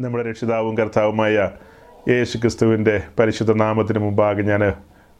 നമ്മുടെ 0.00 0.24
രക്ഷിതാവും 0.24 0.76
കർത്താവുമായ 0.76 1.50
യേശു 2.08 2.38
ക്രിസ്തുവിന്റെ 2.38 3.02
പരിശുദ്ധ 3.18 3.52
നാമത്തിന് 3.52 3.98
മുമ്പാകെ 3.98 4.42
ഞാൻ 4.42 4.62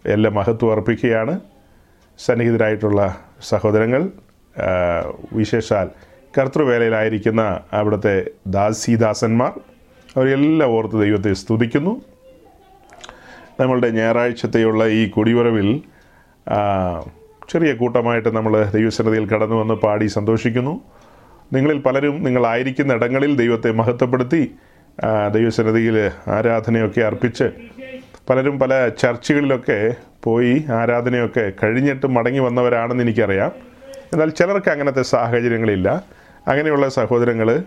എല്ലാ 0.04 0.30
മഹത്വം 0.30 0.72
അർപ്പിക്കുകയാണ്. 0.72 1.40
സന്നിഹിതരായിട്ടുള്ള 2.18 3.00
സഹോദരങ്ങൾ 3.42 4.02
വിശേഷാൽ 5.32 5.88
കർത്തൃവേലയിലായിരിക്കുന്ന 6.38 7.60
അവിടുത്തെ 7.72 8.14
ദാസീദാസന്മാർ 8.46 9.52
അവരെല്ലാം 10.16 10.70
ഓർത്ത് 10.70 11.00
ദൈവത്തെ 11.04 11.32
സ്തുതിക്കുന്നു. 11.32 12.02
നമ്മളുടെ 13.60 13.90
ഞായറാഴ്ചത്തെയുള്ള 13.90 14.88
ഈ 14.98 15.08
കുടിയുറവിൽ 15.08 15.70
ചെറിയ 17.48 17.72
കൂട്ടമായിട്ട് 17.74 18.30
നമ്മൾ 18.36 18.64
ദൈവസന്നിധിയിൽ 18.76 19.26
കടന്നു 19.30 19.56
വന്ന് 19.56 19.74
പാടി 19.74 20.06
സന്തോഷിക്കുന്നു. 20.06 20.80
നിങ്ങളിൽ 21.52 21.78
പലരും 21.78 22.22
നിങ്ങളായിരിക്കുന്ന 22.22 22.92
ഇടങ്ങളിൽ 22.92 23.36
ദൈവത്തെ 23.36 23.70
മഹത്വപ്പെടുത്തി 23.70 24.42
ദൈവസന്നിധിയിൽ 25.32 26.10
ആരാധനയൊക്കെ 26.28 27.00
അർപ്പിച്ച് 27.00 27.50
പലരും 28.30 28.58
പല 28.58 28.88
ചർച്ചുകളിലൊക്കെ 28.88 29.94
പോയി 30.24 30.64
ആരാധനയൊക്കെ 30.70 31.52
കഴിഞ്ഞിട്ട് 31.62 32.06
മടങ്ങി 32.06 32.38
വന്നവരാണെന്ന് 32.38 33.04
എനിക്കറിയാം. 33.04 33.52
എന്നാൽ 34.12 34.30
ചിലർക്ക് 34.30 34.70
അങ്ങനത്തെ 34.70 35.02
സാഹചര്യങ്ങളില്ല. 35.02 36.04
അങ്ങനെയുള്ള 36.48 36.88
സഹോദരങ്ങൾ 36.88 37.62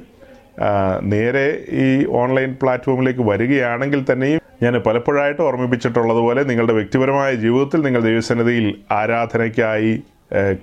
നേരെ 1.01 1.61
ഈ 1.69 2.05
ഓൺലൈൻ 2.05 2.55
പ്ലാറ്റ്ഫോമിലേക്ക് 2.61 3.19
വരികയാണെങ്കിൽ 3.19 4.05
തന്നെയും 4.11 4.41
ഞാൻ 4.63 4.73
പലപ്പോഴായിട്ട് 4.73 5.41
ഓർമ്മിപ്പിച്ചിട്ടുള്ളതുപോലെ 5.41 6.43
നിങ്ങളുടെ 6.43 6.73
വ്യക്തിപരമായ 6.73 7.35
ജീവിതത്തിൽ 7.35 7.81
നിങ്ങൾ 7.81 8.01
ദൈവസന്നിധിയിൽ 8.01 8.77
ആരാധനയ്ക്കായി 8.91 10.03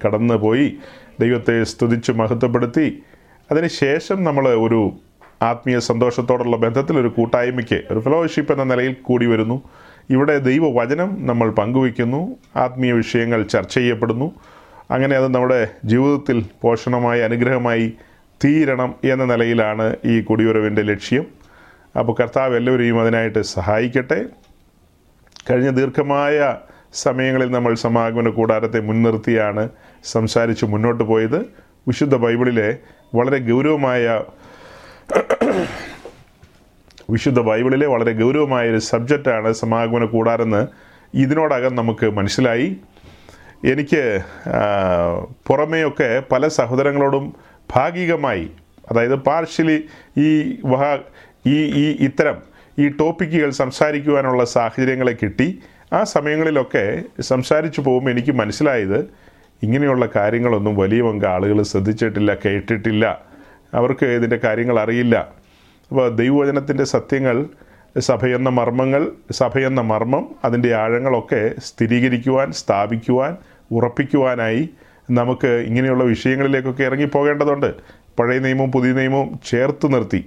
കടന്നുപോയി 0.04 0.76
ദൈവത്തെ 1.20 1.64
സ്തുതിച്ച് 1.64 2.12
മഹത്വപ്പെടുത്തി. 2.12 3.02
അതിനുശേഷം 3.50 4.24
നമ്മൾ 4.24 4.48
ഒരു 4.48 4.92
ആത്മീയ 5.42 5.78
സന്തോഷത്തോടുള്ള 5.78 6.56
ബന്ധത്തിൽ 6.56 6.98
ഒരു 6.98 7.08
കൂട്ടായ്മയ്ക്ക് 7.08 7.82
ഒരു 7.90 8.00
ഫെലോഷിപ്പ് 8.00 8.52
എന്ന 8.52 8.74
നിലയിൽ 8.74 8.92
കൂടി 8.92 9.26
വരുന്നു. 9.26 9.62
ഇവിടെ 10.10 10.38
ദൈവവചനം 10.38 11.26
നമ്മൾ 11.26 11.50
പങ്കുവയ്ക്കുന്നു 11.50 12.36
ആത്മീയ 12.56 12.92
വിഷയങ്ങൾ 12.92 13.42
ചർച്ച 13.42 13.74
ചെയ്യപ്പെടുന്നു. 13.74 14.34
അങ്ങനെ 14.90 15.16
അത് 15.16 15.34
നമ്മുടെ 15.34 15.68
ജീവിതത്തിൽ 15.84 16.44
പോഷണമായി 16.62 17.20
അനുഗ്രഹമായി 17.20 17.92
തീരണം 18.44 18.94
എന്ന 19.04 19.24
നിലയിലാണ് 19.24 19.96
ഈ 20.04 20.20
കുടിയുറവിന്റെ 20.20 20.82
ലക്ഷ്യം. 20.82 21.26
അപ്പോൾ 21.98 22.16
കർത്താവ് 22.20 22.56
എല്ലാവരെയും 22.56 23.00
അതിനായിട്ട് 23.00 23.42
സഹായിക്കട്ടെ. 23.42 24.26
കഴിഞ്ഞ 25.50 25.70
ദീർഘമായ 25.70 26.56
സമയങ്ങളിൽ 26.94 27.50
നമ്മൾ 27.50 27.74
സമാഗമന 27.74 28.28
കൂടാരത്തെ 28.28 28.80
മുൻനിർത്തിയാണ് 28.80 29.68
സംസാരിച്ച് 30.04 30.64
മുന്നോട്ട് 30.64 31.04
പോയത്. 31.04 31.38
വിശുദ്ധ 31.88 32.16
ബൈബിളിലെ 32.16 32.76
വളരെ 33.14 33.38
ഗൗരവമായ 33.38 34.20
വിശുദ്ധ 37.10 37.40
ബൈബിളിലെ 37.40 37.86
വളരെ 37.86 38.12
ഗൗരവമായ 38.12 38.70
ഒരു 38.70 38.78
സബ്ജക്റ്റാണ് 38.78 39.52
സമാഗമന 39.52 40.04
കൂടാരെന്ന് 40.04 40.66
ഇതിനോടകം 41.14 41.74
നമുക്ക് 41.76 42.06
മനസ്സിലായി. 42.10 42.76
എനിക്ക് 43.64 44.20
പുറമേയൊക്കെ 45.46 46.22
പല 46.32 46.48
സഹോദരങ്ങളോടും 46.48 47.36
ഭാഗികമായി 47.74 48.50
അതായത് 48.90 49.14
പാർഷ്യലി 49.14 49.84
ഈ 50.18 50.58
വഹ 50.66 50.96
ഈ 51.46 51.56
ഈ 51.82 51.96
ഇത്തരം 52.00 52.42
ഈ 52.78 52.88
ടോപ്പിക്കുകൾ 52.88 53.50
സംസാരിക്കുവാനുള്ള 53.50 54.44
സാഹചര്യങ്ങളെ 54.44 55.16
കിട്ടി. 55.22 55.58
ആ 55.92 56.04
സമയങ്ങളിലൊക്കെ 56.04 57.02
സംസാരിച്ചു 57.20 57.80
പോകുമ്പോൾ 57.80 58.10
എനിക്ക് 58.10 58.32
മനസ്സിലായത് 58.32 58.98
ഇങ്ങനെയുള്ള 59.62 60.08
കാര്യങ്ങളൊന്നും 60.16 60.76
വലിയ 60.76 61.02
പങ്ക് 61.02 61.26
ആളുകൾ 61.26 61.62
ശ്രദ്ധിച്ചിട്ടില്ല 61.62 62.34
കേട്ടിട്ടില്ല. 62.34 63.35
അവർക്ക് 63.76 64.06
ഇതിന്റെ 64.06 64.38
കാര്യങ്ങൾ 64.44 64.80
അറിയില്ല. 64.80 65.16
അപ്പോൾ 65.90 66.08
ദൈവവചനത്തിന്റെ 66.08 66.84
സത്യങ്ങൾ 66.84 67.46
സഭയെന്ന 67.98 68.48
മർമ്മങ്ങൾ 68.48 69.02
സഭയെന്ന 69.30 69.80
മർമ്മം 69.80 70.24
അതിന്റെ 70.44 70.74
ആഴങ്ങളൊക്കെ 70.74 71.54
സ്ഥിരീകരിക്കുവാൻ 71.58 72.52
സ്ഥാപിക്കുവാൻ 72.52 73.36
ഉറപ്പിക്കുവാനായി 73.72 74.68
നമുക്ക് 75.10 75.48
ഇങ്ങനെയുള്ള 75.48 76.04
വിഷയങ്ങളിലേക്കൊക്കെ 76.04 76.82
ഇറങ്ങിപ്പോകേണ്ടതുണ്ട്. 76.82 77.70
പഴയ 78.18 78.38
നിയമവും 78.38 78.72
പുതിയ 78.72 78.92
നിയമവും 78.92 79.40
ചേർത്ത് 79.46 79.94
നിർത്തി. 79.94 80.20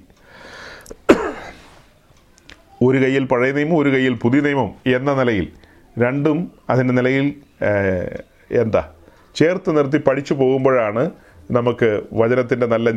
ഒരു 2.81 2.97
കയ്യിൽ 2.97 3.23
പഴയ 3.25 3.51
നിയമം 3.51 3.77
ഒരു 3.77 3.89
കയ്യിൽ 3.89 4.13
പുതിയ 4.13 4.41
നിയമം 4.41 4.69
എന്ന 4.95 5.13
നിലയിൽ 5.13 5.47
രണ്ടും 5.99 6.51
അതിന്റെ 6.69 6.93
നിലയിൽ 6.93 7.27
എന്താ 8.51 8.83
ചേർത്ത് 9.35 9.77
നിർത്തി 9.77 9.97
പഠിച്ചു 9.97 10.33
പോകുമ്പോഴാണ് 10.33 11.11
നമുക്ക് 11.51 12.01
വചനത്തിന്റെ 12.13 12.65
നല്ല 12.65 12.89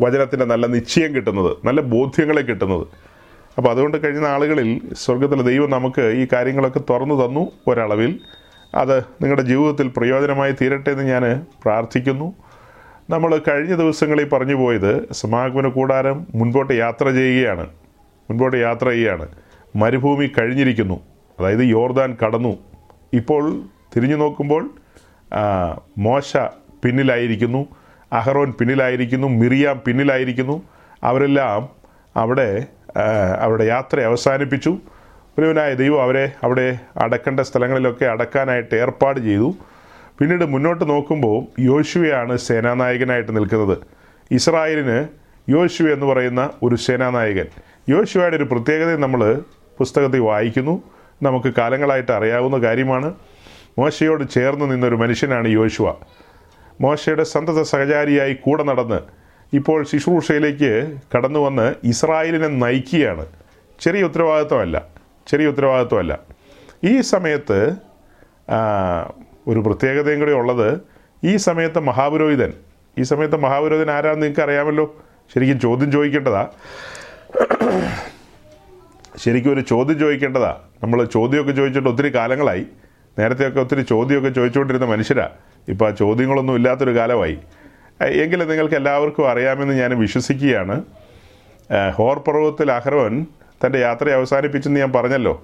വചനത്തിന്റെ 0.00 0.44
നല്ല 0.44 0.66
നിശ്ചയം 0.66 1.14
കിട്ടുന്നത് 1.14 1.56
നല്ല 1.66 1.80
ബോധ്യങ്ങളെ 1.80 2.42
കിട്ടുന്നത്. 2.42 2.86
അപ്പോൾ 3.56 3.70
അതുകൊണ്ട് 3.70 4.04
കഴിഞ്ഞ 4.04 4.26
ആളുകളിൽ 4.26 4.80
സ്വർഗത്തിലെ 4.92 5.42
ദൈവം 5.42 5.70
നമുക്ക് 5.70 6.00
ഈ 6.00 6.26
കാര്യങ്ങളൊക്കെ 6.32 6.80
തുറന്നു 6.90 7.26
തന്നു 7.26 7.50
ഒരളവിൽ. 7.66 8.20
അത് 8.74 8.98
നിങ്ങളുടെ 8.98 9.42
ജീവിതത്തിൽ 9.42 9.90
പ്രയോജനമായി 9.96 10.52
തീരട്ടെ 10.52 10.90
എന്ന് 10.90 11.04
ഞാൻ 11.04 11.46
പ്രാർത്ഥിക്കുന്നു. 11.64 12.34
നമ്മൾ 13.10 13.40
കഴിഞ്ഞ 13.48 13.74
ദിവസങ്ങളിൽ 13.74 14.28
പറഞ്ഞു 14.28 14.54
പോയത് 14.54 15.12
സമാഗമന 15.12 15.68
കൂടാരം 15.68 16.26
മുൻപോട്ട് 16.34 16.72
യാത്ര 16.72 17.10
ചെയ്യുകയാണ്. 17.10 17.66
മുൻപോട്ട് 18.30 18.56
യാത്ര 18.56 18.88
ചെയ്യുകയാണ്. 18.88 19.28
മരുഭൂമി 19.76 20.26
കഴിഞ്ഞിരിക്കുന്നു. 20.26 21.00
അതായത് 21.40 21.60
യോർദാൻ 21.60 22.16
കടന്നു. 22.24 22.58
ഇപ്പോൾ 23.12 23.62
തിരിഞ്ഞു 23.96 24.16
നോക്കുമ്പോൾ 24.16 24.70
മോശ 25.98 26.36
പിന്നിലായിരിക്കുന്നു. 26.84 27.66
അഹറോൻ 28.12 28.52
പിന്നിലായിരിക്കുന്നു. 28.52 29.26
മിറിയാം 29.26 29.82
പിന്നിലായിരിക്കുന്നു. 29.86 30.62
അവരെല്ലാം 31.02 31.68
അവിടെ 32.16 32.66
അവരുടെ 33.40 33.64
യാത്ര 33.64 34.00
അവസാനിപ്പിച്ചു. 34.00 34.78
പ്രിയവനായ 35.38 35.74
ദൈവം 35.74 36.02
അവരെ 36.02 36.32
അവിടെ 36.42 36.78
അടക്കേണ്ട 36.96 37.40
സ്ഥലങ്ങളിലൊക്കെ 37.40 38.04
അടക്കാനായിട്ട് 38.04 38.74
ഏർപ്പാട് 38.74 39.20
ചെയ്തു. 39.20 39.54
പിന്നീട് 40.18 40.44
മുന്നോട്ട് 40.44 40.88
നോക്കുമ്പോൾ 40.88 41.60
യോശുവയാണ് 41.60 42.36
സേനാനായകനായിട്ട് 42.36 43.36
നിൽക്കുന്നത്. 43.36 43.78
ഇസ്രായേലിന് 44.30 45.08
യോശു 45.48 45.82
എന്ന് 45.82 46.06
പറയുന്ന 46.06 46.50
ഒരു 46.62 46.74
സേനാനായകൻ. 46.74 47.46
യോശുവയുടെ 47.88 48.36
ഒരു 48.36 48.44
പ്രത്യേകത 48.44 48.96
നമ്മൾ 48.96 49.42
പുസ്തകത്തിൽ 49.78 50.20
വായിക്കുന്നു. 50.20 50.82
നമുക്ക് 51.22 51.54
കാലങ്ങളായിട്ട് 51.58 52.12
അറിയാവുന്ന 52.12 52.56
കാര്യമാണ്. 52.56 53.14
മോശയോട് 53.78 54.30
ചേർന്ന് 54.30 54.72
നിന്നൊരു 54.72 54.94
മനുഷ്യനാണ് 54.94 55.48
യോശുവ. 55.48 55.94
മോശയുടെ 56.80 57.24
സന്തത 57.24 57.62
സഹചാരിയായി 57.62 58.32
കൂടെ 58.32 58.62
നടന്ന് 58.62 59.00
ഇപ്പോൾ 59.52 59.84
ശുശ്രൂഷയിലേക്ക് 59.84 60.96
കടന്നു 61.16 61.38
വന്ന് 61.38 61.74
ഇസ്രായേലിനെ 61.84 62.48
നയിക്കുകയാണ്. 62.48 63.26
ചെറിയ 63.80 64.02
ഉത്തരവാദിത്വമല്ല. 64.02 64.86
ചെറിയ 65.26 65.46
ഉത്തരവാദിത്വമല്ല. 65.46 66.18
ഈ 66.84 67.00
സമയത്ത് 67.00 67.72
ഒരു 69.46 69.58
പ്രത്യേകതയും 69.60 70.20
കൂടി 70.20 70.32
ഉള്ളത് 70.32 70.80
ഈ 71.24 71.36
സമയത്ത് 71.36 71.78
മഹാപുരോഹിതൻ. 71.78 72.52
ഈ 72.98 73.02
സമയത്ത് 73.02 73.36
മഹാപുരോഹിതൻ 73.36 73.90
ആരാന്ന് 73.90 74.22
നിങ്ങൾക്ക് 74.22 74.40
അറിയാമല്ലോ? 74.40 74.96
ശരിക്കും 75.34 75.60
ചോദ്യം 75.60 75.92
ചോദിക്കേണ്ടതാ. 75.92 76.48
ശരിക്കും 79.16 79.52
ഒരു 79.52 79.60
ചോദ്യം 79.60 79.98
ചോദിക്കേണ്ടതാ. 79.98 80.60
നമ്മൾ 80.82 81.04
ചോദ്യമൊക്കെ 81.04 81.52
ചോദിച്ചിട്ട് 81.52 81.88
ഒത്തിരി 81.88 82.14
കാലങ്ങളായി. 82.14 82.66
നേരത്തെയൊക്കെ 83.18 83.60
ഒത്തിരി 83.60 83.82
ചോദ്യമൊക്കെ 83.82 84.28
ചോദിച്ചുകൊണ്ടിരുന്ന 84.28 84.86
മനുഷ്യരാ. 84.86 85.30
ഇപ്പോൾ 85.68 85.88
ആ 85.90 85.94
ചോദ്യങ്ങളൊന്നും 85.94 86.54
ഇല്ലാത്തൊരു 86.54 86.94
കാലമായി. 86.96 87.38
എങ്കിലും 88.22 88.48
നിങ്ങൾക്ക് 88.48 88.74
എല്ലാവർക്കും 88.74 89.30
അറിയാമെന്ന് 89.30 89.74
ഞാൻ 89.74 89.90
വിശ്വസിക്കുകയാണ്. 89.98 90.76
ഹോർ 91.96 92.18
പർവതത്തിൽ 92.18 92.72
അഹ്റവൻ 92.72 93.26
തന്റെ 93.62 93.78
യാത്ര 93.78 94.10
അവസാനിപ്പിച്ചെന്ന് 94.10 94.80
ഞാൻ 94.80 94.92
പറഞ്ഞല്ലോ. 94.92 95.34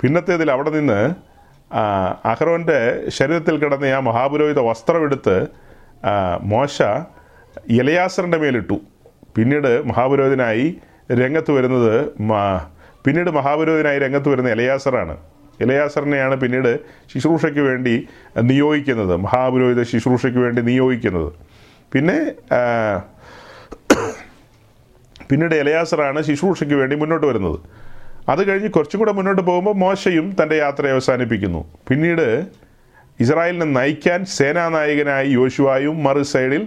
പിന്നത്തേതിൽ 0.00 0.50
അവിടെ 0.50 0.70
നിന്ന് 0.70 1.00
അഹ്റവന്റെ 2.24 2.78
ശരീരത്തിൽ 3.08 3.56
കിടന്ന 3.58 3.84
ആ 3.84 4.00
മഹാപുരോഹിത 4.00 4.58
വസ്ത്രമെടുത്ത് 4.58 5.36
മോശ 6.42 6.82
ഇലയാസറിന്റെ 7.68 8.38
മേലിട്ടു. 8.38 8.78
പിന്നീട് 9.36 9.72
മഹാപുരോഹിതനായി 9.88 10.66
രംഗത്ത് 11.12 11.50
വരുന്നത് 11.52 12.10
പിന്നീട് 13.04 13.30
മഹാപുരോഹിതനായി 13.30 13.98
രംഗത്ത് 13.98 14.28
വരുന്ന 14.28 14.48
ഇലയാസറാണ് 14.50 15.16
ഇലയാസറിനെയാണ് 15.60 16.36
പിന്നീട് 16.40 16.72
ശുശ്രൂഷയ്ക്ക് 17.12 17.60
വേണ്ടി 17.60 17.94
നിയോഗിക്കുന്നത് 18.50 19.16
മഹാപുരോഹിത 19.16 19.82
ശുശ്രൂഷയ്ക്ക് 19.92 20.38
വേണ്ടി 20.38 20.62
നിയോഗിക്കുന്നത്. 20.62 21.30
പിന്നെ 21.92 22.18
പിന്നീട് 25.30 25.54
ഇലയാസറാണ് 25.54 26.20
ശുശ്രൂഷയ്ക്ക് 26.22 26.74
വേണ്ടി 26.74 26.96
മുന്നോട്ട് 26.96 27.26
വരുന്നത്. 27.26 27.58
അത് 28.32 28.48
കഴിഞ്ഞ് 28.48 28.68
കുറച്ചും 28.68 28.98
കൂടെ 29.00 29.12
മുന്നോട്ട് 29.12 29.42
പോകുമ്പോൾ 29.42 29.74
മോശയും 29.74 30.26
തന്റെ 30.42 30.56
യാത്ര 30.56 30.86
അവസാനിപ്പിക്കുന്നു. 30.86 31.60
പിന്നീട് 31.88 32.26
ഇസ്രായേലിനെ 33.20 33.66
നയിക്കാൻ 33.78 34.20
സേനാനായകനായി 34.24 35.28
യോശുവായും 35.40 36.02
മറു 36.06 36.22
സൈഡിൽ 36.32 36.64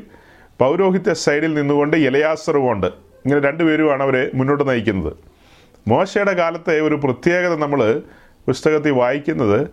പൗരോഹിത്യ 0.61 1.13
സൈഡിൽ 1.13 1.51
നിന്നുകൊണ്ട് 1.59 1.97
ഇലയാസറുമുണ്ട് 1.97 2.87
ഇങ്ങനെ 3.25 3.41
രണ്ടുപേരുമാണ് 3.47 4.03
അവരെ 4.03 4.23
മുന്നോട്ട് 4.33 4.63
നയിക്കുന്നത്. 4.69 5.13
മോശയുടെ 5.87 6.33
കാലത്തെ 6.41 6.75
ഒരു 6.87 6.95
പ്രത്യേകത 7.03 7.53
നമ്മൾ 7.55 7.81
പുസ്തകത്തിൽ 8.49 8.91
വായിക്കുന്നത് 8.91 9.67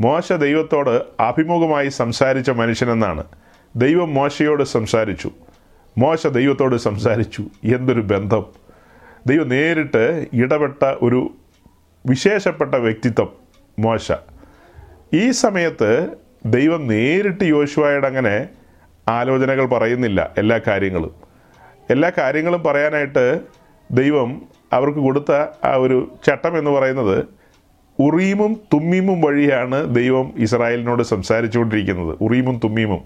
മോശ 0.00 0.32
ദൈവത്തോട് 0.32 1.22
അഭിമുഖമായി 1.22 1.88
സംസാരിച്ച 1.88 2.50
മനുഷ്യനെന്നാണ്. 2.50 3.24
ദൈവം 3.76 4.14
മോശയോട് 4.14 4.64
സംസാരിച്ചു. 4.64 5.30
മോശ 5.98 6.26
ദൈവത്തോട് 6.26 6.76
സംസാരിച്ചു. 6.76 7.42
എന്തൊരു 7.64 8.00
ബന്ധം. 8.00 8.46
ദൈവം 9.26 9.48
നേരിട്ട് 9.48 10.26
ഇടപെട്ട 10.32 10.82
ഒരു 10.82 11.34
വിശേഷപ്പെട്ട 12.06 12.74
വ്യക്തിത്വം 12.74 13.28
മോശ. 13.78 14.12
ഈ 15.14 15.30
സമയത്ത് 15.30 16.08
ദൈവം 16.46 16.86
നേരിട്ട് 16.86 17.44
യോശുവായുടെ 17.44 18.06
അങ്ങനെ 18.06 18.48
ആലോചനകൾ 19.08 19.66
പറയുന്നില്ല 19.66 20.34
എല്ലാ 20.38 20.60
കാര്യങ്ങളും. 20.66 21.14
എല്ലാ 21.90 22.12
കാര്യങ്ങളും 22.18 22.62
പറയാനായിട്ട് 22.62 23.40
ദൈവം 23.90 24.42
അവർക്ക് 24.72 24.98
കൊടുത്ത 24.98 25.32
ആ 25.64 25.74
ഒരു 25.74 26.14
ചട്ടം 26.26 26.58
എന്ന് 26.58 26.70
പറയുന്നത് 26.70 27.24
ഉറീമും 27.98 28.60
തുമ്മീമും 28.72 29.20
വഴിയാണ് 29.20 29.94
ദൈവം 29.94 30.32
ഇസ്രായേലിനോട് 30.36 31.02
സംസാരിച്ചുകൊണ്ടിരിക്കുന്നത്. 31.02 32.16
ഉറീമും 32.20 32.60
തുമ്മീമും. 32.64 33.00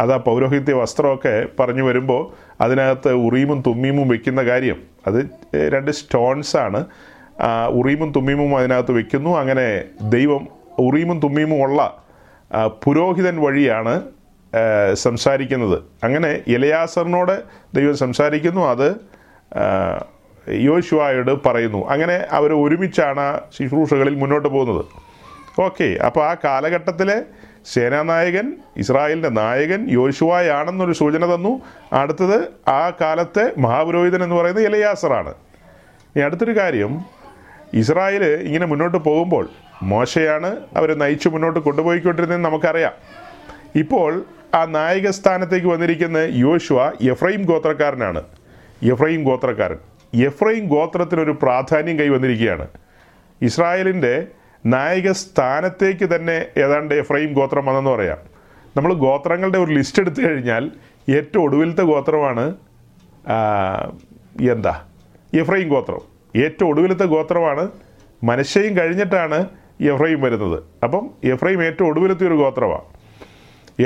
അത് 0.00 0.12
ആ 0.12 0.16
പൗരോഹിത്യ 0.16 0.72
വസ്ത്രമൊക്കെ 0.72 1.46
പറഞ്ഞു 1.60 1.82
വരുമ്പോൾ 1.82 2.32
അതിനകത്ത് 2.60 3.12
ഉറീമും 3.12 3.62
തുമ്മീമും 3.66 4.08
വെക്കുന്ന 4.08 4.42
കാര്യം. 4.42 4.76
അത് 5.06 5.30
രണ്ട് 5.68 5.90
സ്റ്റോൺസ് 5.90 6.56
ആണ്. 6.56 6.86
ആ, 7.40 7.66
ഉറീമും 7.66 8.12
തുമ്മീമും 8.16 8.56
അതിനകത്ത് 8.56 8.92
വെക്കുന്നു. 8.92 9.38
അങ്ങനെ 9.38 9.84
ദൈവം 10.02 10.48
ഉറീമും 10.78 11.20
തുമ്മീമും 11.20 11.62
ഉള്ള 11.62 12.02
പുരോഹിതൻ 12.84 13.36
വഴിയാണ് 13.36 14.02
സംസാരിക്കുന്നത്. 14.94 15.82
അങ്ങനെ 16.04 16.40
ഇലയാസറിനോട് 16.46 17.42
ദൈവം 17.74 17.96
സംസാരിക്കുന്നു. 17.96 18.60
അത് 18.60 18.96
യോശുവായോട് 20.48 21.48
പറയുന്നു. 21.48 21.88
അങ്ങനെ 21.88 22.26
അവർ 22.30 22.52
ഒരുമിച്ചാണ് 22.52 23.40
ശുശ്രൂഷകളിൽ 23.58 24.14
മുന്നോട്ട് 24.14 24.48
പോകുന്നത്. 24.48 24.84
ഓക്കെ 25.60 25.84
അപ്പോൾ 25.84 26.24
ആ 26.24 26.36
കാലഘട്ടത്തിലെ 26.44 27.22
സേനാനായകൻ 27.72 28.52
ഇസ്രായേലിന്റെ 28.76 29.28
നായകൻ 29.28 29.90
യോശുവായാണെന്നൊരു 29.90 30.92
സൂചന 30.92 31.34
തന്നു. 31.34 31.60
അടുത്തത് 31.92 32.70
ആ 32.70 32.92
കാലത്തെ 33.00 33.52
മഹാപുരോഹിതൻ 33.58 34.22
എന്ന് 34.22 34.36
പറയുന്നത് 34.36 34.64
ഇലയാസറാണ് 34.64 35.34
ഇനി 36.16 36.20
അടുത്തൊരു 36.20 36.56
കാര്യം 36.58 37.00
ഇസ്രായേൽ 37.74 38.24
ഇങ്ങനെ 38.24 38.66
മുന്നോട്ട് 38.66 38.98
പോകുമ്പോൾ 38.98 39.48
മോശയാണ് 39.82 40.56
അവരെ 40.76 40.94
നയിച്ച് 40.94 41.28
മുന്നോട്ട് 41.28 41.60
കൊണ്ടുപോയിക്കൊണ്ടിരുന്നതെന്ന് 41.60 42.48
നമുക്കറിയാം. 42.48 42.92
ഇപ്പോൾ 43.76 44.24
ആ 44.54 44.64
നായക 44.64 45.10
സ്ഥാനത്തേക്ക് 45.10 45.66
വന്നിരിക്കുന്ന 45.66 46.16
യോശുവ 46.16 46.92
എഫ്രൈം 47.10 47.42
ഗോത്രക്കാരനാണ്. 47.42 48.22
എഫ്രൈം 48.92 49.24
ഗോത്രക്കാരൻ. 49.24 49.76
എഫ്രൈം 50.14 50.68
ഗോത്രത്തിനൊരു 50.68 51.38
പ്രാധാന്യം 51.42 51.98
കൈവന്നിരിക്കുകയാണ്. 51.98 52.66
ഇസ്രായേലിന്റെ 53.42 54.26
നായക 54.66 55.12
സ്ഥാനത്തേക്ക് 55.12 56.14
തന്നെ 56.14 56.46
ഏതാണ്ട് 56.56 56.94
എഫ്രൈം 56.94 57.32
ഗോത്രം 57.32 57.66
വന്നെന്ന് 57.66 57.90
പറയാം. 57.90 58.18
നമ്മൾ 58.76 58.94
ഗോത്രങ്ങളുടെ 58.94 59.58
ഒരു 59.58 59.72
ലിസ്റ്റ് 59.72 60.02
എടുത്തു 60.02 60.20
കഴിഞ്ഞാൽ 60.20 60.70
ഏറ്റവും 61.10 61.42
ഒടുവിലത്തെ 61.44 61.82
ഗോത്രമാണ് 61.82 62.54
എന്താ 64.50 64.80
എഫ്രൈം 65.40 65.68
ഗോത്രം. 65.68 66.00
ഏറ്റവും 66.36 66.68
ഒടുവിലത്തെ 66.68 67.04
ഗോത്രമാണ് 67.04 67.68
മനശ്ശയും 68.24 68.76
കഴിഞ്ഞിട്ടാണ് 68.76 69.46
എഫ്രൈം 69.80 70.20
വരുന്നത്. 70.20 70.62
അപ്പം 70.82 71.10
എഫ്രൈം 71.24 71.62
ഏറ്റവും 71.62 71.88
ഒടുവിലത്തെ 71.88 72.26
ഒരു 72.26 72.34
ഗോത്രമാണ്. 72.34 72.82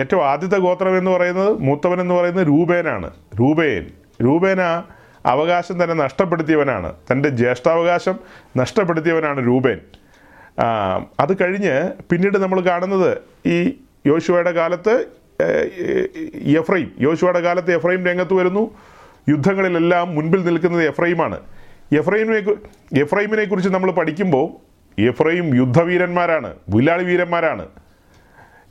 ഏറ്റവും 0.00 0.24
ആദ്യത്തെ 0.24 0.56
ഗോത്രം 0.56 0.98
എന്ന് 0.98 1.10
പറയുന്നത് 1.10 1.58
മൂത്തവൻ 1.58 2.00
എന്ന് 2.00 2.14
പറയുന്നത് 2.14 2.46
രൂപേനാണ് 2.46 3.10
രൂപേൻ 3.40 3.86
രൂപേന 4.24 4.82
അവകാശം 5.26 5.76
തന്നെ 5.82 5.94
നഷ്ടപ്പെടുത്തിയവനാണ്. 6.04 6.94
തന്റെ 7.10 7.28
ജ്യേഷ്ഠാവകാശം 7.28 8.16
നഷ്ടപ്പെടുത്തിയവനാണ് 8.56 9.46
രൂപേൻ. 9.46 9.78
അത് 11.20 11.32
കഴിഞ്ഞ് 11.40 11.74
പിന്നീട് 12.10 12.38
നമ്മൾ 12.38 12.60
കാണുന്നത് 12.60 13.18
ഈ 13.48 13.58
യോശുവയുടെ 14.06 14.50
കാലത്ത് 14.50 14.94
എഫ്രൈം 16.60 16.90
യോശുവയുടെ 17.00 17.40
കാലത്ത് 17.40 17.74
എഫ്രൈം 17.74 18.06
രംഗത്ത് 18.06 18.34
വരുന്നു. 18.34 18.62
യുദ്ധങ്ങളിലെല്ലാം 19.28 20.14
മുൻപിൽ 20.14 20.44
നിൽക്കുന്നത് 20.44 20.84
എഫ്രൈമാണ്. 20.88 21.38
എഫ്രൈമിനെ 21.98 22.40
എഫ്രൈമിനെ 23.02 23.44
കുറിച്ച് 23.44 23.70
നമ്മൾ 23.70 23.90
പഠിക്കുമ്പോൾ 23.90 24.46
എഫ്രൈം 25.00 25.46
യുദ്ധവീരന്മാരാണ് 25.56 26.54
വില്ലാളി 26.68 27.04
വീരന്മാരാണ്. 27.04 27.66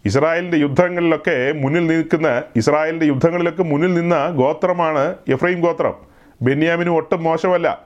ഇസ്രായേലിന്റെ 0.06 0.58
യുദ്ധങ്ങളിലൊക്കെ 0.58 1.52
മുന്നിൽ 1.52 1.88
നിൽക്കുന്ന 1.88 2.44
ഇസ്രായേലിന്റെ 2.56 3.06
യുദ്ധങ്ങളിലൊക്കെ 3.06 3.64
മുന്നിൽ 3.64 3.94
നിന്ന 3.94 4.16
ഗോത്രമാണ് 4.30 5.16
എഫ്രൈം 5.28 5.62
ഗോത്രം. 5.62 6.15
ബെന്യാമിനും 6.42 6.96
ഒട്ടും 6.96 7.24
മോശമല്ല. 7.24 7.82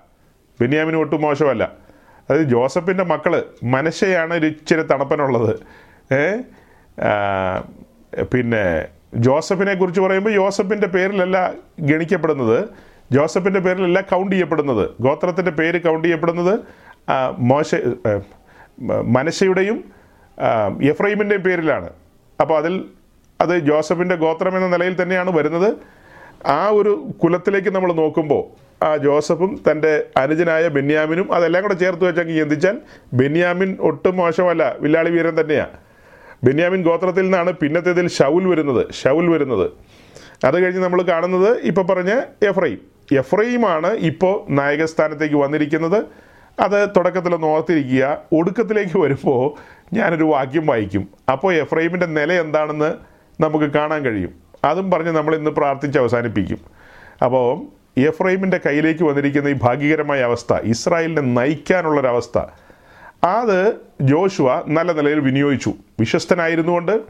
ബെന്യാമിനും 0.62 1.00
ഒട്ടും 1.00 1.22
മോശമല്ല. 1.22 1.72
അതായത് 2.30 2.48
ജോസഫിന്റെ 2.48 3.04
മക്കൾ 3.04 3.44
മനശയാണ് 3.64 4.34
ഒരു 4.34 4.46
ഇച്ചിരി 4.46 4.82
തണുപ്പനുള്ളത്. 4.82 5.56
പിന്നെ 8.24 8.86
ജോസഫിനെ 9.14 9.74
കുറിച്ച് 9.74 10.02
പറയുമ്പോൾ 10.02 10.34
ജോസഫിന്റെ 10.34 10.88
പേരിലല്ല 10.88 11.54
ഗണിക്കപ്പെടുന്നത്. 11.80 12.70
ജോസഫിന്റെ 13.12 13.60
പേരിലല്ല 13.60 14.02
കൗണ്ട് 14.02 14.36
ചെയ്യപ്പെടുന്നത്. 14.36 14.90
ഗോത്രത്തിന്റെ 15.02 15.52
പേര് 15.52 15.82
കൗണ്ട് 15.82 16.08
ചെയ്യപ്പെടുന്നത് 16.08 16.60
മോശ 17.38 17.76
മനശയുടെയും 19.04 19.84
എഫ്രൈമിന്റെയും 20.84 21.42
പേരിലാണ്. 21.42 21.90
അപ്പോൾ 22.42 22.58
അതിൽ 22.58 22.86
അത് 23.42 23.60
ജോസഫിന്റെ 23.60 24.16
ഗോത്രം 24.16 24.58
എന്ന 24.58 24.68
നിലയിൽ 24.68 25.02
തന്നെയാണ് 25.02 25.32
വരുന്നത്. 25.32 25.74
ആ 26.46 26.70
ഒരു 26.70 27.14
കുലത്തിലേക്ക് 27.24 27.70
നമ്മൾ 27.70 27.94
നോക്കുമ്പോൾ 27.94 28.44
ആ 28.84 28.98
ജോസഫും 28.98 29.60
തന്റെ 29.72 30.06
അനുജനായ 30.18 30.68
ബെന്യാമിനും 30.68 31.34
അതെല്ലാം 31.34 31.64
കൂടെ 31.64 31.74
ചേർത്ത് 31.74 32.06
വെച്ചെങ്കിൽ 32.06 32.40
ചിന്തിച്ചാൽ 32.40 32.78
ബെന്യാമിൻ 33.14 33.78
ഒട്ടും 33.80 34.16
മോശമല്ല 34.16 34.76
വില്ലാളി 34.80 35.10
വീരൻ 35.10 35.42
തന്നെയാണ് 35.42 35.78
ബെന്യാമിൻ 36.44 36.84
ഗോത്രത്തിൽ 36.84 37.22
നിന്നാണ് 37.22 37.52
പിന്നത്തേതിൽ 37.52 38.08
ഷൗൽ 38.08 38.48
വരുന്നത് 38.48 38.94
ഷൗൽ 38.94 39.30
വരുന്നത്. 39.30 39.72
അത് 40.46 40.64
കഴിഞ്ഞ് 40.64 40.84
നമ്മൾ 40.84 41.02
കാണുന്നത് 41.02 41.58
ഇപ്പോൾ 41.60 41.82
പറഞ്ഞ 41.82 42.22
എഫ്രൈം 42.44 42.80
എഫ്രൈമാണ് 43.18 43.88
ഇപ്പോൾ 43.88 44.52
നായകസ്ഥാനത്തേക്ക് 44.52 45.36
വന്നിരിക്കുന്നത്. 45.36 46.04
അത് 46.62 46.90
തുടക്കത്തിൽ 46.98 47.46
ഓർത്തിരിക്കുക 47.46 48.22
ഒടുക്കത്തിലേക്ക് 48.34 48.98
വരുമ്പോൾ 49.00 49.58
ഞാനൊരു 49.94 50.24
വാക്യം 50.24 50.66
വായിക്കും. 50.66 51.10
അപ്പോൾ 51.32 51.54
എഫ്രൈമിന്റെ 51.54 52.06
നില 52.06 52.34
എന്താണെന്ന് 52.34 52.96
നമുക്ക് 53.42 53.66
കാണാൻ 53.66 54.06
കഴിയും. 54.06 54.49
അതും 54.66 54.92
പറഞ്ഞ് 54.92 55.12
നമ്മൾ 55.12 55.36
ഇന്ന് 55.36 55.52
പ്രാർത്ഥിച്ച് 55.52 56.00
അവസാനിപ്പിക്കും. 56.00 56.60
അപ്പോൾ 57.26 57.62
എഫ്രൈമിന്റെ 58.00 58.60
കയ്യിലേക്ക് 58.66 59.04
വന്നിരിക്കുന്ന 59.04 59.48
ഈ 59.48 59.56
ഭാഗ്യകരമായ 59.64 60.22
അവസ്ഥ 60.22 60.54
ഇസ്രായേലിനെ 60.54 61.22
നയിക്കാനുള്ളൊരവസ്ഥ 61.22 62.40
അത് 63.24 63.76
ജോഷുവ 64.02 64.64
നല്ല 64.68 64.92
നിലയിൽ 64.92 65.20
വിനിയോഗിച്ചു. 65.20 65.74
വിശ്വസ്തനായിരുന്നുകൊണ്ട് 66.00 67.02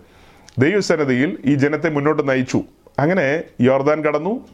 ദൈവസന്നതിയിൽ 0.57 1.38
ഈ 1.46 1.56
ജനത്തെ 1.56 1.90
മുന്നോട്ട് 1.90 2.30
നയിച്ചു. 2.30 2.63
അങ്ങനെ 3.00 3.44
യോർദാൻ 3.62 4.04
കടന്നു. 4.06 4.48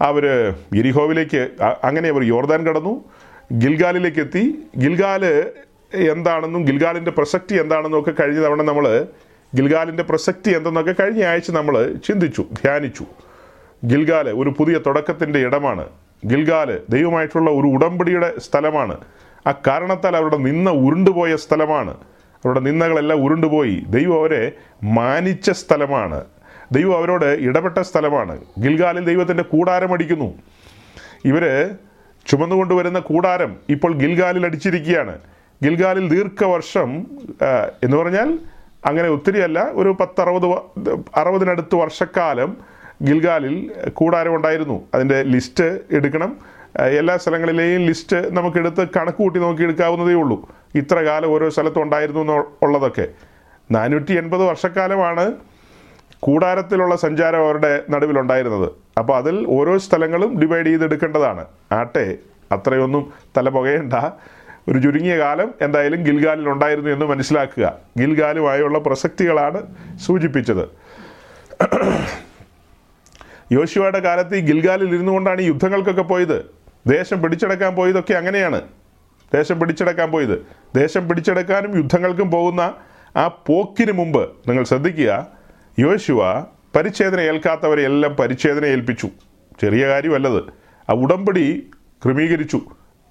അവർ 0.00 0.54
ഗിരിഹോവിലേക്ക് 0.74 1.48
അങ്ങനെ 1.84 2.08
അവർ 2.08 2.22
യോർദാൻ 2.22 2.66
കടന്നു. 2.66 3.04
ഗിൽഗാലിലേക്ക് 3.52 4.20
എത്തി. 4.20 4.58
ഗിൽഗാൽ 4.78 5.52
എന്താണെന്നും 5.94 6.64
ഗിൽഗാലിന്റെ 6.64 7.10
പ്രസക്തി 7.10 7.54
എന്താണെന്നും 7.54 8.00
ഒക്കെ 8.00 8.10
കഴിഞ്ഞ 8.10 8.40
തവണ 8.40 8.62
നമ്മൾ 8.62 9.06
ഗിൽഗാലിന്റെ 9.54 10.02
പ്രസക്തി 10.02 10.50
എന്തെന്നൊക്കെ 10.50 10.94
കഴിഞ്ഞ 11.00 11.24
ആഴ്ച 11.24 11.50
നമ്മൾ 11.50 11.94
ചിന്തിച്ചു 12.06 12.42
ധ്യാനിച്ചു. 12.42 13.04
ഗിൽഗാൽ 13.86 14.28
ഒരു 14.30 14.54
പുതിയ 14.58 14.78
തുടക്കത്തിന്റെ 14.86 15.38
ഇടമാണ്. 15.38 15.84
ഗിൽഗാൽ 16.26 16.80
ദൈവമായിട്ടുള്ള 16.88 17.50
ഒരു 17.50 17.66
ഉടമ്പടിയുടെ 17.66 18.32
സ്ഥലമാണ്. 18.38 18.96
ആ 19.46 19.52
കാരണത്താൽ 19.66 20.16
അവരുടെ 20.16 20.36
നിന്ന 20.36 20.70
ഉരുണ്ടുപോയ 20.70 21.36
സ്ഥലമാണ്. 21.36 21.90
അവരുടെ 22.44 22.60
നിന്നകളെല്ലാം 22.60 23.24
ഉരുണ്ടുപോയി. 23.24 23.84
ദൈവം 23.88 24.20
അവരെ 24.20 24.52
മാനിച്ച 24.82 25.50
സ്ഥലമാണ്. 25.50 26.24
ദൈവം 26.72 26.96
അവരോട് 26.96 27.24
ഇടപെട്ട 27.24 27.78
സ്ഥലമാണ്. 27.78 28.40
ഗിൽഗാലിൽ 28.60 29.04
ദൈവത്തിന്റെ 29.04 29.42
കൂടാരമടിക്കുന്നു 29.42 30.34
ഇവർ 31.24 31.70
ചുമന്നുകൊണ്ടുവരുന്ന 32.26 32.98
കൂടാരം 32.98 33.56
ഇപ്പോൾ 33.68 33.92
ഗിൽഗാലിൽ 33.92 34.44
അടിച്ചിരിക്കുകയാണ്. 34.44 35.18
ഗിൽഗാലിൽ 35.64 36.08
ദീർഘവർഷം 36.08 37.06
എന്ന് 37.82 37.96
പറഞ്ഞാൽ 37.96 38.38
അങ്ങനെ 38.86 39.08
ഒത്തിരിയല്ല 39.08 39.70
ഒരു 39.72 39.96
പത്തറുപത് 40.00 40.46
അറുപതിനടുത്ത് 41.16 41.74
വർഷക്കാലം 41.74 42.56
ഗിൽഗാലിൽ 43.02 43.72
കൂടാരം 43.92 44.34
ഉണ്ടായിരുന്നു. 44.34 44.82
അതിന്റെ 44.94 45.22
ലിസ്റ്റ് 45.22 45.80
എടുക്കണം. 45.94 46.36
എല്ലാ 46.76 47.16
സ്ഥലങ്ങളിലെയും 47.16 47.82
ലിസ്റ്റ് 47.82 48.36
നമുക്കെടുത്ത് 48.36 48.88
കണക്ക് 48.96 49.18
കൂട്ടി 49.18 49.38
നോക്കി 49.40 49.62
എടുക്കാവുന്നതേ 49.62 50.14
ഉള്ളൂ. 50.14 50.48
ഇത്ര 50.74 50.98
കാലം 50.98 51.28
ഓരോ 51.28 51.48
സ്ഥലത്തും 51.48 51.82
ഉണ്ടായിരുന്നു 51.82 52.20
എന്ന് 52.20 52.64
ഉള്ളതൊക്കെ. 52.64 53.08
നാനൂറ്റി 53.70 54.12
എൺപത് 54.12 54.44
വർഷക്കാലമാണ് 54.44 55.32
കൂടാരത്തിലുള്ള 56.20 56.96
സഞ്ചാരം 56.96 57.44
അവരുടെ 57.44 57.82
നടുവിലുണ്ടായിരുന്നത് 57.90 58.70
അപ്പോൾ 58.98 59.16
അതിൽ 59.16 59.46
ഓരോ 59.48 59.78
സ്ഥലങ്ങളും 59.78 60.40
ഡിവൈഡ് 60.40 60.66
ചെയ്തെടുക്കേണ്ടതാണ്. 60.66 61.44
ആട്ടെ 61.72 62.18
അത്രയൊന്നും 62.52 63.12
തല 63.36 63.48
പുകയണ്ട 63.48 63.94
ഒരു 64.68 64.78
ചുരുങ്ങിയ 64.78 65.18
കാലം 65.18 65.54
എന്തായാലും 65.60 66.02
ഗിൽഗാലിൽ 66.02 66.48
ഉണ്ടായിരുന്നു 66.48 66.90
എന്ന് 66.90 67.06
മനസ്സിലാക്കുക. 67.06 67.78
ഗിൽഗാലുമായുള്ള 67.98 68.78
പ്രസക്തികളാണ് 68.78 69.62
സൂചിപ്പിച്ചത്. 69.98 70.68
യോശുവയുടെ 73.52 73.98
കാലത്ത് 73.98 74.36
ഈ 74.36 74.40
ഗിൽഗാലിൽ 74.40 74.88
ഇരുന്നു 74.88 75.12
കൊണ്ടാണ് 75.12 75.40
ഈ 75.40 75.46
യുദ്ധങ്ങൾക്കൊക്കെ 75.46 76.02
പോയത്. 76.02 76.46
ദേശം 76.86 77.22
പിടിച്ചെടുക്കാൻ 77.22 77.74
പോയതൊക്കെ 77.74 78.12
അങ്ങനെയാണ്. 78.12 78.62
ദേശം 79.34 79.60
പിടിച്ചെടുക്കാൻ 79.60 80.10
പോയത്. 80.10 80.46
ദേശം 80.76 81.08
പിടിച്ചെടുക്കാനും 81.08 81.76
യുദ്ധങ്ങൾക്കും 81.76 82.30
പോകുന്ന 82.30 82.74
ആ 83.16 83.26
പോക്കിന് 83.26 83.92
മുമ്പ് 83.92 84.30
നിങ്ങൾ 84.48 84.64
ശ്രദ്ധിക്കുക 84.64 85.26
യോശുവ 85.78 86.40
പരിച്ഛേദന 86.76 87.20
ഏൽക്കാത്തവരെ 87.20 87.82
എല്ലാം 87.82 88.14
പരിച്ഛേദന 88.14 88.64
ഏൽപ്പിച്ചു. 88.64 89.08
ചെറിയ 89.60 89.86
കാര്യമല്ലത്. 89.88 90.42
ആ 90.90 90.92
ഉടമ്പടി 90.92 91.70
ക്രമീകരിച്ചു. 92.04 92.60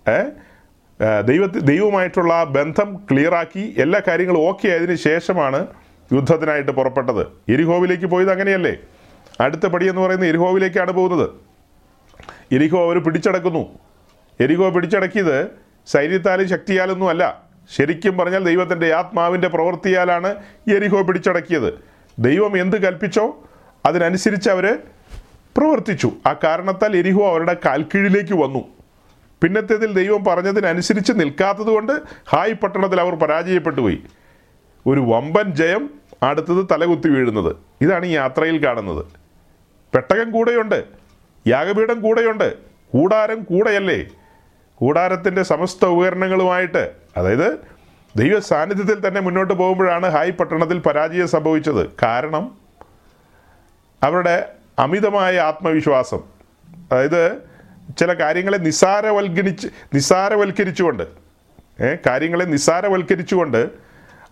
ഏ? 0.10 0.22
ദൈവത്തി 1.25 1.60
ദൈവവുമായിട്ടുള്ള 1.60 2.34
ആ 2.34 2.43
ബന്ധം 2.43 2.96
ക്ലിയറാക്കി 3.12 3.75
എല്ലാ 3.77 4.01
കാര്യങ്ങളും 4.08 4.39
ഓക്കെ 4.39 4.67
ആയതിനു 4.67 4.96
ശേഷമാണ് 4.96 5.67
യുദ്ധത്തിനായിട്ട് 6.13 6.72
പുറപ്പെട്ടത്. 6.72 7.27
ഇരിഹോവിലേക്ക് 7.48 8.05
പോയത് 8.05 8.31
അങ്ങനെയല്ലേ? 8.31 8.77
അടുത്ത 9.41 9.65
പടി 9.65 9.89
എന്ന് 9.89 10.01
പറയുന്നത് 10.01 10.29
എരിഹോവിലേക്കാണ് 10.29 10.91
പോകുന്നത്. 10.91 11.29
എരിഹോ 12.51 12.86
അവർ 12.86 13.03
പിടിച്ചടക്കുന്നു. 13.03 13.79
എരിഹോ 14.39 14.70
പിടിച്ചടക്കിയത് 14.70 15.48
സൈന്യത്താലും 15.88 16.50
ശക്തിയാലൊന്നും 16.50 17.10
അല്ല. 17.10 17.43
ശരിക്കും 17.77 18.17
പറഞ്ഞാൽ 18.17 18.43
ദൈവത്തിന്റെ 18.43 18.93
ആത്മാവിന്റെ 18.93 19.48
പ്രവൃത്തിയാലാണ് 19.48 20.36
എരിഹോ 20.75 21.03
പിടിച്ചടക്കിയത്. 21.03 21.74
ദൈവം 22.20 22.62
എന്ത് 22.62 22.81
കൽപ്പിച്ചോ 22.81 23.43
അതിനനുസരിച്ച് 23.86 24.50
അവർ 24.50 24.79
പ്രവർത്തിച്ചു. 25.58 26.12
ആ 26.27 26.36
കാരണത്താൽ 26.43 26.98
എരിഹോ 26.98 27.29
അവരുടെ 27.29 27.55
കാൽക്കീഴിലേക്ക് 27.65 28.34
വന്നു. 28.34 28.80
പിന്നത്തേതിൽ 29.41 29.93
ദൈവം 29.93 30.24
പറഞ്ഞതിനനുസരിച്ച് 30.24 31.13
നിൽക്കാത്തത് 31.15 31.67
കൊണ്ട് 31.67 31.91
ഹായ് 32.29 32.53
പട്ടണത്തിൽ 32.53 33.01
അവർ 33.01 33.15
പരാജയപ്പെട്ടു 33.15 33.81
പോയി. 33.81 34.03
ഒരു 34.88 35.00
വമ്പൻ 35.00 35.55
ജയം 35.55 35.89
അടുത്തത് 36.24 36.67
തലകുത്തി 36.71 37.07
വീഴുന്നത്. 37.07 37.55
ഇതാണ് 37.81 38.05
ഈ 38.05 38.12
യാത്രയിൽ 38.12 38.65
കാണുന്നത്. 38.65 39.05
പെട്ടകം 39.95 40.31
കൂടെയുണ്ട് 40.31 40.83
യാഗപീഠം 41.48 42.01
കൂടെയുണ്ട് 42.01 42.57
കൂടാരം 42.93 43.43
കൂടെയല്ലേ? 43.43 44.05
കൂടാരത്തിന്റെ 44.75 45.43
സമസ്ത 45.43 45.86
ഉപകരണങ്ങളുമായിട്ട് 45.86 46.91
അതായത് 47.17 47.60
ദൈവ 48.15 48.39
സാന്നിധ്യത്തിൽ 48.39 49.07
തന്നെ 49.07 49.21
മുന്നോട്ട് 49.21 49.53
പോകുമ്പോഴാണ് 49.53 50.05
ഹായ് 50.05 50.31
പട്ടണത്തിൽ 50.31 50.79
പരാജയം 50.79 51.27
സംഭവിച്ചത്. 51.27 51.89
കാരണം 52.03 52.51
അവരുടെ 54.03 54.51
അമിതമായ 54.79 55.39
ആത്മവിശ്വാസം 55.39 56.19
അതായത് 56.91 57.50
ചില 57.98 58.13
കാര്യങ്ങളെ 58.13 58.57
നിസാരവൽക്കരിച്ച് 58.57 59.67
നിസാരവൽക്കരിച്ചുകൊണ്ട് 59.95 61.03
കാര്യങ്ങളെ 62.07 62.43
നിസാരവൽക്കരിച്ചുകൊണ്ട് 62.43 63.69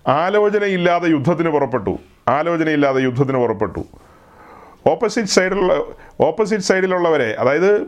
ആലോചനയില്ലാതെ 0.08 1.08
യുദ്ധത്തിന് 1.08 1.50
പുറപ്പെട്ടു. 1.50 2.00
ആലോചനയില്ലാതെ 2.28 3.00
യുദ്ധത്തിന് 3.02 3.38
പുറപ്പെട്ടു. 3.38 3.86
ഓപ്പോസിറ്റ് 4.88 5.30
സൈഡിലുള്ള 5.30 5.74
ഓപ്പോസിറ്റ് 6.22 6.64
സൈഡിലുള്ളവരെ 6.64 7.36
അതായത് 7.40 7.82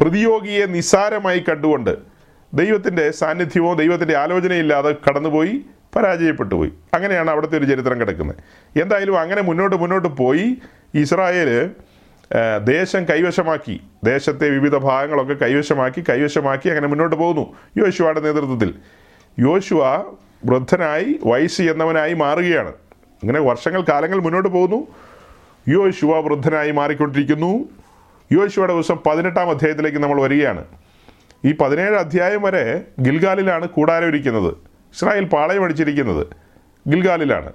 പ്രതിയോഗിയെ 0.00 0.66
നിസാരമായി 0.66 1.44
കണ്ടുകൊണ്ട് 1.48 1.96
ദൈവത്തിന്റെ 2.54 3.10
സാന്നിധ്യമോ 3.10 3.74
ദൈവത്തിന്റെ 3.74 4.16
ആലോചനയില്ലാതെ 4.16 4.94
കടന്നുപോയി 5.08 5.66
പരാജയപ്പെട്ടു 5.96 6.54
പോയി 6.54 6.72
അങ്ങനെയാണ് 6.94 7.30
അവിടുത്തെ 7.30 7.58
ഒരു 7.58 7.64
ചരിത്രം 7.64 8.00
കിടക്കുന്നത്. 8.00 8.36
എന്തായാലും 8.82 9.20
അങ്ങനെ 9.20 9.42
മുന്നോട്ട് 9.42 9.76
മുന്നോട്ട് 9.76 10.08
പോയി. 10.08 10.56
ഇസ്രായേൽ 10.94 11.70
ദേശം 12.64 13.04
കൈവശമാക്കി. 13.04 13.80
ദേശത്തെ 14.04 14.48
വിവിധ 14.48 14.76
ഭാഗങ്ങളൊക്കെ 14.76 15.34
കൈവശമാക്കി 15.34 16.04
കൈവശമാക്കി 16.08 16.68
അങ്ങനെ 16.68 16.86
മുന്നോട്ട് 16.86 17.16
പോകുന്നു. 17.16 17.56
യോശുവയുടെ 17.76 18.20
നേതൃത്വത്തിൽ. 18.20 18.74
യോശുവ 19.38 19.96
വൃദ്ധനായി 20.44 21.20
വയസ്സ് 21.24 21.62
എന്നവനായി 21.62 22.14
മാറുകയാണ്. 22.14 22.68
അങ്ങനെ 23.22 23.40
വർഷങ്ങൾ 23.40 23.80
കാലങ്ങൾ 23.80 24.20
മുന്നോട്ട് 24.20 24.48
പോകുന്നു. 24.48 24.86
യോശുവ 25.68 26.20
വൃദ്ധനായി 26.20 26.70
മാറിക്കൊണ്ടിരിക്കുന്നു. 26.70 27.68
യോശുവയുടെ 28.32 28.72
ദിവസം 28.72 28.98
പതിനെട്ടാം 29.06 29.50
അധ്യായത്തിലേക്ക് 29.50 29.98
നമ്മൾ 29.98 30.22
വരികയാണ്. 30.22 30.64
ഈ 31.44 31.52
പതിനേഴ് 31.52 31.94
അധ്യായം 31.94 32.42
വരെ 32.42 32.84
ഗിൽഗാലിലാണ് 33.00 33.68
കൂടാരം 33.68 34.08
ഇരിക്കുന്നത്. 34.08 34.54
ഇസ്രായേൽ 34.94 35.24
പാളയം 35.24 35.64
അടിച്ചിരിക്കുന്നത് 35.64 36.26
ഗിൽഗാലിലാണ്. 36.88 37.52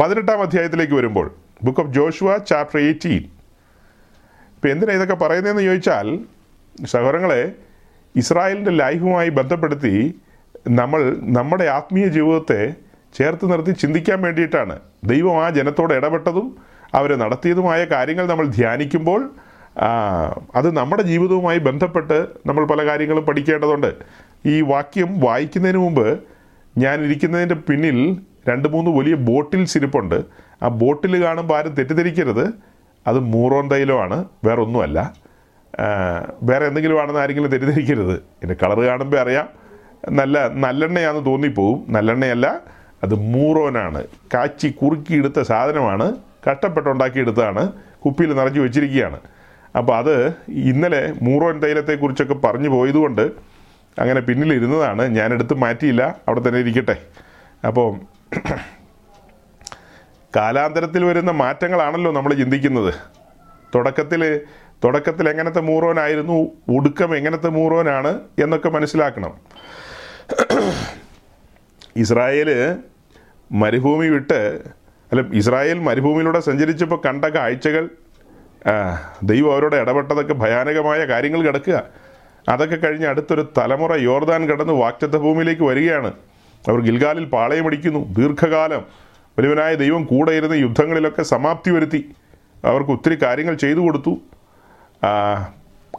പതിനെട്ടാം 0.00 0.42
അധ്യായത്തിലേക്ക് 0.42 0.92
വരുമ്പോൾ 0.92 1.34
book 1.64 1.80
of 1.80 1.90
Joshua 1.90 2.36
chapter 2.36 2.80
eighteen 2.80 3.35
ഇപ്പം 4.66 4.74
എന്തിനാണ് 4.76 4.98
ഇതൊക്കെ 4.98 5.14
പറയുന്നതെന്ന് 5.14 5.62
ചോദിച്ചാൽ 5.62 6.06
സഹോദരങ്ങളെ 6.92 7.42
ഇസ്രായേലിന്റെ 8.14 8.70
ലൈഫുമായി 8.70 9.30
ബന്ധപ്പെടുത്തി 9.38 9.92
നമ്മൾ 10.68 11.00
നമ്മുടെ 11.36 11.64
ആത്മീയ 11.64 12.06
ജീവിതത്തെ 12.06 12.58
ചേർത്ത് 13.18 13.50
നിർത്തി 13.52 13.70
ചിന്തിക്കാൻ 13.82 14.18
വേണ്ടിയിട്ടാണ്. 14.22 14.74
ദൈവം 15.04 15.36
ആ 15.44 15.46
ജനത്തോട് 15.58 15.94
ഇടപെട്ടതും 15.94 16.46
അവരെ 16.94 17.16
നടത്തിയതുമായ 17.22 17.80
കാര്യങ്ങൾ 17.84 18.26
നമ്മൾ 18.26 18.46
ധ്യാനിക്കുമ്പോൾ 18.58 19.20
അത് 20.54 20.68
നമ്മുടെ 20.76 21.02
ജീവിതവുമായി 21.02 21.58
ബന്ധപ്പെട്ട് 21.68 22.18
നമ്മൾ 22.46 22.64
പല 22.66 22.80
കാര്യങ്ങളും 22.90 23.24
പഠിക്കേണ്ടതുണ്ട്. 23.24 23.90
ഈ 24.46 24.60
വാക്യം 24.72 25.12
വായിക്കുന്നതിന് 25.20 25.78
മുമ്പ് 25.78 26.06
ഞാൻ 26.78 27.04
ഇരിക്കുന്നതിന്റെ 27.06 27.58
പിന്നിൽ 27.70 28.00
രണ്ട് 28.48 28.68
മൂന്ന് 28.68 28.90
വലിയ 28.90 29.14
ബോട്ടിൽസ് 29.30 29.76
ഇരിപ്പുണ്ട് 29.78 30.18
ആ 30.62 30.68
ബോട്ടിൽ 30.82 31.14
കാണുമ്പോൾ 31.24 31.58
ആരും 31.58 31.74
തെറ്റിദ്ധരിക്കരുത്. 31.74 32.46
അത് 33.06 33.18
മൂറോൻ 33.18 33.70
തൈലമാണ് 33.70 34.24
വേറെ 34.44 34.60
ഒന്നുമല്ല 34.60 35.14
വേറെ 36.42 36.66
എന്തെങ്കിലും 36.66 37.02
ആണെന്ന് 37.02 37.20
ആരെങ്കിലും 37.20 37.50
തെറ്റിദ്ധരിക്കരുത്. 37.50 38.14
എന്റെ 38.14 38.56
കളർ 38.62 38.80
കാണുമ്പോൾ 38.80 39.16
അറിയാം. 39.16 39.48
നല്ല 40.10 40.48
നല്ലെണ്ണയാണെന്ന് 40.48 41.26
തോന്നിപ്പോവും. 41.26 41.84
നല്ലെണ്ണയല്ല 41.88 42.60
അത് 43.02 43.14
മൂറോനാണ്. 43.14 44.04
കാച്ചി 44.34 44.68
കുറുക്കിയെടുത്ത 44.68 45.40
സാധനമാണ്. 45.40 46.16
കഷ്ടപ്പെട്ടുണ്ടാക്കിയെടുത്തതാണ്. 46.50 47.72
കുപ്പിയിൽ 48.04 48.34
നിറച്ച് 48.34 48.60
വെച്ചിരിക്കുകയാണ്. 48.60 49.20
അപ്പോൾ 49.78 49.96
അത് 49.96 50.34
ഇന്നലെ 50.48 51.12
മൂറോൻ 51.22 51.60
തൈലത്തെക്കുറിച്ചൊക്കെ 51.60 52.34
പറഞ്ഞു 52.34 52.68
പോയതുകൊണ്ട് 52.68 53.30
അങ്ങനെ 53.98 54.20
പിന്നിലിരുന്നതാണ്. 54.20 55.02
ഞാനെടുത്ത് 55.02 55.54
മാറ്റിയില്ല. 55.54 56.16
അവിടെ 56.28 56.48
തന്നെ 56.48 56.60
ഇരിക്കട്ടെ. 56.60 56.96
അപ്പോൾ 57.66 57.96
കാലാന്തരത്തിൽ 60.36 61.04
വരുന്ന 61.04 61.30
മാറ്റങ്ങളാണല്ലോ 61.30 62.12
നമ്മൾ 62.12 62.34
ചിന്തിക്കുന്നത്. 62.34 62.94
തുടക്കത്തിൽ 63.74 64.40
തുടക്കത്തിൽ 64.84 65.28
എങ്ങനത്തെ 65.28 65.60
മൂറോനായിരുന്നു 65.60 66.52
ഒടുക്കം 66.68 67.16
എങ്ങനത്തെ 67.16 67.48
മൂറോനാണ് 67.48 68.20
എന്നൊക്കെ 68.42 68.68
മനസ്സിലാക്കണം. 68.68 69.32
ഇസ്രായേൽ 71.96 72.76
മരുഭൂമി 73.52 74.06
വിട്ട് 74.06 74.60
അല്ല 75.12 75.22
ഇസ്രായേൽ 75.34 75.78
മരുഭൂമിയിലൂടെ 75.78 76.40
സഞ്ചരിച്ചപ്പോൾ 76.40 77.00
കണ്ട 77.06 77.24
കാഴ്ചകൾ 77.24 77.88
ദൈവം 79.22 79.52
അവരോട് 79.52 79.76
ഇടപെട്ടതൊക്കെ 79.76 80.32
ഭയാനകമായ 80.32 81.04
കാര്യങ്ങൾ 81.04 81.42
കിടക്കുക. 81.46 81.82
അതൊക്കെ 82.48 82.76
കഴിഞ്ഞ് 82.76 83.06
അടുത്തൊരു 83.06 83.52
തലമുറ 83.58 83.96
യോർദാൻ 83.96 84.48
കടന്ന് 84.48 84.72
വാക്റ്റത്ത 84.72 85.12
ഭൂമിയിലേക്ക് 85.12 85.62
വരികയാണ്. 85.62 86.12
അവർ 86.68 86.80
ഗിൽഗാലിൽ 86.80 87.24
പാളയമടിക്കുന്നു 87.24 88.12
ദീർഘകാലം 88.12 89.05
വലിയവനായ 89.38 89.74
ദൈവം 89.74 90.04
കൂടെ 90.04 90.32
ഇരുന്ന് 90.32 90.56
യുദ്ധങ്ങളിലൊക്കെ 90.56 91.22
സമാപ്തി 91.22 91.70
വരുത്തി. 91.70 92.10
അവർക്ക് 92.64 92.90
ഒത്തിരി 92.90 93.16
കാര്യങ്ങൾ 93.22 93.54
ചെയ്തു 93.54 93.78
കൊടുത്തു. 93.78 94.18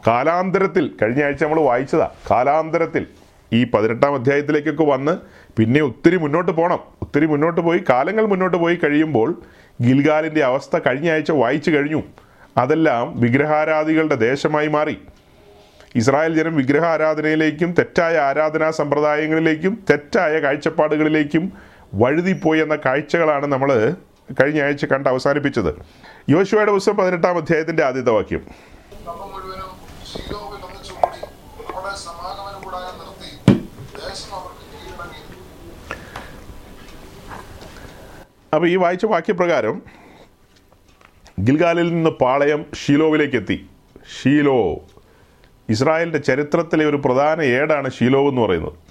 കാലാന്തരത്തിൽ 0.06 0.90
കഴിഞ്ഞ 1.02 1.24
ആഴ്ച 1.24 1.44
നമ്മൾ 1.44 1.60
വായിച്ചതാ. 1.60 2.10
കാലാന്തരത്തിൽ 2.30 3.06
ഈ 3.52 3.64
പതിനെട്ടാം 3.64 4.14
അധ്യായത്തിലേക്കൊക്കെ 4.14 4.84
വന്ന് 4.84 5.18
പിന്നെ 5.56 5.80
ഒത്തിരി 5.80 6.16
മുന്നോട്ട് 6.16 6.52
പോകണം 6.52 6.78
ഒത്തിരി 7.02 7.26
മുന്നോട്ട് 7.26 7.60
പോയി 7.60 7.84
കാലങ്ങൾ 7.90 8.26
മുന്നോട്ട് 8.26 8.56
പോയി 8.56 8.76
കഴിയുമ്പോൾ 8.76 9.42
ഗിൽഗാലിന്റെ 9.82 10.44
അവസ്ഥ 10.44 10.78
കഴിഞ്ഞ 10.86 11.10
ആഴ്ച 11.10 11.30
വായിച്ചു 11.30 11.70
കഴിഞ്ഞു. 11.70 12.02
അതെല്ലാം 12.56 13.20
വിഗ്രഹാരാധികളുടെ 13.20 14.14
ദേശമായി 14.14 14.66
മാറി. 14.66 14.98
ഇസ്രായേൽ 15.94 16.34
ജനം 16.34 16.56
വിഗ്രഹ 16.56 16.84
ആരാധനയിലേക്കും 16.84 17.74
തെറ്റായ 17.78 18.18
ആരാധനാ 18.18 18.70
സമ്പ്രദായങ്ങളിലേക്കും 18.70 19.84
തെറ്റായ 19.90 20.38
കാഴ്ചപ്പാടുകളിലേക്കും 20.38 21.52
വഴുതിപ്പോയി 21.94 22.60
എന്ന 22.60 22.76
കാഴ്ചകളാണ് 22.76 23.46
നമ്മൾ 23.46 23.96
കഴിഞ്ഞ 24.40 24.62
ആഴ്ച 24.62 24.84
കണ്ട് 24.84 25.08
അവസാനിപ്പിച്ചത്. 25.08 25.74
യോശുവയുടെ 26.30 26.72
പുസ്തകം 26.72 26.96
പതിനെട്ടാം 26.96 27.36
അധ്യായത്തിന്റെ 27.36 27.84
ആദ്യത്തെ 27.84 28.10
വാക്യം. 28.10 28.42
അപ്പോൾ 38.54 38.68
ഈ 38.68 38.76
വായിച്ച 38.76 39.04
വാക്യപ്രകാരം 39.04 39.82
ഗിൽഗാലിൽ 41.40 41.94
നിന്ന് 41.94 42.10
പാളയം 42.10 42.66
ഷീലോവിലേക്ക് 42.84 43.36
എത്തി 43.36 43.68
ഷീലോ 44.20 44.80
ഇസ്രായേലിന്റെ 45.68 46.18
ചരിത്രത്തിലെ 46.18 46.84
ഒരു 46.86 46.96
പ്രധാന 46.96 47.42
ഏടാണ് 47.42 47.90
ഷീലോ 47.90 48.28
എന്ന് 48.28 48.42
പറയുന്നത്. 48.42 48.87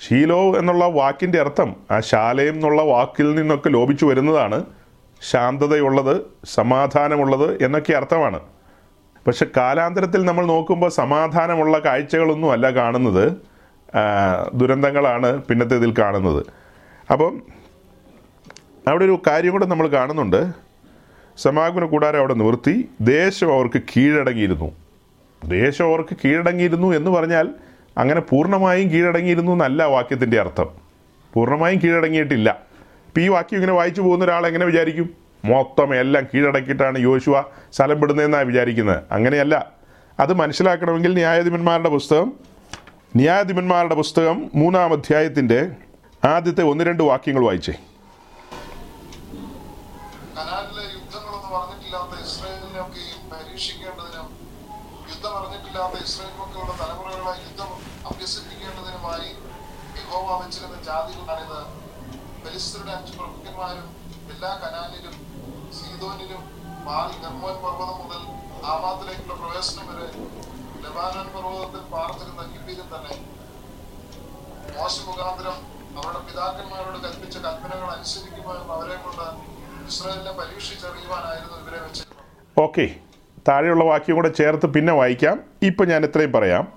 ഷീലോ 0.00 0.56
എന്നുള്ള 0.58 0.84
വാക്കിന്റെ 0.84 1.40
അർത്ഥം 1.40 1.76
ആ 1.90 2.00
ശാലയം 2.00 2.54
എന്നുള്ള 2.54 2.82
വാക്കിൽ 2.82 3.34
നിന്നൊക്കെ 3.34 3.68
ലോപിച്ചു 3.68 4.06
വരുന്നതാണ്. 4.06 4.64
ശാന്തതയുള്ളത് 5.22 6.20
സമാധാനമുള്ളത് 6.44 7.64
എന്നൊക്കെ 7.64 7.92
അർത്ഥമാണ്. 7.92 8.40
പക്ഷെ 9.26 9.46
കാലാന്തരത്തിൽ 9.56 10.24
നമ്മൾ 10.24 10.46
നോക്കുമ്പോൾ 10.46 10.90
സമാധാനമുള്ള 10.90 11.78
കാഴ്ചകളൊന്നും 11.78 12.52
അല്ല 12.52 12.70
കാണുന്നത്. 12.74 13.32
ദുരന്തങ്ങളാണ് 14.54 15.42
പിന്നത്തെ 15.42 15.76
ഇതിൽ 15.76 15.94
കാണുന്നത്. 15.98 16.46
അപ്പം 17.12 17.42
അവിടെ 18.88 19.04
ഒരു 19.04 19.18
കാര്യം 19.26 19.52
കൂടെ 19.52 19.66
നമ്മൾ 19.66 19.86
കാണുന്നുണ്ട്. 19.86 20.52
സമാഗമന 21.36 21.84
കൂടാരം 21.84 22.18
അവിടെ 22.18 22.34
നിർത്തി 22.34 22.88
ദേശം 23.00 23.54
അവർക്ക് 23.54 23.82
കീഴടങ്ങിയിരുന്നു. 23.82 24.72
ദേശം 25.44 25.84
അവർക്ക് 25.84 26.16
കീഴടങ്ങിയിരുന്നു 26.24 26.96
എന്ന് 26.96 27.10
പറഞ്ഞാൽ 27.10 27.48
അങ്ങനെ 27.98 28.20
പൂർണമായും 28.20 28.90
കീഴടങ്ങിയിരുന്നു 28.90 29.52
എന്നല്ല 29.52 29.84
വാക്യത്തിന്റെ 29.84 30.40
അർത്ഥം. 30.40 30.68
പൂർണമായും 31.34 31.78
കീഴടങ്ങിയിട്ടില്ല. 31.78 32.48
ഇപ്പം 33.06 33.22
ഈ 33.22 33.28
വാക്യം 33.28 33.56
ഇങ്ങനെ 33.56 33.72
വായിച്ചു 33.72 34.00
പോകുന്ന 34.02 34.24
ഒരാൾ 34.24 34.46
എങ്ങനെ 34.46 34.66
വിചാരിക്കും? 34.66 35.10
മൊത്തം 35.44 35.96
എല്ലാം 35.96 36.24
കീഴടക്കിയിട്ടാണ് 36.24 36.98
യോശുവ 36.98 37.44
സ്ഥലം 37.72 38.00
പെടുന്നതെന്നാണ് 38.00 38.44
വിചാരിക്കുന്നത്. 38.44 39.02
അങ്ങനെയല്ല. 39.10 39.72
അത് 40.20 40.32
മനസ്സിലാക്കണമെങ്കിൽ 40.32 41.14
ന്യായാധിപന്മാരുടെ 41.14 41.88
പുസ്തകം 41.88 42.32
ന്യായാധിപന്മാരുടെ 43.16 43.94
പുസ്തകം 43.94 44.50
മൂന്നാം 44.54 44.92
അധ്യായത്തിന്റെ 44.92 45.70
ആദ്യത്തെ 46.24 46.62
ഒന്ന് 46.62 46.84
രണ്ട് 46.84 47.02
വാക്യങ്ങൾ 47.02 47.44
വായിച്ചേ 47.44 47.72
കനാലിലെ 50.36 50.84
യുദ്ധങ്ങളൊന്നും 50.94 51.58
അറിഞ്ഞിട്ടില്ലാത്ത 51.58 52.20
ഇസ്രായേലിനെയൊക്കെയും 52.24 53.30
പരീക്ഷിക്കേണ്ടതിനും 53.32 54.28
യുദ്ധം 55.10 55.38
അറിഞ്ഞിട്ടില്ലാത്ത 55.38 56.02
ഇസ്രായേൽ 56.04 56.34
മക്കളുടെ 56.40 56.74
തലമുറകളെ 56.82 57.34
യുദ്ധം 57.44 57.70
അഭ്യസിപ്പിക്കേണ്ടതിനുമായി 58.06 59.28
യഹോവ 60.54 60.74
ജാതികൾ 60.86 61.22
പറയുന്നത് 61.28 61.64
ഫെലിസ്തരുടെ 62.44 62.90
അഞ്ച് 62.90 63.12
പ്രഭുക്കന്മാരും 63.18 63.86
എല്ലാ 64.32 64.50
കനാലിലും 64.62 65.14
സീതോനിലും 65.76 66.42
മാറി 66.84 67.16
ഹെർമോൻ 67.22 67.56
പർവതം 67.64 67.96
മുതൽ 68.02 68.22
ആമാത്തിലേക്കുള്ള 68.64 69.34
പ്രവേശനം 69.34 69.86
വരെ 69.88 70.06
ലബാനൻ 70.84 71.26
പർവതത്തിൽ 71.34 71.82
പാർത്തിരുന്ന 71.94 72.42
ഹിബിലും 72.52 72.88
തന്നെ 72.94 73.14
മോശ 74.78 75.00
മുഖാന്തരം 75.06 75.56
അവരുടെ 75.98 76.20
പിതാക്കന്മാരോട് 76.28 76.98
കൽപ്പിച്ച 77.04 77.36
കൽപ്പനകൾ 77.38 77.88
അനുസരിക്കുമോ 77.90 78.54
എന്ന് 78.54 78.72
അവരെ 78.72 78.96
കൊണ്ട് 78.96 79.26
ഇസ്രായേലിനെ 79.86 80.32
പരീക്ഷിച്ചറിയുവാനായിരുന്നു 80.32 81.56
ഇവരെ 81.62 81.80
വെച്ചിരുന്നത്. 81.80 82.60
ഓക്കെ. 82.60 82.86
താഴെയുള്ള 83.48 83.84
വാക്യം 83.84 84.16
കൂടെ 84.16 84.28
ചേർത്ത് 84.28 84.66
പിന്നെ 84.66 84.92
വായിക്കാം. 84.92 85.40
ഇപ്പം 85.62 85.88
ഞാൻ 85.88 86.04
ഇത്രയും 86.04 86.32
പറയാം. 86.32 86.72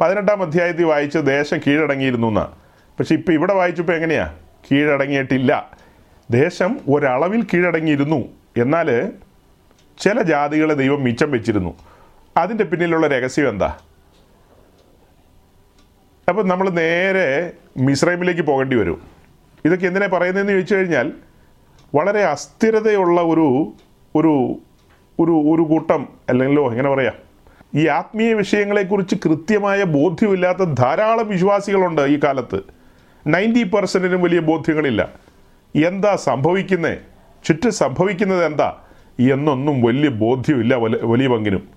പതിനെട്ടാം 0.00 0.42
അധ്യായത്തിൽ 0.42 0.84
വായിച്ച് 0.84 1.18
ദേശം 1.18 1.58
കീഴടങ്ങിയിരുന്നു 1.58 2.28
എന്നാ. 2.28 2.46
പക്ഷെ 3.02 3.14
ഇപ്പം 3.14 3.34
ഇവിടെ 3.34 3.54
വായിച്ചപ്പോൾ 3.54 3.92
എങ്ങനെയാ? 3.92 4.34
കീഴടങ്ങിയിട്ടില്ല. 4.72 5.70
ദേശം 6.30 6.80
ഒരളവിൽ 6.88 7.42
കീഴടങ്ങിയിരുന്നു. 7.42 8.24
എന്നാൽ 8.56 9.12
ചില 10.00 10.22
ജാതികളെ 10.22 10.74
ദൈവം 10.74 11.02
മിച്ചം 11.02 11.30
വെച്ചിരുന്നു. 11.30 11.74
അതിന്റെ 12.36 12.64
പിന്നിലുള്ള 12.64 13.06
രഹസ്യം 13.06 13.48
എന്താ? 13.48 13.76
അപ്പം 16.28 16.48
നമ്മൾ 16.48 16.70
നേരെ 16.70 17.52
മിസ്രൈമിലേക്ക് 17.76 18.42
പോകേണ്ടി 18.42 18.76
വരും. 18.76 19.02
ഇതൊക്കെ 19.64 19.86
എന്തിനാ 19.86 20.08
പറയുന്നതെന്ന് 20.12 20.52
ചോദിച്ചു 20.52 20.74
കഴിഞ്ഞാൽ 20.74 21.12
വളരെ 21.94 22.24
അസ്ഥിരതയുള്ള 22.24 23.20
ഒരു 23.20 23.72
ഒരു 24.16 24.58
ഒരു 25.20 25.30
ഒരു 25.30 25.62
കൂട്ടം 25.62 26.08
അല്ലെങ്കിലോ 26.28 26.70
എങ്ങനെ 26.70 26.90
പറയാം? 26.90 27.14
ഈ 27.74 27.86
ആത്മീയ 27.86 28.34
വിഷയങ്ങളെക്കുറിച്ച് 28.34 29.14
കൃത്യമായ 29.14 29.82
ബോധ്യമില്ലാത്ത 29.82 30.64
ധാരാളം 30.64 31.28
വിശ്വാസികളുണ്ട് 31.28 32.02
ഈ 32.02 32.20
കാലത്ത്. 32.24 32.81
നയന്റി 33.26 33.62
പെർസെന്റിനും 33.62 34.22
വലിയ 34.22 34.40
ബോധ്യങ്ങളില്ല. 34.40 35.08
എന്താ 35.86 36.16
സംഭവിക്കുന്നത് 36.16 36.98
ചുറ്റും 37.44 37.72
സംഭവിക്കുന്നത് 37.72 38.44
എന്താ? 38.44 38.76
എന്നൊന്നും 39.32 39.82
വലിയ 39.82 40.08
ബോധ്യമില്ല 40.08 40.74
വല- 40.74 41.00
വലിയ 41.02 41.28
പങ്കിനും 41.28 41.68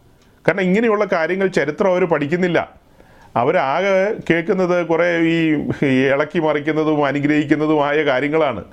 കാരണം 0.48 0.62
ഇങ്ങനെയുള്ള 0.62 1.06
കാര്യങ്ങൾ 1.06 1.48
ചരിത്രം 1.48 1.92
അവർ 1.92 2.06
പഠിക്കുന്നില്ല. 2.06 2.72
അവരാകെ 3.36 4.16
കേൾക്കുന്നത് 4.30 4.88
കുറേ 4.88 5.18
ഈ 5.22 5.52
ഇളക്കി 5.86 6.40
മറിക്കുന്നതും 6.40 7.06
അനുഗ്രഹിക്കുന്നതുമായ 7.06 7.98
കാര്യങ്ങളാണ്. 7.98 8.64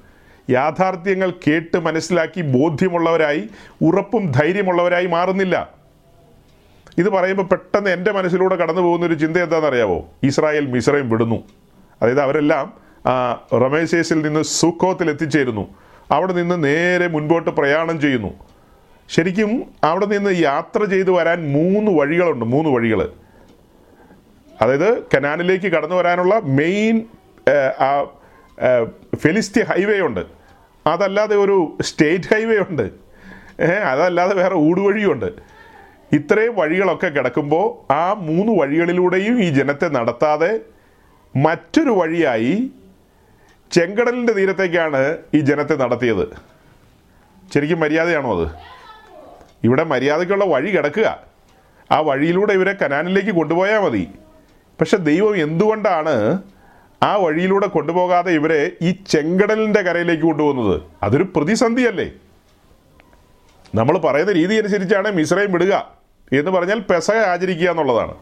യാഥാർത്ഥ്യങ്ങൾ 0.51 1.33
കേട്ട് 1.47 1.79
മനസ്സിലാക്കി 1.79 2.41
ബോധ്യമുള്ളവരായി 2.41 3.49
ഉറപ്പും 3.83 4.31
ധൈര്യമുള്ളവരായി 4.31 5.07
മാറുന്നില്ല. 5.07 5.71
ഇത് 6.99 7.11
പറയുമ്പോൾ 7.11 7.43
പെട്ടെന്ന് 7.43 7.91
എന്റെ 7.91 8.13
മനസ്സിലൂടെ 8.13 8.57
കടന്നു 8.57 8.81
പോകുന്ന 8.81 9.07
ഒരു 9.07 9.15
ചിന്ത 9.15 9.37
എന്താണെന്നറിയാവോ? 9.37 10.09
ഇസ്രായേൽ 10.23 10.67
മിസ്രൈം 10.67 11.11
വിടുന്നു. 11.11 11.45
അതായത് 12.03 12.21
അവരെല്ലാം 12.21 12.67
റമേശേസിൽ 13.65 14.19
നിന്ന് 14.27 14.43
സുക്കോത്തിൽ 14.43 15.11
എത്തിച്ചേരുന്നു. 15.11 15.65
അവിടെ 16.11 16.33
നിന്ന് 16.33 16.57
നേരെ 16.65 17.07
മുൻപോട്ട് 17.09 17.51
പ്രയാണം 17.51 18.01
ചെയ്യുന്നു. 18.01 18.31
ശരിക്കും 19.09 19.51
അവിടെ 19.85 20.07
നിന്ന് 20.07 20.31
യാത്ര 20.39 20.85
ചെയ്തു 20.85 21.11
വരാൻ 21.11 21.39
മൂന്ന് 21.53 21.91
വഴികളുണ്ട് 21.99 22.45
മൂന്ന് 22.45 22.71
വഴികൾ. 22.71 23.01
അതായത് 24.63 24.89
കനാനിലേക്ക് 25.03 25.69
കടന്നു 25.73 25.97
വരാനുള്ള 25.97 26.35
മെയിൻ 26.59 26.97
ഫെലിസ്റ്റി 29.17 29.63
ഹൈവേ 29.63 30.01
ഉണ്ട്. 30.01 30.25
അതല്ലാതെ 30.87 31.37
ഒരു 31.37 31.57
സ്റ്റേറ്റ് 31.83 32.35
ഹൈവേ 32.35 32.59
ഉണ്ട്. 32.59 32.87
അതല്ലാതെ 33.91 34.35
വേറെ 34.35 34.55
ഊടുവഴിയുണ്ട് 34.55 35.29
ഇത്രയും 36.13 36.55
വഴികളൊക്കെ 36.57 37.07
കിടക്കുമ്പോൾ 37.07 37.93
ആ 37.93 38.13
മൂന്ന് 38.13 38.53
വഴികളിലൂടെയും 38.61 39.43
ഈ 39.43 39.51
ജനത്തെ 39.51 39.89
നടത്താതെ 39.89 40.53
മറ്റൊരു 41.37 41.91
വഴിയായി 41.91 42.71
ചെങ്കടലിന്റെ 43.73 44.33
തീരത്തേക്കാണ് 44.33 45.19
ഈ 45.35 45.41
ജനത്തെ 45.41 45.75
നടത്തിയത്. 45.75 46.29
ശരിക്കും 47.55 47.81
മര്യാദയാണോ 47.81 48.41
അത്? 48.41 48.49
ഇവിടെ 49.65 49.85
മര്യാദയ്ക്കുള്ള 49.85 50.45
വഴി 50.45 50.71
കിടക്കുക. 50.71 51.21
ആ 51.93 52.01
വഴിയിലൂടെ 52.01 52.53
ഇവരെ 52.53 52.73
കനാനിലേക്ക് 52.73 53.31
കൊണ്ടുപോയാൽ 53.31 53.81
മതി. 53.81 54.09
പക്ഷെ 54.81 54.97
ദൈവം 54.97 55.37
എന്തുകൊണ്ടാണ് 55.37 56.43
ആ 57.03 57.17
വഴിയിലൂടെ 57.17 57.67
കൊണ്ടുപോകാതെ 57.67 58.33
ഇവരെ 58.33 58.71
ഈ 58.83 58.91
ചെങ്കടലിന്റെ 58.91 59.81
കരയിലേക്ക് 59.81 60.23
കൊണ്ടുപോകുന്നത്? 60.23 60.83
അതൊരു 61.03 61.23
പ്രതിസന്ധിയല്ലേ. 61.37 62.13
നമ്മൾ 63.75 63.99
പറയുന്ന 63.99 64.33
രീതി 64.33 64.55
അനുസരിച്ചാണ് 64.55 65.11
മിശ്രയും 65.11 65.53
വിടുക 65.53 65.91
എന്ന് 66.33 66.51
പറഞ്ഞാൽ 66.51 66.81
പെസക 66.81 67.17
ആചരിക്കുക 67.17 67.71
എന്നുള്ളതാണ്. 67.71 68.15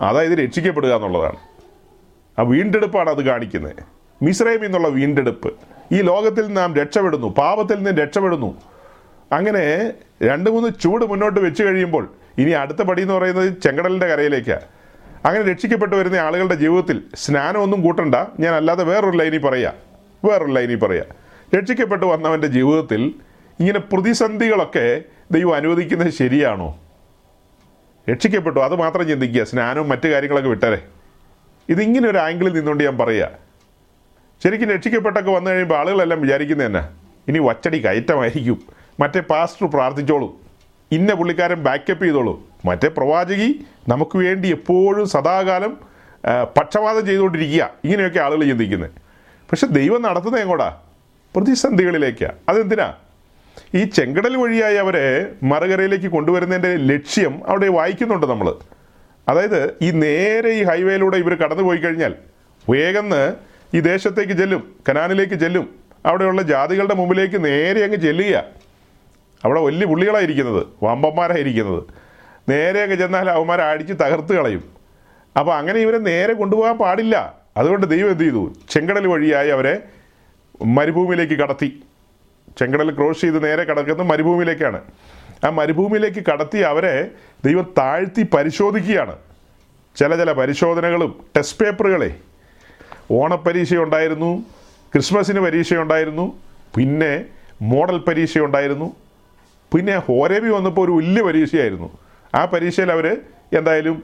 അതായത് 0.00 0.32
രക്ഷിക്കപ്പെടുക 0.32 0.94
എന്നുള്ളതാണ്. 0.94 1.53
ആ 2.38 2.42
വീണ്ടെടുപ്പാണ് 2.42 3.10
അത് 3.10 3.24
കാണിക്കുന്നത്. 3.24 3.76
മിശ്രയിൽ 4.22 4.64
എന്നുള്ള 4.64 4.88
വീണ്ടെടുപ്പ്. 4.88 5.54
ഈ 5.92 6.02
ലോകത്തിൽ 6.02 6.42
നിന്ന് 6.42 6.60
നാം 6.60 6.76
രക്ഷപ്പെടുന്നു 6.76 7.34
പാപത്തിൽ 7.38 7.74
നിന്ന് 7.74 8.02
രക്ഷപ്പെടുന്നു. 8.02 8.62
അങ്ങനെ 9.32 9.92
രണ്ട് 10.22 10.50
മൂന്ന് 10.50 10.82
ചൂട് 10.82 11.04
മുന്നോട്ട് 11.04 11.40
വെച്ച് 11.40 11.62
കഴിയുമ്പോൾ 11.62 12.12
ഇനി 12.38 12.50
അടുത്ത 12.50 12.82
പടി 12.82 13.02
എന്ന് 13.02 13.14
പറയുന്നത് 13.14 13.48
ചെങ്കടലിന്റെ 13.62 14.06
കരയിലേക്കാണ് 14.06 14.60
അങ്ങനെ 15.26 15.50
രക്ഷിക്കപ്പെട്ടു 15.50 15.96
വരുന്ന 15.96 16.16
ആളുകളുടെ 16.16 16.54
ജീവിതത്തിൽ 16.54 17.02
സ്നാനമൊന്നും 17.14 17.82
കൂട്ടണ്ട 17.82 18.14
ഞാൻ 18.40 18.54
അല്ലാതെ 18.54 18.84
വേറൊരു 18.84 19.16
ലൈനിൽ 19.16 19.38
പറയാം 19.38 19.74
വേറൊരു 20.24 20.52
ലൈനിൽ 20.52 20.76
പറയാം. 20.76 21.06
രക്ഷിക്കപ്പെട്ടു 21.58 22.06
വന്നവന്റെ 22.06 22.46
ജീവിതത്തിൽ 22.46 23.14
ഇങ്ങനെ 23.60 23.78
പ്രതിസന്ധികളൊക്കെ 23.78 25.02
ദൈവം 25.30 25.54
അനുവദിക്കുന്നത് 25.54 26.08
ശരിയാണോ? 26.08 26.78
രക്ഷിക്കപ്പെട്ടു 28.10 28.60
അത് 28.60 28.76
മാത്രം 28.76 29.08
ചിന്തിക്കുക 29.08 29.44
സ്നാനവും 29.44 29.88
മറ്റു 29.88 30.08
കാര്യങ്ങളൊക്കെ 30.08 30.50
വിട്ടരെ. 30.50 30.82
ഇതിങ്ങനെ 31.68 32.08
ഒരു 32.08 32.18
ആംഗിളിൽ 32.18 32.52
നിന്നുകൊണ്ട് 32.52 32.84
ഞാൻ 32.84 32.98
പറയുക 32.98 33.30
ശരിക്കും 34.44 34.70
രക്ഷിക്കപ്പെട്ടൊക്കെ 34.70 35.30
വന്നു 35.30 35.50
കഴിയുമ്പോൾ 35.50 35.74
ആളുകളെല്ലാം 35.74 36.20
വിചാരിക്കുന്നത് 36.20 36.66
തന്നെ 36.66 36.88
ഇനി 37.28 37.38
വച്ചടി 37.38 37.78
കയറ്റമായിരിക്കും. 37.78 38.62
മറ്റേ 39.00 39.20
പാസ്റ്റർ 39.20 39.66
പ്രാർത്ഥിച്ചോളൂ. 39.66 40.40
ഇന്ന 40.92 41.14
പുള്ളിക്കാരൻ 41.14 41.62
ബാക്കപ്പ് 41.62 42.04
ചെയ്തോളൂ. 42.04 42.34
മറ്റേ 42.64 42.88
പ്രവാചകി 42.88 43.66
നമുക്ക് 43.88 44.16
വേണ്ടി 44.18 44.48
എപ്പോഴും 44.48 45.08
സദാകാലം 45.08 45.78
പക്ഷപാതം 46.58 47.06
ചെയ്തുകൊണ്ടിരിക്കുക. 47.06 47.70
ഇങ്ങനെയൊക്കെ 47.84 48.20
ആളുകൾ 48.20 48.44
ചിന്തിക്കുന്നത് 48.44 48.90
പക്ഷെ 49.50 49.66
ദൈവം 49.66 50.02
നടത്തുന്നത് 50.02 50.40
എങ്ങോട്ടാ 50.40 50.80
പ്രതിസന്ധികളിലേക്കാണ് 51.36 52.36
അതെന്തിനാ? 52.48 52.94
ഈ 53.74 53.84
ചെങ്കടൽ 53.84 54.36
വഴിയായി 54.36 54.76
അവരെ 54.76 55.26
മറുകരയിലേക്ക് 55.42 56.06
കൊണ്ടുവരുന്നതിന്റെ 56.06 56.76
ലക്ഷ്യം 56.76 57.42
അവിടെ 57.46 57.68
വായിക്കുന്നുണ്ട് 57.68 58.26
നമ്മൾ 58.26 58.54
അതായത് 59.28 59.74
ഈ 59.82 59.90
നേരെ 59.90 60.50
ഈ 60.50 60.62
ഹൈവേയിലൂടെ 60.62 61.16
ഇവർ 61.16 61.34
കടന്നു 61.34 61.62
പോയി 61.62 61.78
കഴിഞ്ഞാൽ 61.78 62.14
വേഗം 62.70 63.08
ഈ 63.74 63.80
ദേശത്തേക്ക് 63.80 64.32
ചെല്ലും 64.32 64.76
കനാനിലേക്ക് 64.88 65.34
ചെല്ലും 65.34 65.64
അവിടെയുള്ള 66.06 66.42
ജാതികളുടെ 66.42 66.94
മുമ്പിലേക്ക് 66.94 67.44
നേരെ 67.44 67.80
അങ്ങ് 67.84 67.96
ചെല്ലുക. 67.96 68.44
അവിടെ 69.44 69.60
വലിയ 69.60 69.86
പുള്ളികളായിരിക്കുന്നത് 69.86 70.66
വമ്പന്മാരായിരിക്കുന്നത് 70.82 71.82
അങ്ങ് 72.82 72.96
ചെന്നാൽ 72.96 73.30
അവന്മാരെ 73.30 73.62
അടിച്ച് 73.62 73.92
തകർത്ത് 73.92 74.32
കളയും. 74.34 74.64
അപ്പോൾ 75.38 75.54
അങ്ങനെ 75.54 75.78
ഇവരെ 75.80 75.98
നേരെ 75.98 76.32
കൊണ്ടുപോകാൻ 76.32 76.78
പാടില്ല. 76.78 77.34
അതുകൊണ്ട് 77.56 77.86
ദൈവം 77.86 78.10
എന്ത് 78.10 78.24
ചെയ്തു? 78.24 78.54
ചെങ്കടൽ 78.70 79.06
വഴിയായി 79.06 79.48
അവരെ 79.48 79.74
മരുഭൂമിയിലേക്ക് 80.64 81.34
കടത്തി. 81.34 81.82
ചെങ്കടൽ 82.58 82.90
ക്രോസ് 82.96 83.20
ചെയ്ത് 83.20 83.44
നേരെ 83.44 83.64
കടക്കുന്നത് 83.64 84.06
മരുഭൂമിയിലേക്കാണ്. 84.06 84.80
ആ 85.44 85.50
മരുഭൂമിയിലേക്ക് 85.50 86.24
കടത്തി 86.26 86.58
അവരെ 86.58 87.10
ദൈവം 87.44 87.66
താഴ്ത്തി 87.78 88.22
പരിശോധിക്കുകയാണ്. 88.34 89.16
ചില 89.96 90.16
ചില 90.16 90.32
പരിശോധനകളും 90.32 91.24
ടെസ്റ്റ് 91.36 91.58
പേപ്പറുകളെ. 91.64 92.16
ഓണപ്പരീക്ഷയുണ്ടായിരുന്നു 93.10 94.44
ക്രിസ്മസിന് 94.92 95.40
പരീക്ഷയുണ്ടായിരുന്നു 95.40 96.26
പിന്നെ 96.76 97.24
മോഡൽ 97.62 97.98
പരീക്ഷയുണ്ടായിരുന്നു 97.98 98.96
പിന്നെ 99.74 99.96
ഹോരേബി 99.96 100.48
വന്നപ്പോൾ 100.48 100.84
ഒരു 100.84 100.92
വലിയ 100.92 101.22
പരീക്ഷയായിരുന്നു. 101.22 101.98
ആ 102.34 102.44
പരീക്ഷയിൽ 102.44 102.92
അവർ 102.92 103.06
എന്തായാലും 103.52 104.02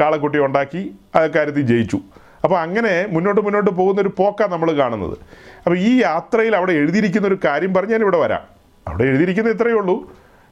കാളക്കുട്ടി 0.00 0.38
ഉണ്ടാക്കി 0.38 0.94
ആ 1.16 1.20
കാര്യത്തിൽ 1.26 1.60
ജയിച്ചു. 1.60 2.00
അപ്പോൾ 2.44 2.58
അങ്ങനെ 2.58 3.06
മുന്നോട്ട് 3.10 3.40
മുന്നോട്ട് 3.40 3.70
പോകുന്ന 3.70 4.00
ഒരു 4.00 4.12
പോക്കാണ് 4.18 4.52
നമ്മൾ 4.52 4.72
കാണുന്നത്. 4.72 5.18
അപ്പോൾ 5.64 5.78
ഈ 5.78 6.00
യാത്രയിൽ 6.02 6.56
അവിടെ 6.56 6.72
എഴുതിയിരിക്കുന്ന 6.72 7.26
ഒരു 7.26 7.38
കാര്യം 7.44 7.74
പറഞ്ഞ് 7.74 7.92
ഞാൻ 7.92 8.00
ഇവിടെ 8.00 8.18
വരാം. 8.18 8.40
അവിടെ 8.86 9.04
എഴുതിയിരിക്കുന്നത് 9.04 9.54
ഇത്രയേ 9.54 9.74
ഉള്ളൂ. 9.74 9.96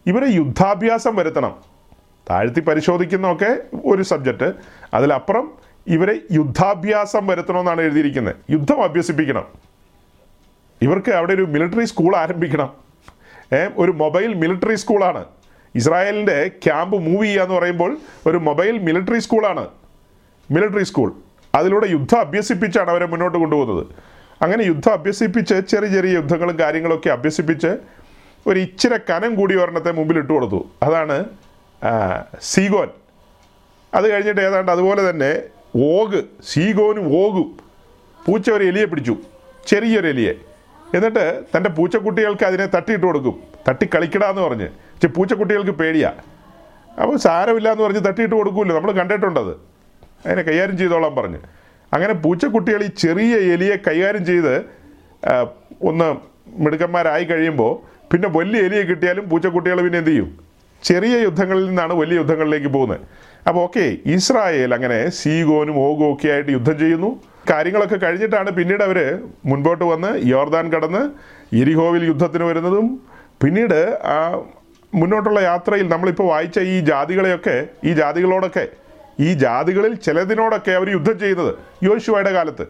ഇവരെ 0.07 0.27
യുദ്ധാഭ്യാസം 0.27 1.17
വരുത്തണം. 1.17 1.57
താഴ്ത്തി 2.31 2.61
പരിശോധിക്കുന്നതൊക്കെ 2.61 3.59
ഒരു 3.85 4.03
സബ്ജക്റ്റ് 4.03 4.53
അതിലപ്പുറം 4.95 5.53
ഇവരെ 5.87 6.21
യുദ്ധാഭ്യാസം 6.33 7.27
വരുത്തണമെന്നാണ് 7.27 7.81
എഴുതിയിരിക്കുന്നത്. 7.83 8.37
യുദ്ധം 8.51 8.83
അഭ്യസിപ്പിക്കണം. 8.83 9.45
ഇവർക്ക് 10.83 11.13
അവിടെ 11.13 11.33
ഒരു 11.35 11.43
മിലിറ്ററി 11.43 11.85
സ്കൂൾ 11.85 12.17
ആരംഭിക്കണം. 12.17 12.73
ഏ, 13.53 13.69
ഒരു 13.77 13.93
മൊബൈൽ 13.93 14.35
മിലിറ്ററി 14.35 14.75
സ്കൂളാണ് 14.75 15.25
ഇസ്രായേലിന്റെ 15.75 16.49
ക്യാമ്പ് 16.49 16.97
മൂവ് 16.97 17.25
ചെയ്യുക 17.25 17.43
എന്ന് 17.43 17.55
പറയുമ്പോൾ 17.55 17.97
ഒരു 18.27 18.37
മൊബൈൽ 18.37 18.79
മിലിറ്ററി 18.79 19.19
സ്കൂളാണ് 19.19 19.69
മിലിറ്ററി 20.51 20.83
സ്കൂൾ 20.83 21.15
അതിലൂടെ 21.55 21.87
യുദ്ധം 21.87 22.21
അഭ്യസിപ്പിച്ചാണ് 22.21 22.91
അവരെ 22.91 23.07
മുന്നോട്ട് 23.07 23.39
കൊണ്ടുപോകുന്നത്. 23.39 23.87
അങ്ങനെ 24.43 24.63
യുദ്ധം 24.63 24.93
അഭ്യസിപ്പിച്ച് 24.93 25.55
ചെറിയ 25.69 25.89
ചെറിയ 25.89 26.11
യുദ്ധങ്ങളും 26.11 26.59
കാര്യങ്ങളൊക്കെ 26.59 27.09
അഭ്യസിപ്പിച്ച് 27.09 27.77
ഒരു 28.47 28.61
ഇച്ചിരി 28.61 28.99
കനം 29.11 29.35
കൂടി 29.35 29.55
ഒരെണ്ണത്തെ 29.57 29.93
മുമ്പിൽ 29.93 30.19
ഇട്ട് 30.19 30.33
കൊടുത്തു. 30.33 30.67
അതാണ് 30.83 31.25
സീഗോൻ. 32.41 32.89
അത് 33.95 34.13
കഴിഞ്ഞിട്ട് 34.13 34.41
ഏതാണ്ട് 34.41 34.73
അതുപോലെ 34.73 35.11
തന്നെ 35.11 35.43
ഓഗ് 35.77 36.23
സീഗോനും 36.53 37.07
ഓഗും 37.19 37.57
പൂച്ച 38.27 38.51
ഒരു 38.51 38.65
എലിയെ 38.65 38.85
പിടിച്ചു. 38.85 39.17
ചെറിയൊരു 39.67 40.09
എലിയെ. 40.09 40.35
എന്നിട്ട് 40.95 41.43
തന്റെ 41.57 41.71
പൂച്ചക്കുട്ടികൾക്ക് 41.71 42.45
അതിനെ 42.45 42.67
തട്ടിയിട്ട് 42.67 43.07
കൊടുക്കും. 43.07 43.43
തട്ടി 43.69 43.89
കളിക്കടാന്ന് 43.95 44.43
പറഞ്ഞ്. 44.43 44.69
പക്ഷെ 44.69 45.09
പൂച്ചക്കുട്ടികൾക്ക് 45.09 45.71
പേടിയാ. 45.71 46.13
അപ്പോൾ 47.03 47.17
സാരമില്ല 47.17 47.73
എന്ന് 47.73 47.85
പറഞ്ഞ് 47.85 48.01
തട്ടിയിട്ട് 48.01 48.35
കൊടുക്കുമല്ലോ 48.35 48.77
നമ്മൾ 48.77 48.93
കണ്ടിട്ടുണ്ടത്. 48.93 49.53
അതിനെ 50.27 50.43
കൈകാര്യം 50.43 50.79
ചെയ്തോളാം 50.79 51.15
പറഞ്ഞ്. 51.15 51.39
അങ്ങനെ 51.93 52.13
പൂച്ചക്കുട്ടികൾ 52.13 52.83
ഈ 52.83 52.87
ചെറിയ 52.87 53.37
എലിയെ 53.37 53.77
കൈകാര്യം 53.77 54.27
ചെയ്ത് 54.27 54.57
ഒന്ന് 55.83 56.17
മിടുക്കന്മാരായി 56.47 57.25
കഴിയുമ്പോൾ 57.25 57.94
പിന്നെ 58.15 58.29
വലിയ 58.29 58.67
എലിയെ 58.67 58.83
കിട്ടിയാലും 58.83 59.29
പൂച്ചക്കുട്ടികൾ 59.29 59.79
പിന്നെ 59.83 59.99
എന്ത് 59.99 60.11
ചെയ്യും? 60.11 60.29
ചെറിയ 60.85 61.15
യുദ്ധങ്ങളിൽ 61.19 61.65
നിന്നാണ് 61.69 61.95
വലിയ 61.95 62.17
യുദ്ധങ്ങളിലേക്ക് 62.17 62.67
പോകുന്നത്. 62.67 63.01
അപ്പോൾ 63.49 63.61
ഓക്കെ 63.61 63.97
ഇസ്രായേൽ 64.07 64.75
അങ്ങനെ 64.75 65.09
സീഗോനും 65.09 65.77
ഓഗോ 65.79 66.13
ഒക്കെ 66.15 66.29
ആയിട്ട് 66.29 66.53
യുദ്ധം 66.53 66.79
ചെയ്യുന്നു. 66.79 67.11
കാര്യങ്ങളൊക്കെ 67.51 67.97
കഴിഞ്ഞിട്ടാണ് 67.97 68.51
പിന്നീട് 68.51 68.83
അവർ 68.83 69.19
മുൻപോട്ട് 69.47 69.85
വന്ന് 69.85 70.11
യോർദാൻ 70.29 70.73
കടന്ന് 70.73 71.03
ഇരിഹോവിൽ 71.57 72.05
യുദ്ധത്തിന് 72.05 72.45
വരുന്നതും. 72.45 72.87
പിന്നീട് 73.43 73.99
ആ 74.15 74.17
മുന്നോട്ടുള്ള 74.95 75.41
യാത്രയിൽ 75.41 75.89
നമ്മളിപ്പോൾ 75.89 76.29
വായിച്ച 76.29 76.59
ഈ 76.59 76.81
ജാതികളെയൊക്കെ 76.81 77.67
ഈ 77.85 77.93
ജാതികളോടൊക്കെ 77.93 78.69
ഈ 79.21 79.33
ജാതികളിൽ 79.33 79.95
ചിലതിനോടൊക്കെ 79.95 80.71
അവർ 80.71 80.91
യുദ്ധം 80.91 81.19
ചെയ്യുന്നത്. 81.19 81.55
യോശുവയുടെ 81.83 82.33
കാലത്ത്. 82.33 82.67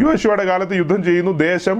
യോശുവയുടെ 0.00 0.44
കാലത്ത് 0.44 0.72
യുദ്ധം 0.72 1.04
ചെയ്യുന്നു 1.04 1.32
ദേശം 1.32 1.78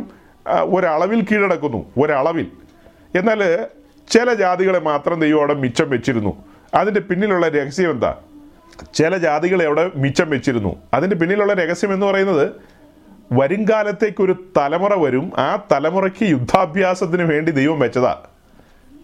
ഒരളവിൽ 0.77 1.21
കീഴടക്കുന്നു. 1.21 1.87
ഒരളവിൽ. 2.03 2.68
എന്നാൽ 3.15 3.67
ചില 4.11 4.35
ജാതികളെ 4.35 4.79
മാത്രം 4.79 5.21
ദൈവം 5.21 5.39
അവിടെ 5.39 5.55
മിച്ചം 5.55 5.91
വെച്ചിരുന്നു. 5.91 6.45
അതിന്റെ 6.75 7.01
പിന്നിലുള്ള 7.01 7.49
രഹസ്യം 7.49 7.91
എന്താ? 7.91 8.17
ചില 8.95 9.17
ജാതികളെ 9.17 9.67
അവിടെ 9.67 9.91
മിച്ചം 9.97 10.31
വെച്ചിരുന്നു. 10.31 10.77
അതിന്റെ 10.95 11.17
പിന്നിലുള്ള 11.17 11.53
രഹസ്യം 11.53 11.95
എന്ന് 11.95 12.07
പറയുന്നത് 12.07 12.51
വരുംകാലത്തേക്കൊരു 13.33 14.53
തലമുറ 14.57 14.95
വരും 14.95 15.33
ആ 15.39 15.63
തലമുറയ്ക്ക് 15.73 16.25
യുദ്ധാഭ്യാസത്തിന് 16.25 17.23
വേണ്ടി 17.23 17.53
ദൈവം 17.53 17.81
വെച്ചതാ. 17.81 18.23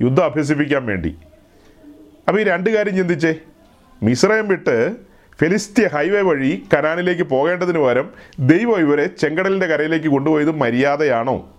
യുദ്ധം 0.02 0.24
അഭ്യസിപ്പിക്കാൻ 0.24 0.86
വേണ്ടി. 0.86 1.18
അപ്പോൾ 2.28 2.40
ഈ 2.40 2.44
രണ്ട് 2.44 2.70
കാര്യം 2.70 2.96
ചിന്തിച്ചേ. 2.96 3.34
മിശ്രയം 4.02 4.48
വിട്ട് 4.48 4.96
ഫെലിസ്ത്യ 5.40 5.86
ഹൈവേ 5.86 6.20
വഴി 6.20 6.62
കനാനിലേക്ക് 6.74 7.22
പോകേണ്ടതിന് 7.22 7.78
പകരം 7.78 8.10
ദൈവം 8.38 8.78
ഇവരെ 8.80 9.06
ചെങ്കടലിന്റെ 9.06 9.66
കരയിലേക്ക് 9.66 10.06
കൊണ്ടുപോയത് 10.06 10.50
മര്യാദയാണോ? 10.50 11.53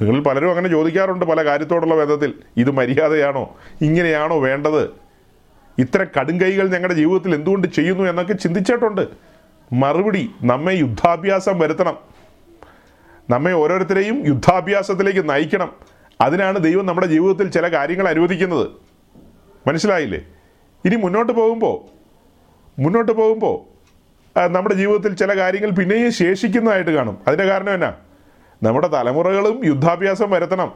നിങ്ങളിൽ 0.00 0.22
പലരും 0.22 0.50
അങ്ങനെ 0.50 0.68
ചോദിക്കാറുണ്ട് 0.68 1.24
പല 1.24 1.44
കാര്യത്തോടുള്ള 1.44 1.94
വേദത്തിൽ 1.94 2.34
ഇത് 2.56 2.70
മര്യാദയാണോ? 2.70 3.56
ഇങ്ങനെയാണോ 3.80 4.38
വേണ്ടത്? 4.38 4.90
ഇത്ര 5.78 6.06
കടുംകൈകൾ 6.18 6.68
ഞങ്ങളുടെ 6.68 6.94
ജീവിതത്തിൽ 6.94 7.34
എന്തുകൊണ്ട് 7.34 7.68
ചെയ്യുന്നു 7.68 8.04
എന്നൊക്കെ 8.04 8.32
ചിന്തിച്ചിട്ടുണ്ട്. 8.32 9.08
മറുപടി 9.72 10.30
നമ്മെ 10.42 10.72
യുദ്ധാഭ്യാസം 10.74 11.58
വരുത്തണം. 11.58 11.98
നമ്മെ 13.30 13.52
ഓരോരുത്തരെയും 13.52 14.26
യുദ്ധാഭ്യാസത്തിലേക്ക് 14.26 15.30
നയിക്കണം. 15.30 15.72
അതിനാണ് 16.20 16.58
ദൈവം 16.58 16.86
നമ്മുടെ 16.86 17.06
ജീവിതത്തിൽ 17.06 17.50
ചില 17.50 17.72
കാര്യങ്ങൾ 17.72 18.08
അനുവദിക്കുന്നത്. 18.08 18.68
മനസ്സിലായില്ലേ? 19.68 20.20
ഇനി 20.84 20.96
മുന്നോട്ട് 20.96 21.32
പോകുമ്പോൾ 21.32 21.96
മുന്നോട്ട് 22.80 23.12
പോകുമ്പോൾ 23.12 23.76
നമ്മുടെ 24.48 24.74
ജീവിതത്തിൽ 24.74 25.14
ചില 25.14 25.38
കാര്യങ്ങൾ 25.38 25.70
പിന്നെയും 25.70 26.12
ശേഷിക്കുന്നതായിട്ട് 26.12 26.90
കാണും. 26.90 27.18
അതിന്റെ 27.26 27.44
കാരണം 27.44 27.74
എന്നാ? 27.74 27.94
നമ്മുടെ 28.66 28.88
തലമുറകളും 28.88 29.64
യുദ്ധാഭ്യാസം 29.64 30.30
വരുത്തണം. 30.30 30.72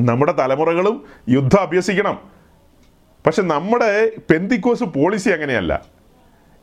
നമ്മുടെ 0.00 0.32
തലമുറകളും 0.32 1.04
യുദ്ധം 1.28 1.60
അഭ്യസിക്കണം. 1.60 2.18
പക്ഷെ 3.26 3.42
നമ്മുടെ 3.42 4.12
പെന്തിക്കോസ് 4.30 4.84
പോളിസി 4.84 5.30
അങ്ങനെയല്ല. 5.30 5.86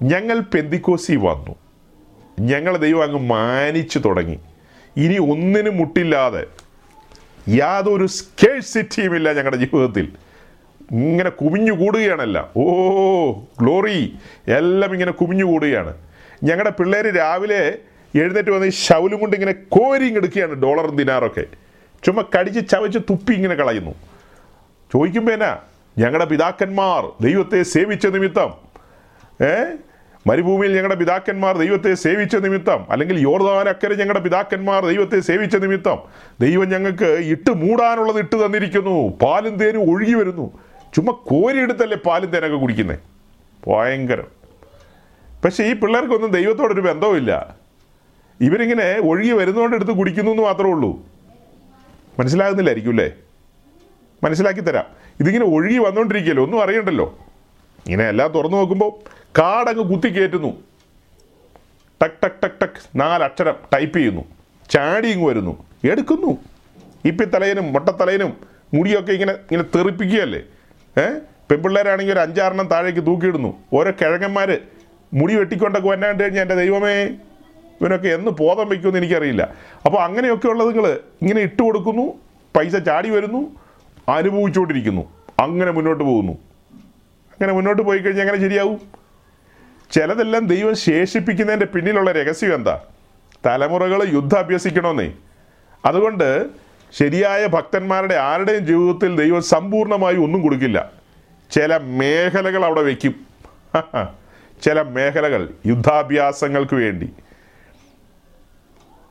ഞങ്ങൾ 0.01 0.39
പെന്തിക്കോസി 0.39 1.15
വന്നു. 1.15 1.55
ഞങ്ങൾ 2.39 2.77
ദൈവം 2.77 3.03
അങ്ങ് 3.03 3.19
മാനിച്ചു 3.19 3.99
തുടങ്ങി. 3.99 4.39
ഇനി 4.97 5.17
ഒന്നിനും 5.17 5.77
മുട്ടില്ലാതെ 5.77 6.45
യാതൊരു 7.49 8.05
സ്കേഴ്സിറ്റിയും 8.05 9.15
ഇല്ല 9.15 9.33
ഞങ്ങളുടെ 9.33 9.57
ജീവിതത്തിൽ. 9.57 10.11
ഇങ്ങനെ 10.91 11.29
കുമിഞ്ഞു 11.29 11.71
കൂടുകയാണല്ല 11.71 12.49
ഓ 12.57 12.63
ഗ്ലോറി 13.59 14.15
എല്ലാം 14.47 14.93
ഇങ്ങനെ 14.93 15.11
കുമിഞ്ഞു 15.11 15.45
കൂടുകയാണ്. 15.45 15.93
ഞങ്ങളുടെ 16.43 16.69
പിള്ളേർ 16.69 17.15
രാവിലെ 17.15 17.77
എഴുന്നേറ്റ് 18.15 18.49
വന്ന് 18.49 18.69
ശൗലും 18.69 19.19
കൊണ്ട് 19.19 19.35
ഇങ്ങനെ 19.35 19.51
കോരി 19.51 20.17
എടുക്കുകയാണ് 20.17 20.53
ഡോളറും 20.53 20.95
ദിനാറൊക്കെ. 20.95 21.43
ചുമ്മാ 22.03 22.23
കടിച്ച് 22.39 22.69
ചവച്ച് 22.69 22.99
തുപ്പി 22.99 23.33
ഇങ്ങനെ 23.33 23.55
കളയുന്നു. 23.55 23.91
ചോദിക്കുമ്പോൾ 24.93 25.31
എന്നാ? 25.31 25.57
ഞങ്ങളുടെ 25.97 26.25
പിതാക്കന്മാർ 26.25 27.11
ദൈവത്തെ 27.21 27.63
സേവിച്ച 27.63 28.07
നിമിത്തം. 28.07 28.53
ഏ? 29.45 29.65
മരുഭൂമിയിൽ 30.27 30.71
ഞങ്ങളുടെ 30.71 30.95
പിതാക്കന്മാർ 30.95 31.57
ദൈവത്തെ 31.57 31.93
സേവിച്ച 31.93 32.35
നിമിത്തം. 32.35 32.85
അല്ലെങ്കിൽ 32.89 33.19
യോർദാനക്കരെ 33.19 33.95
ഞങ്ങളുടെ 33.95 34.19
പിതാക്കന്മാർ 34.19 34.85
ദൈവത്തെ 34.85 35.19
സേവിച്ച 35.19 35.55
നിമിത്തം. 35.55 35.97
ദൈവം 36.39 36.69
ഞങ്ങൾക്ക് 36.69 37.05
ഇട്ട് 37.05 37.51
മൂടാനുള്ളത് 37.51 38.19
ഇട്ട് 38.19 38.45
തന്നിരിക്കുന്നു. 38.45 39.17
പാലും 39.17 39.55
തേനും 39.55 39.91
ഒഴുകി 39.91 40.13
വരുന്നു. 40.13 40.59
ചുമ്മാ 40.95 41.13
കോരിയെടുത്തല്ലേ 41.27 41.97
പാലും 41.97 42.29
തേനൊക്കെ 42.29 42.57
കുടിക്കുന്നത് 42.57 42.99
ഭയങ്കരം. 43.67 44.27
പക്ഷേ 45.45 45.63
ഈ 45.63 45.73
പിള്ളേർക്കൊന്നും 45.73 46.31
ദൈവത്തോടൊരു 46.31 46.81
ബന്ധവുമില്ല. 46.81 47.56
ഇവരിങ്ങനെ 48.41 48.99
ഒഴുകി 48.99 49.31
വരുന്നതുകൊണ്ട് 49.31 49.75
എടുത്ത് 49.75 49.91
കുടിക്കുന്നു 49.91 50.31
എന്ന് 50.31 50.43
മാത്രമേ 50.43 50.71
ഉള്ളൂ. 50.71 51.05
മനസ്സിലാകുന്നില്ലായിരിക്കും 52.19 52.91
അല്ലേ 52.91 53.11
മനസ്സിലാക്കി 54.23 54.61
തരാം. 54.61 54.85
ഇതിങ്ങനെ 55.19 55.45
ഒഴുകി 55.45 55.77
വന്നുകൊണ്ടിരിക്കുകയല്ലോ 55.77 56.43
ഒന്നും 56.43 56.63
അറിയണ്ടല്ലോ. 56.63 57.19
ഇങ്ങനെ 57.85 58.09
എല്ലാം 58.09 58.31
തുറന്നു 58.31 58.57
നോക്കുമ്പോൾ 58.57 59.09
കാടങ്ങ് 59.39 59.83
കുത്തി 59.83 60.07
കയറ്റുന്നു 60.07 60.63
ടക് 62.03 62.11
ടക് 62.23 62.43
ടക് 62.43 62.61
ടക് 62.61 62.99
നാലക്ഷരം 62.99 63.55
ടൈപ്പ് 63.73 63.97
ചെയ്യുന്നു. 63.97 64.25
ചാടി 64.69 65.07
ഇങ്ങ് 65.07 65.27
വരുന്നു. 65.27 65.65
എടുക്കുന്നു. 65.91 66.27
ഇപ്പി 66.27 67.07
ഇപ്പിത്തലയനും 67.07 67.73
മൊട്ടത്തലയനും 67.73 68.37
മുടിയൊക്കെ 68.73 69.11
ഇങ്ങനെ 69.11 69.31
ഇങ്ങനെ 69.31 69.63
തെറിപ്പിക്കുകയല്ലേ? 69.63 70.39
ഏ? 70.97 71.05
പെൺപിള്ളേരാണെങ്കിൽ 71.51 72.13
ഒരു 72.13 72.19
അഞ്ചാറെണ്ണം 72.19 72.67
താഴേക്ക് 72.67 73.05
തൂക്കിയിടുന്നു. 73.05 73.57
ഓരോ 73.73 73.91
കിഴങ്ങന്മാർ 73.91 74.57
മുടി 75.13 75.35
വെട്ടിക്കൊണ്ടൊക്കെ 75.35 75.89
വന്നാണ്ട് 75.89 76.23
കഴിഞ്ഞാൽ 76.23 76.41
എന്റെ 76.41 76.55
ദൈവമേ. 76.55 77.09
ഇവനൊക്കെ 77.81 78.07
എന്ന് 78.07 78.31
ബോധം 78.31 78.69
വയ്ക്കുമെന്ന് 78.69 78.99
എനിക്കറിയില്ല. 78.99 79.53
അപ്പോൾ 79.85 79.97
അങ്ങനെയൊക്കെ 79.97 80.47
ഉള്ളത് 80.47 80.67
നിങ്ങൾ 80.67 80.99
ഇങ്ങനെ 81.21 81.41
ഇട്ട് 81.41 81.61
കൊടുക്കുന്നു 81.63 82.13
പൈസ 82.57 82.75
ചാടി 82.75 83.09
വരുന്നു 83.09 83.55
അനുഭവിച്ചുകൊണ്ടിരിക്കുന്നു. 84.09 85.01
അങ്ങനെ 85.39 85.71
മുന്നോട്ട് 85.71 86.03
പോകുന്നു. 86.03 86.33
അങ്ങനെ 87.27 87.53
മുന്നോട്ട് 87.53 87.81
പോയി 87.81 87.97
കഴിഞ്ഞാൽ 87.97 88.25
എങ്ങനെ 88.25 88.49
ശരിയാവും? 88.49 88.79
ചിലതെല്ലാം 89.91 90.47
ദൈവം 90.47 90.75
ശേഷിപ്പിക്കുന്നതിന്റെ 90.75 91.65
പിന്നിലുള്ള 91.65 92.11
രഹസ്യം 92.11 92.55
എന്താ? 92.55 92.81
തലമുറകൾ 93.45 94.13
യുദ്ധം 94.13 94.39
അഭ്യസിക്കണമെന്നേ. 94.39 95.11
അതുകൊണ്ട് 95.85 96.45
ശരിയായ 96.93 97.47
ഭക്തന്മാരുടെ 97.47 98.15
ആരുടെയും 98.15 98.65
ജീവിതത്തിൽ 98.65 99.15
ദൈവം 99.15 99.41
സമ്പൂർണമായി 99.41 100.15
ഒന്നും 100.15 100.41
കൊടുക്കില്ല. 100.41 100.91
ചില 101.51 101.77
മേഖലകൾ 101.77 102.65
അവിടെ 102.65 102.81
വയ്ക്കും. 102.81 103.15
ചില 104.61 104.81
മേഖലകൾ 104.81 105.49
യുദ്ധാഭ്യാസങ്ങൾക്ക് 105.65 106.75
വേണ്ടി. 106.75 107.09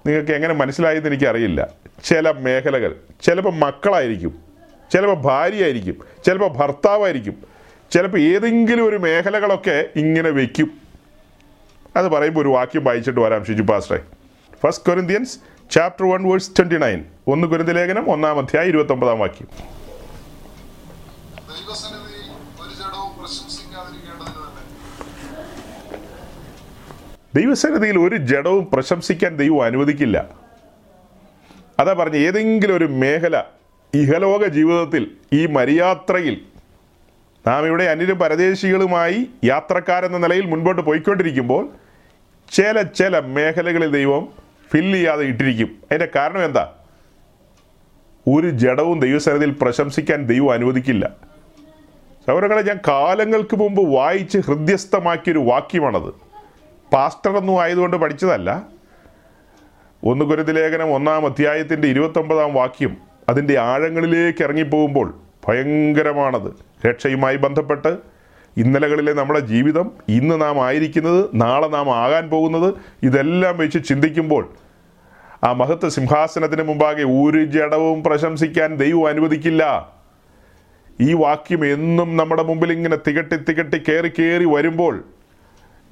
നിങ്ങൾക്ക് 0.06 0.32
എങ്ങനെ 0.32 0.54
മനസ്സിലായെന്ന് 0.54 1.08
എനിക്കറിയില്ല. 1.08 1.60
ചില 2.04 2.30
മേഖലകൾ 2.38 2.92
ചിലപ്പോൾ 3.22 3.54
മക്കളായിരിക്കും 3.58 4.32
ചിലപ്പോൾ 4.92 5.18
ഭാര്യയായിരിക്കും 5.20 5.96
ചിലപ്പോൾ 6.26 6.50
ഭർത്താവായിരിക്കും 6.58 7.36
ചിലപ്പോൾ 7.92 8.20
ഏതെങ്കിലും 8.20 8.84
ഒരു 8.84 8.96
മേഖലകളൊക്കെ 8.96 9.76
ഇങ്ങനെ 9.96 10.30
വയ്ക്കും 10.30 10.68
അത് 11.96 12.06
പറയുമ്പോൾ 12.08 12.40
ഒരു 12.40 12.48
വാക്യം 12.48 12.84
വായിച്ചിട്ട് 12.84 13.20
വരാം 13.20 13.44
ഷിജു 13.44 13.62
പാസ്റ്ററെ 13.62 14.00
first 14.62 14.86
Corinthians 14.86 15.34
chapter 15.70 16.06
one 16.06 16.30
verse 16.30 16.50
twenty 16.58 16.78
nine 16.78 17.00
ഒന്ന് 17.28 17.46
കുരുന്തലേഖനം 17.46 18.10
ഒന്നാം 18.12 18.38
അധ്യായം 18.38 18.68
ഇരുപത്തൊമ്പതാം 18.68 19.18
വാക്യം 19.18 19.48
ദൈവസന്നിധിയിൽ 21.48 22.28
ഒരു 22.60 22.72
ജഡവും 22.74 23.10
പ്രശംസിക്കാതിരിക്കേണ്ടതിന് 23.18 24.44
തന്നെ 24.44 24.64
ദൈവസന്നിധിയിൽ 27.36 27.98
ഒരു 27.98 28.16
ജഡവും 28.16 28.70
പ്രശംസിക്കാൻ 28.72 29.36
ദൈവം 29.36 29.62
അനുവദിക്കില്ല. 29.62 30.24
അതാ 31.80 31.92
പറഞ്ഞ 31.92 32.16
ഏതെങ്കിലും 32.16 32.76
ഒരു 32.76 32.84
മേഖല 32.84 33.42
ഇഹലോക 33.94 34.46
ജീവിതത്തിൽ 34.46 35.10
ഈ 35.32 35.46
മരിയാത്രയിൽ 35.46 36.40
നാം 37.46 37.66
ഇവിടെ 37.66 37.84
അന്യരും 37.84 38.18
പരദേശികളുമായി 38.18 39.26
യാത്രക്കാരെന്ന 39.44 40.18
നിലയിൽ 40.18 40.46
മുൻപോട്ട് 40.46 40.82
പോയിക്കൊണ്ടിരിക്കുമ്പോൾ 40.82 41.68
ചില 42.52 42.82
ചില 42.82 43.18
മേഖലകളിൽ 43.18 43.90
ദൈവം 43.90 44.28
ഫില്ല് 44.72 44.98
ചെയ്യാതെ 44.98 45.24
ഇട്ടിരിക്കും. 45.24 45.66
അതിന്റെ 45.66 46.08
കാരണം 46.16 46.44
എന്താ? 46.44 46.72
ഒരു 48.28 48.50
ജഡവും 48.50 49.00
ദൈവസന്നിധിയിൽ 49.00 49.56
പ്രശംസിക്കാൻ 49.60 50.26
ദൈവം 50.26 50.52
അനുവദിക്കില്ല. 50.52 51.10
സൗരങ്ങളെ 52.26 52.62
ഞാൻ 52.62 52.78
കാലങ്ങൾക്ക് 52.88 53.56
മുമ്പ് 53.56 53.94
വായിച്ച് 53.94 54.38
ഹൃദ്യസ്ഥമാക്കിയൊരു 54.38 55.38
വാക്യമാണത്. 55.38 56.25
പാസ്റ്ററൊന്നും 56.92 57.62
ആയതുകൊണ്ട് 57.62 57.96
പഠിച്ചതല്ല. 57.96 58.62
ഒന്ന് 60.04 60.24
ഗുരുതിലേഖനം 60.24 60.94
ഒന്നാം 60.94 61.26
അധ്യായത്തിന്റെ 61.26 61.88
ഇരുപത്തൊമ്പതാം 61.88 62.54
വാക്യം 62.54 62.96
അതിന്റെ 63.28 63.58
ആഴങ്ങളിലേക്ക് 63.58 64.42
ഇറങ്ങിപ്പോകുമ്പോൾ 64.44 65.14
ഭയങ്കരമാണത്. 65.48 66.54
രക്ഷയുമായി 66.86 67.36
ബന്ധപ്പെട്ട് 67.36 67.96
ഇന്നലകളിലെ 68.56 69.12
നമ്മുടെ 69.12 69.38
ജീവിതം 69.38 69.90
ഇന്ന് 70.08 70.40
നാം 70.40 70.64
ആയിരിക്കുന്നത് 70.64 71.30
നാളെ 71.34 71.66
നാം 71.66 71.94
ആകാൻ 71.94 72.30
പോകുന്നത് 72.30 72.74
ഇതെല്ലാം 73.02 73.58
വെച്ച് 73.58 73.88
ചിന്തിക്കുമ്പോൾ 73.88 74.52
ആ 75.44 75.52
മഹത്വ 75.52 75.88
സിംഹാസനത്തിന് 75.88 76.62
മുമ്പാകെ 76.62 77.02
ഒരു 77.02 77.44
ജഡവും 77.44 78.02
പ്രശംസിക്കാൻ 78.02 78.74
ദൈവം 78.76 79.08
അനുവദിക്കില്ല. 79.08 79.92
ഈ 81.00 81.12
വാക്യം 81.12 81.72
എന്നും 81.72 82.16
നമ്മുടെ 82.16 82.42
മുമ്പിൽ 82.42 82.72
ഇങ്ങനെ 82.72 82.96
തികട്ടി 83.08 83.36
തികട്ടി 83.36 83.78
കയറി 83.78 84.08
കയറി 84.08 84.44
വരുമ്പോൾ 84.44 85.04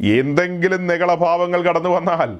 എന്തെങ്കിലും 0.00 0.86
നികളഭാവങ്ങൾ 0.86 1.62
കടന്നു 1.62 1.88
വന്നാൽ 1.88 2.38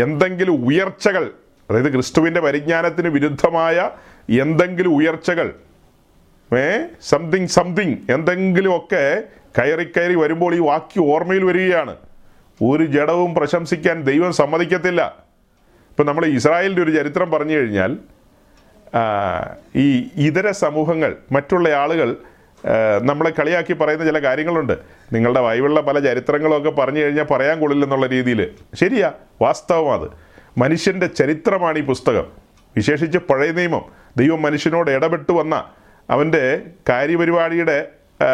എന്തെങ്കിലും 0.00 0.66
ഉയർച്ചകൾ 0.66 1.30
അതായത് 1.70 1.92
ക്രിസ്തുവിന്റെ 1.92 2.40
പരിജ്ഞാനത്തിന് 2.40 3.08
വിരുദ്ധമായ 3.08 3.90
എന്തെങ്കിലും 4.40 4.96
ഉയർച്ചകൾ 4.96 5.54
ഏ? 6.58 6.78
സംതിങ് 7.02 7.46
സംതിങ് 7.46 7.96
എന്തെങ്കിലുമൊക്കെ 8.10 9.22
കയറി 9.58 9.84
കയറി 9.84 10.14
വരുമ്പോൾ 10.14 10.54
ഈ 10.54 10.58
വാക്യം 10.58 11.04
ഓർമ്മയിൽ 11.04 11.44
വരികയാണ്. 11.44 11.96
ഒരു 12.62 12.84
ജഡവും 12.84 13.34
പ്രശംസിക്കാൻ 13.34 14.02
ദൈവം 14.02 14.32
സമ്മതിക്കത്തില്ല. 14.32 15.26
ഇപ്പം 15.90 16.06
നമ്മൾ 16.06 16.26
ഇസ്രായേലിന്റെ 16.26 16.82
ഒരു 16.82 16.90
ചരിത്രം 16.90 17.30
പറഞ്ഞു 17.30 17.54
കഴിഞ്ഞാൽ 17.56 17.96
ഈ 19.76 20.08
ഇതര 20.16 20.50
സമൂഹങ്ങൾ 20.50 21.16
മറ്റുള്ള 21.32 21.68
ആളുകൾ 21.68 22.16
നമ്മളെ 23.02 23.30
കളിയാക്കി 23.30 23.72
പറയുന്ന 23.72 24.04
ചില 24.04 24.18
കാര്യങ്ങളുണ്ട്. 24.18 24.78
നിങ്ങളുടെ 25.12 25.40
വൈവുള്ള 25.40 25.80
പല 25.80 25.98
ചരിത്രങ്ങളൊക്കെ 25.98 26.70
പറഞ്ഞു 26.70 27.00
കഴിഞ്ഞാൽ 27.00 27.24
പറയാൻ 27.24 27.60
കൊള്ളില്ലെന്നുള്ള 27.60 28.06
രീതിയിൽ. 28.06 28.50
ശരിയാ 28.74 29.12
വാസ്തവം 29.42 29.92
അത്. 29.92 30.08
മനുഷ്യന്റെ 30.58 31.06
ചരിത്രമാണ് 31.06 31.78
ഈ 31.78 31.82
പുസ്തകം. 31.82 32.26
വിശേഷിച്ച് 32.76 33.18
പഴയ 33.18 33.52
നിയമം. 33.52 33.84
ദൈവം 34.16 34.42
മനുഷ്യനോട് 34.42 34.90
ഇടപെട്ട് 34.90 35.32
വന്ന 35.32 35.64
അവന്റെ 36.10 36.60
കാര്യപരിപാടിയുടെ 36.88 37.88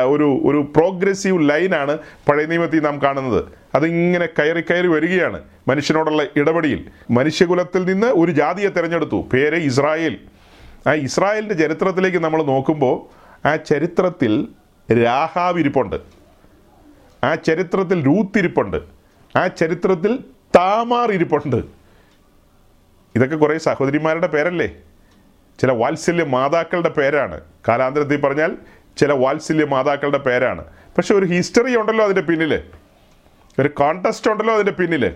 ഒരു 0.06 0.40
ഒരു 0.44 0.72
പ്രോഗ്രസീവ് 0.76 1.50
ലൈനാണ് 1.50 1.98
പഴയ 2.28 2.46
നിയമത്തിൽ 2.46 2.80
നാം 2.80 3.02
കാണുന്നത്. 3.02 3.44
അതിങ്ങനെ 3.74 4.26
കയറി 4.26 4.60
കയറി 4.60 4.86
വരികയാണ് 4.86 5.40
മനുഷ്യനോടുള്ള 5.68 6.22
ഇടപെടിയിൽ 6.36 6.90
മനുഷ്യകുലത്തിൽ 7.10 7.84
നിന്ന് 7.84 8.06
ഒരു 8.06 8.32
ജാതിയെ 8.32 8.68
തിരഞ്ഞെടുത്തു. 8.68 9.24
പേര് 9.32 9.56
ഇസ്രായേൽ. 9.56 10.18
ആ 10.86 10.92
ഇസ്രായേലിന്റെ 10.92 11.54
ചരിത്രത്തിലേക്ക് 11.54 12.18
നമ്മൾ 12.18 12.42
നോക്കുമ്പോൾ 12.42 13.22
ആ 13.48 13.56
ചരിത്രത്തിൽ 13.56 14.48
രാഹാവ് 15.04 15.60
ഇരിപ്പുണ്ട്. 15.60 16.21
ആ 17.24 17.34
ചരിത്രത്തിൽ 17.34 18.06
രൂത്തിരിപ്പുണ്ട് 18.06 18.76
ആ 19.36 19.46
ചരിത്രത്തിൽ 19.46 20.18
താമാർ 20.56 21.12
ഇരിപ്പുണ്ട്. 21.12 21.56
ഇതൊക്കെ 23.14 23.36
കുറേ 23.36 23.58
സഹോദരിമാരുടെ 23.58 24.26
പേരല്ലേ? 24.26 24.68
ചില 25.60 25.72
വാത്സല്യ 25.72 26.24
മാതാക്കളുടെ 26.24 26.88
പേരാണ്. 26.88 27.40
കാലാന്തരത്തിൽ 27.68 28.20
പറഞ്ഞാൽ 28.20 28.56
ചില 28.96 29.12
വാത്സല്യ 29.12 29.64
മാതാക്കളുടെ 29.64 30.18
പേരാണ്. 30.18 30.64
പക്ഷെ 30.96 31.14
ഒരു 31.14 31.26
ഹിസ്റ്ററി 31.26 31.76
ഉണ്ടല്ലോ 31.76 32.04
അതിന്റെ 32.04 32.22
പിന്നിൽ 32.22 32.62
ഒരു 33.58 33.68
കോണ്ടസ്റ്റ് 33.68 34.30
ഉണ്ടല്ലോ 34.30 34.54
അതിന്റെ 34.54 34.72
പിന്നിൽ 34.72 35.14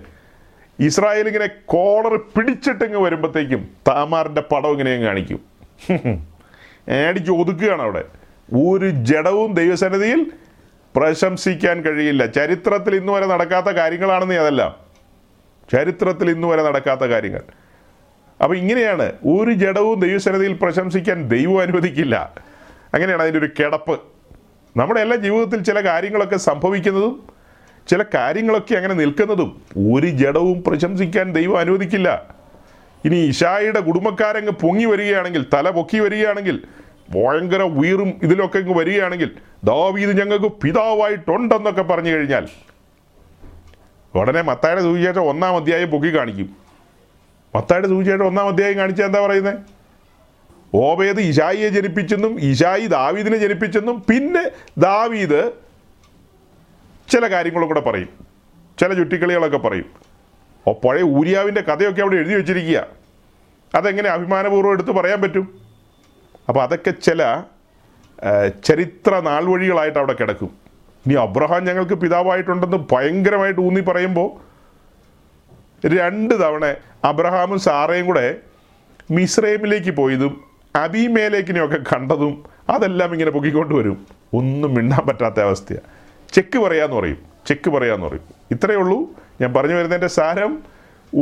ഇസ്രായേൽ 0.79 1.27
ഇങ്ങനെ 1.27 1.49
കോളർ 1.67 2.17
പിടിച്ചിട്ടിങ്ങ് 2.17 2.99
വരുമ്പോഴത്തേക്കും 2.99 3.69
താമാറിന്റെ 3.89 4.41
പടം 4.41 4.71
ഇങ്ങനെ 4.71 4.97
കാണിക്കും. 4.97 5.41
ആടിച്ച് 7.07 7.33
ഒതുക്കുകയാണ് 7.33 7.83
അവിടെ. 7.83 8.05
ഒരു 8.55 8.91
ജഡവും 8.91 9.55
ദൈവസന്നിധിയിൽ 9.55 10.33
പ്രശംസിക്കാൻ 10.97 11.81
കഴിയില്ല. 11.81 12.27
ചരിത്രത്തിൽ 12.27 12.97
ഇന്നു 12.97 13.13
വരെ 13.13 13.27
നടക്കാത്ത 13.27 13.67
കാര്യങ്ങളാണെന്ന് 13.67 14.35
അതെല്ലാം. 14.35 14.77
ചരിത്രത്തിൽ 15.73 16.31
ഇന്നു 16.31 16.49
വരെ 16.49 16.63
നടക്കാത്ത 16.63 17.01
കാര്യങ്ങൾ. 17.01 17.43
അപ്പോൾ 18.43 18.57
ഇങ്ങനെയാണ് 18.57 19.13
ഒരു 19.27 19.51
ജഡവും 19.51 20.01
ദൈവസന്നിധിയിൽ 20.01 20.53
പ്രശംസിക്കാൻ 20.53 21.29
ദൈവം 21.29 21.61
അനുവദിക്കില്ല. 21.61 22.35
അങ്ങനെയാണ് 22.95 23.23
അതിന്റെ 23.23 23.39
ഒരു 23.39 23.47
കിടപ്പ്. 23.47 24.01
നമ്മുടെ 24.77 25.01
എല്ലാ 25.01 25.17
ജീവിതത്തിൽ 25.17 25.63
ചില 25.63 25.89
കാര്യങ്ങളൊക്കെ 25.89 26.37
സംഭവിക്കുന്നതും 26.37 27.37
ചില 27.89 28.05
കാര്യങ്ങളൊക്കെ 28.15 28.75
അങ്ങനെ 28.75 28.95
നിൽക്കുന്നതും 28.95 29.63
ഒരു 29.95 30.07
ജഡവും 30.07 30.65
പ്രശംസിക്കാൻ 30.67 31.33
ദൈവം 31.33 31.59
അനുവദിക്കില്ല. 31.59 32.37
ഇനി 33.05 33.17
ഇഷായിയുടെ 33.17 33.81
കുടുംബക്കാരങ്ങ് 33.81 34.53
പൊങ്ങി 34.53 34.85
വരികയാണെങ്കിൽ 34.85 35.47
തല 35.55 35.71
പൊക്കി 35.71 35.99
വരികയാണെങ്കിൽ 35.99 36.63
ഭയങ്കര 37.15 37.63
വീറും 37.63 38.21
ഇതിലൊക്കെ 38.23 38.59
ഇങ്ങ് 38.59 38.79
വരികയാണെങ്കിൽ 38.79 39.31
ദാവീദ് 39.65 40.21
ഞങ്ങൾക്ക് 40.21 40.47
പിതാവായിട്ടുണ്ടെന്നൊക്കെ 40.47 41.83
പറഞ്ഞു 41.83 42.11
കഴിഞ്ഞാൽ 42.11 42.49
ഉടനെ 44.15 44.43
മത്തായുടെ 44.43 44.81
സുവിശേഷം 44.81 45.21
ഒന്നാം 45.21 45.57
അധ്യായം 45.57 45.91
പൊക്കി 45.91 46.17
കാണിക്കും. 46.17 46.57
മത്തായുടെ 47.55 47.89
സുവിശേഷം 47.89 48.27
ഒന്നാം 48.27 48.49
അധ്യായം 48.49 48.79
കാണിച്ചാൽ 48.79 49.05
എന്താ 49.05 49.27
പറയുന്നത് 49.27 49.59
ഓബേദ് 50.75 51.21
ഇഷായിയെ 51.21 51.69
ജനിപ്പിച്ചെന്നും 51.69 52.41
ഇഷായി 52.41 52.87
ദാവീദിനെ 52.87 53.37
ജനിപ്പിച്ചെന്നും 53.37 54.05
പിന്നെ 54.11 54.51
ദാവീദ് 54.79 55.53
ചില 57.11 57.27
കാര്യങ്ങളും 57.27 57.69
കൂടെ 57.69 57.81
പറയും. 57.81 58.09
ചില 58.81 58.95
ചുറ്റിക്കളികളൊക്കെ 58.95 59.57
പറയും. 59.57 59.91
ഓ 60.67 60.73
പഴയ 60.73 61.03
ഊരിയാവിന്റെ 61.03 61.61
കഥയൊക്കെ 61.61 62.01
അവിടെ 62.01 62.17
എഴുതി 62.17 62.35
വെച്ചിരിക്കുക. 62.35 62.87
അതെങ്ങനെ 63.75 64.09
അഭിമാനപൂർവം 64.09 64.73
എടുത്ത് 64.73 64.91
പറയാൻ 64.91 65.21
പറ്റും? 65.23 65.66
അപ്പോൾ 66.49 66.63
അതൊക്കെ 66.63 66.91
ചില 66.91 67.43
ചരിത്ര 68.65 69.21
നാൾവഴികളായിട്ട് 69.21 69.99
അവിടെ 69.99 70.15
കിടക്കും. 70.21 70.51
ഇനി 71.07 71.15
അബ്രഹാം 71.15 71.65
ഞങ്ങൾക്ക് 71.65 71.95
പിതാവായിട്ടുണ്ടെന്ന് 71.95 72.77
ഭയങ്കരമായിട്ട് 72.93 73.61
ഊന്നി 73.61 73.81
പറയുമ്പോൾ 73.81 74.29
രണ്ട് 75.97 76.35
തവണ 76.43 76.65
അബ്രഹാമും 77.05 77.59
സാറയും 77.59 78.07
കൂടെ 78.07 78.37
മിസ്രൈമിലേക്ക് 79.11 79.91
പോയതും 79.91 80.33
അബിമേലേക്കിനെയൊക്കെ 80.77 81.79
കണ്ടതും 81.93 82.45
അതെല്ലാം 82.71 83.13
ഇങ്ങനെ 83.13 83.31
പൊക്കിക്കൊണ്ട് 83.31 83.75
വരും. 83.75 84.07
ഒന്നും 84.35 84.75
മിണ്ടാൻ 84.75 85.05
പറ്റാത്ത 85.07 85.41
അവസ്ഥയാണ് 85.41 85.89
ചെക്ക് 86.33 86.59
പറയാന്ന് 86.59 86.97
പറയും. 86.97 87.19
ചെക്ക് 87.47 87.71
പറയാന്ന് 87.71 88.07
പറയും. 88.07 88.25
ഇത്രയേ 88.51 88.79
ഉള്ളൂ. 88.79 88.99
ഞാൻ 89.41 89.55
പറഞ്ഞു 89.55 89.75
വരുന്നതിന്റെ 89.75 90.07
സാരം 90.07 90.53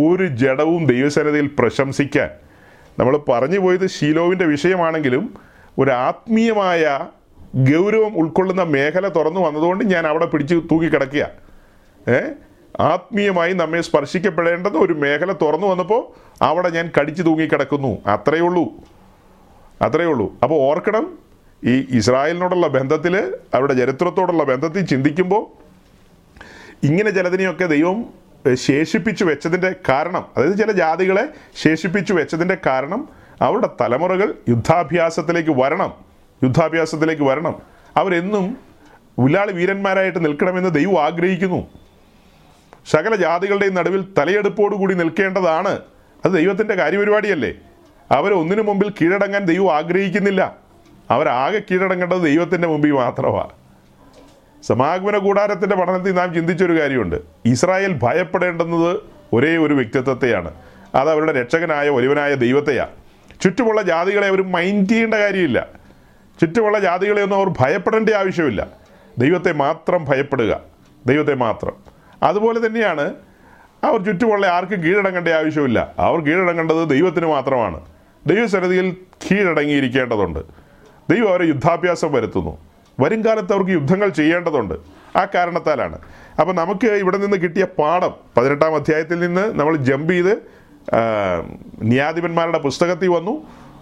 ഒരു 0.05 0.27
ജഡവും 0.27 0.87
ദൈവസേനതയിൽ 0.87 1.51
പ്രശംസിക്കാൻ 1.59 2.31
നമ്മൾ 2.99 3.17
പറഞ്ഞു 3.29 3.59
പോയത് 3.59 3.87
ശീലോവിന്റെ 3.87 4.45
വിഷയമാണെങ്കിലും 4.45 5.25
ഒരു 5.79 5.91
ആത്മീയമായ 5.91 6.83
ഗൗരവം 7.57 8.19
ഉൾക്കൊള്ളുന്ന 8.19 8.63
മേഖല 8.63 9.09
തുറന്നു 9.09 9.41
വന്നതുകൊണ്ട് 9.41 9.85
ഞാൻ 9.85 10.07
അവിടെ 10.07 10.27
പിടിച്ച് 10.27 10.55
തൂങ്ങിക്കിടക്കുക 10.55 11.25
ഏ? 12.09 12.21
ആത്മീയമായി 12.81 13.53
നമ്മെ 13.53 13.81
സ്പർശിക്കപ്പെടേണ്ടെന്ന് 13.81 14.79
ഒരു 14.79 14.93
മേഖല 14.93 15.33
തുറന്നു 15.33 15.67
വന്നപ്പോൾ 15.67 16.01
അവിടെ 16.43 16.69
ഞാൻ 16.69 16.93
കടിച്ചു 17.01 17.23
തൂങ്ങിക്കിടക്കുന്നു. 17.23 17.99
അത്രയേ 18.07 18.43
ഉള്ളൂ. 18.43 18.65
അത്രയേ 19.83 20.07
ഉള്ളൂ. 20.07 20.39
അപ്പോൾ 20.43 20.55
ഓർക്കണം 20.55 21.19
ഈ 21.65 21.87
ഇസ്രായേലിനോടുള്ള 21.99 22.67
ബന്ധത്തിൽ 22.69 23.15
അവരുടെ 23.55 23.75
ചരിത്രത്തോടുള്ള 23.75 24.45
ബന്ധത്തിൽ 24.45 24.87
ചിന്തിക്കുമ്പോൾ 24.87 25.43
ഇങ്ങനെ 26.83 27.11
ചിലതിനെയൊക്കെ 27.11 27.65
ദൈവം 27.67 27.99
ശേഷിപ്പിച്ചു 28.55 29.25
വെച്ചതിന്റെ 29.25 29.75
കാരണം 29.89 30.27
അതായത് 30.37 30.59
ചില 30.59 30.73
ജാതികളെ 30.73 31.29
ശേഷിപ്പിച്ചു 31.63 32.15
വെച്ചതിന്റെ 32.15 32.57
കാരണം 32.67 33.09
അവരുടെ 33.43 33.69
തലമുറകൾ 33.81 34.35
യുദ്ധാഭ്യാസത്തിലേക്ക് 34.49 35.51
വരണം 35.51 35.93
യുദ്ധാഭ്യാസത്തിലേക്ക് 36.45 37.23
വരണം. 37.23 37.63
അവരെന്നും 37.97 38.57
ഉല്ലാളി 39.19 39.53
വീരന്മാരായിട്ട് 39.53 40.25
നിൽക്കണമെന്ന് 40.25 40.71
ദൈവം 40.71 41.03
ആഗ്രഹിക്കുന്നു. 41.03 41.67
സകല 42.91 43.15
ജാതികളുടെയും 43.15 43.75
നടുവിൽ 43.75 44.05
തലയെടുപ്പോടുകൂടി 44.19 44.95
നിൽക്കേണ്ടതാണ്. 44.95 45.79
അത് 46.25 46.33
ദൈവത്തിന്റെ 46.33 46.75
കാര്യപരിപാടിയല്ലേ? 46.75 47.53
അവരെ 48.11 48.35
ഒന്നിനു 48.35 48.63
മുമ്പിൽ 48.63 48.91
കീഴടങ്ങാൻ 48.91 49.45
ദൈവം 49.45 49.77
ആഗ്രഹിക്കുന്നില്ല. 49.77 50.57
അവരാകെ 51.11 51.63
കീഴടങ്ങേണ്ടത് 51.71 52.23
ദൈവത്തിന്റെ 52.23 52.69
മുമ്പിൽ 52.69 52.91
മാത്രമാണ്. 52.91 53.64
സമാഗമന 54.67 55.19
കൂടാരത്തിന്റെ 55.19 55.77
പഠനത്തിൽ 55.77 56.13
നാം 56.13 56.35
ചിന്തിച്ചൊരു 56.35 56.81
കാര്യമുണ്ട്. 56.81 57.17
ഇസ്രായേൽ 57.45 57.99
ഭയപ്പെടേണ്ടുന്നത് 58.03 59.01
ഒരേ 59.33 59.57
ഒരു 59.57 59.75
വ്യക്തിത്വത്തെയാണ്. 59.75 60.55
അത് 60.95 61.11
അവരുടെ 61.11 61.33
രക്ഷകനായ 61.33 61.89
ഒരുവനായ 61.89 62.35
ദൈവത്തെയാണ് 62.35 62.91
ചുറ്റുമുള്ള 63.43 63.83
ജാതികളെ 63.83 64.29
അവർ 64.29 64.43
മൈൻഡ് 64.43 64.89
ചെയ്യേണ്ട 64.89 65.15
കാര്യമില്ല. 65.15 65.67
ചുറ്റുമുള്ള 66.41 66.81
ജാതികളെ 66.81 67.23
ഒന്നും 67.23 67.37
അവർ 67.37 67.49
ഭയപ്പെടേണ്ട 67.61 68.11
ആവശ്യമില്ല. 68.11 68.67
ദൈവത്തെ 69.19 69.53
മാത്രം 69.53 70.05
ഭയപ്പെടുക. 70.05 70.61
ദൈവത്തെ 71.07 71.35
മാത്രം. 71.35 71.73
അതുപോലെ 72.23 72.67
തന്നെയാണ് 72.67 73.15
അവർ 73.85 74.05
ചുറ്റുമുള്ള 74.05 74.47
ആർക്കും 74.47 74.83
കീഴടങ്ങേണ്ട 74.83 75.29
ആവശ്യമില്ല. 75.29 75.95
അവർ 75.99 76.21
കീഴടങ്ങേണ്ടത് 76.21 76.89
ദൈവത്തിന് 76.89 77.27
മാത്രമാണ്. 77.27 77.81
ദൈവസന്നിധിയിൽ 78.27 78.97
കീഴടങ്ങിയിരിക്കേണ്ടതുണ്ട്. 79.31 80.41
ദൈവം 81.11 81.29
അവരെ 81.29 81.47
യുദ്ധാഭ്യാസം 81.47 82.13
വരുത്തുന്നു. 82.13 82.74
വരും 83.01 83.25
കാലത്ത് 83.25 83.53
അവർക്ക് 83.53 83.71
യുദ്ധങ്ങൾ 83.71 84.09
ചെയ്യേണ്ടതുണ്ട്. 84.09 84.75
ആ 85.19 85.27
കാരണത്താലാണ്. 85.35 85.99
അപ്പം 86.41 86.55
നമുക്ക് 86.55 86.87
ഇവിടെ 86.87 87.17
നിന്ന് 87.17 87.37
കിട്ടിയ 87.37 87.65
പാഠം 87.65 88.15
പതിനെട്ടാം 88.37 88.75
അധ്യായത്തിൽ 88.75 89.19
നിന്ന് 89.21 89.45
നമ്മൾ 89.61 89.77
ജമ്പ് 89.77 90.13
ചെയ്ത് 90.13 90.33
ന്യായാധിപന്മാരുടെ 91.83 92.59
പുസ്തകത്തിൽ 92.59 93.09
വന്നു. 93.09 93.35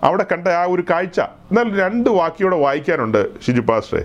അവിടെ 0.03 0.25
കണ്ട 0.33 0.49
ആ 0.49 0.65
ഒരു 0.65 0.85
കാഴ്ച. 0.91 1.21
എന്നാൽ 1.21 1.81
രണ്ട് 1.81 2.11
വാക്യോടെ 2.11 2.57
വായിക്കാനുണ്ട് 2.57 3.41
ഷിജു 3.45 3.61
പാസ്റ്ററെ 3.61 4.05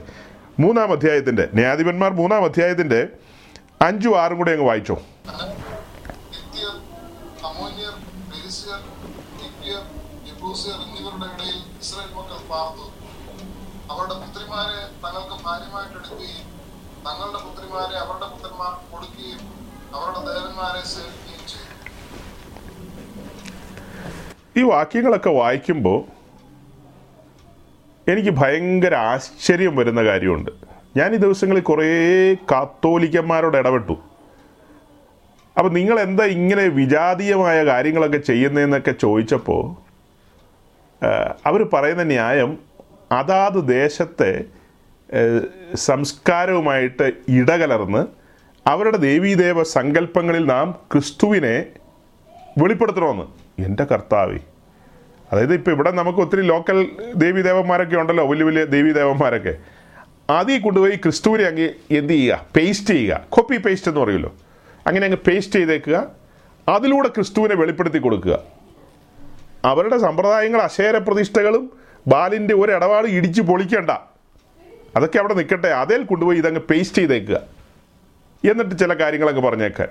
മൂന്നാം 0.60 0.92
അധ്യായത്തിന്റെ 0.92 1.48
ന്യായാധിപന്മാർ 1.54 2.12
മൂന്നാം 2.14 2.44
അധ്യായത്തിന്റെ 2.46 3.08
അഞ്ചും 3.82 4.22
ആറും 4.22 4.38
കൂടെ 4.38 4.52
അങ്ങ് 4.52 4.68
വായിച്ചോ. 4.68 4.98
അമോന്യർ 7.46 7.94
എന്നിവരുടെ 10.86 11.28
ഇടയിൽ 11.34 11.58
ഇസ്രായേൽ 11.82 12.12
മക്കൾ 12.18 12.40
പാർത്തു 12.52 12.86
അവരുടെ 13.92 14.14
പുത്രിമാരെ 14.14 14.80
തങ്ങൾക്ക് 15.48 15.72
ഭാര്യമായിട്ട് 15.72 16.00
തങ്ങളുടെ 17.06 17.40
പുത്രിമാരെ 17.44 17.96
അവരുടെ 18.04 18.28
പുത്രന്മാർ 18.32 18.72
കൊടുക്കുകയും 18.92 19.42
അവരുടെ 19.98 20.22
ദേവന്മാരെ 20.30 20.82
സേവിക്കുകയും 20.94 21.36
ഈ 24.60 24.64
വാക്യങ്ങളൊക്കെ 24.72 25.32
വായിക്കുമ്പോൾ 25.38 26.00
എനിക്ക് 28.12 28.32
ഭയങ്കര 28.40 28.96
ആശ്ചര്യം 29.12 29.74
വരുന്ന 29.76 30.02
കാര്യമുണ്ട്. 30.10 30.52
ഞാൻ 30.98 31.10
ഈ 31.16 31.18
ദിവസങ്ങളിൽ 31.26 31.64
കുറേ 31.70 31.88
കാത്തോലിക്കന്മാരോട് 32.52 33.58
ഇടപെട്ടു. 33.62 33.96
അപ്പം 35.56 35.72
നിങ്ങൾ 35.74 35.98
എന്താ 36.08 36.26
ഇങ്ങനെ 36.38 36.66
വിജാതീയമായ 36.82 37.58
കാര്യങ്ങളൊക്കെ 37.72 38.22
ചെയ്യുന്നതെന്നൊക്കെ 38.32 38.94
ചോദിച്ചപ്പോൾ 39.06 39.64
അവർ 41.46 41.62
പറയുന്ന 41.74 42.04
ന്യായം 42.14 42.52
അതാത് 43.12 43.60
ദേശത്തെ 43.68 44.32
സംസ്കാരവുമായിട്ട് 45.76 47.12
ഇടകലർന്ന് 47.30 48.06
അവരുടെ 48.68 48.98
ദേവീദേവ 48.98 49.64
സങ്കല്പങ്ങളിൽ 49.64 50.46
നാം 50.46 50.72
ക്രിസ്തുവിനെ 50.72 51.66
വെളിപ്പെടുത്തണമെന്ന്. 52.58 53.26
എന്റെ 53.62 53.86
കർത്താവേ. 53.86 54.40
അതായത് 55.32 55.54
ഇപ്പോൾ 55.54 55.72
ഇവിടെ 55.72 55.92
നമുക്ക് 55.92 56.20
ഒത്തിരി 56.20 56.42
ലോക്കൽ 56.42 56.92
ദേവീദേവന്മാരൊക്കെ 57.16 57.96
ഉണ്ടല്ലോ 57.96 58.26
വലിയ 58.26 58.44
വലിയ 58.44 58.66
ദേവീദേവന്മാരൊക്കെ. 58.66 59.58
അതിൽ 60.30 60.60
കൊണ്ടുപോയി 60.60 60.96
ക്രിസ്തുവിനെ 60.96 61.44
അങ്ങ് 61.44 61.70
എന്ത് 61.92 62.14
ചെയ്യുക? 62.14 62.46
പേസ്റ്റ് 62.56 62.94
ചെയ്യുക. 62.94 63.26
കോപ്പി 63.30 63.58
പേസ്റ്റ് 63.58 63.90
എന്ന് 63.90 64.02
പറയുമല്ലോ. 64.02 64.36
അങ്ങനെ 64.88 65.06
അങ്ങ് 65.06 65.18
പേസ്റ്റ് 65.18 65.56
ചെയ്തേക്കുക. 65.56 66.08
അതിലൂടെ 66.70 67.08
ക്രിസ്തുവിനെ 67.08 67.56
വെളിപ്പെടുത്തി 67.56 67.98
കൊടുക്കുക. 67.98 68.40
അവരുടെ 69.66 69.98
സമ്പ്രദായങ്ങൾ 69.98 70.62
അശേര 70.62 70.98
പ്രതിഷ്ഠകളും 70.98 71.72
ബാലിന്റെ 72.08 72.56
ഒരു 72.56 72.72
ഇടപാട് 72.72 73.08
ഇടിച്ച് 73.08 73.42
പൊളിക്കണ്ട. 73.42 74.17
അതൊക്കെ 74.98 75.18
അവിടെ 75.18 75.34
നിൽക്കട്ടെ. 75.34 75.68
അതിൽ 75.68 76.04
കൊണ്ടുപോയി 76.04 76.38
ഇതങ്ങ് 76.38 76.62
പേസ്റ്റ് 76.62 76.98
ചെയ്തേക്കുക. 76.98 77.42
എന്നിട്ട് 78.52 78.78
ചില 78.78 78.94
കാര്യങ്ങളങ്ങ് 78.94 79.42
പറഞ്ഞേക്കാൻ. 79.42 79.88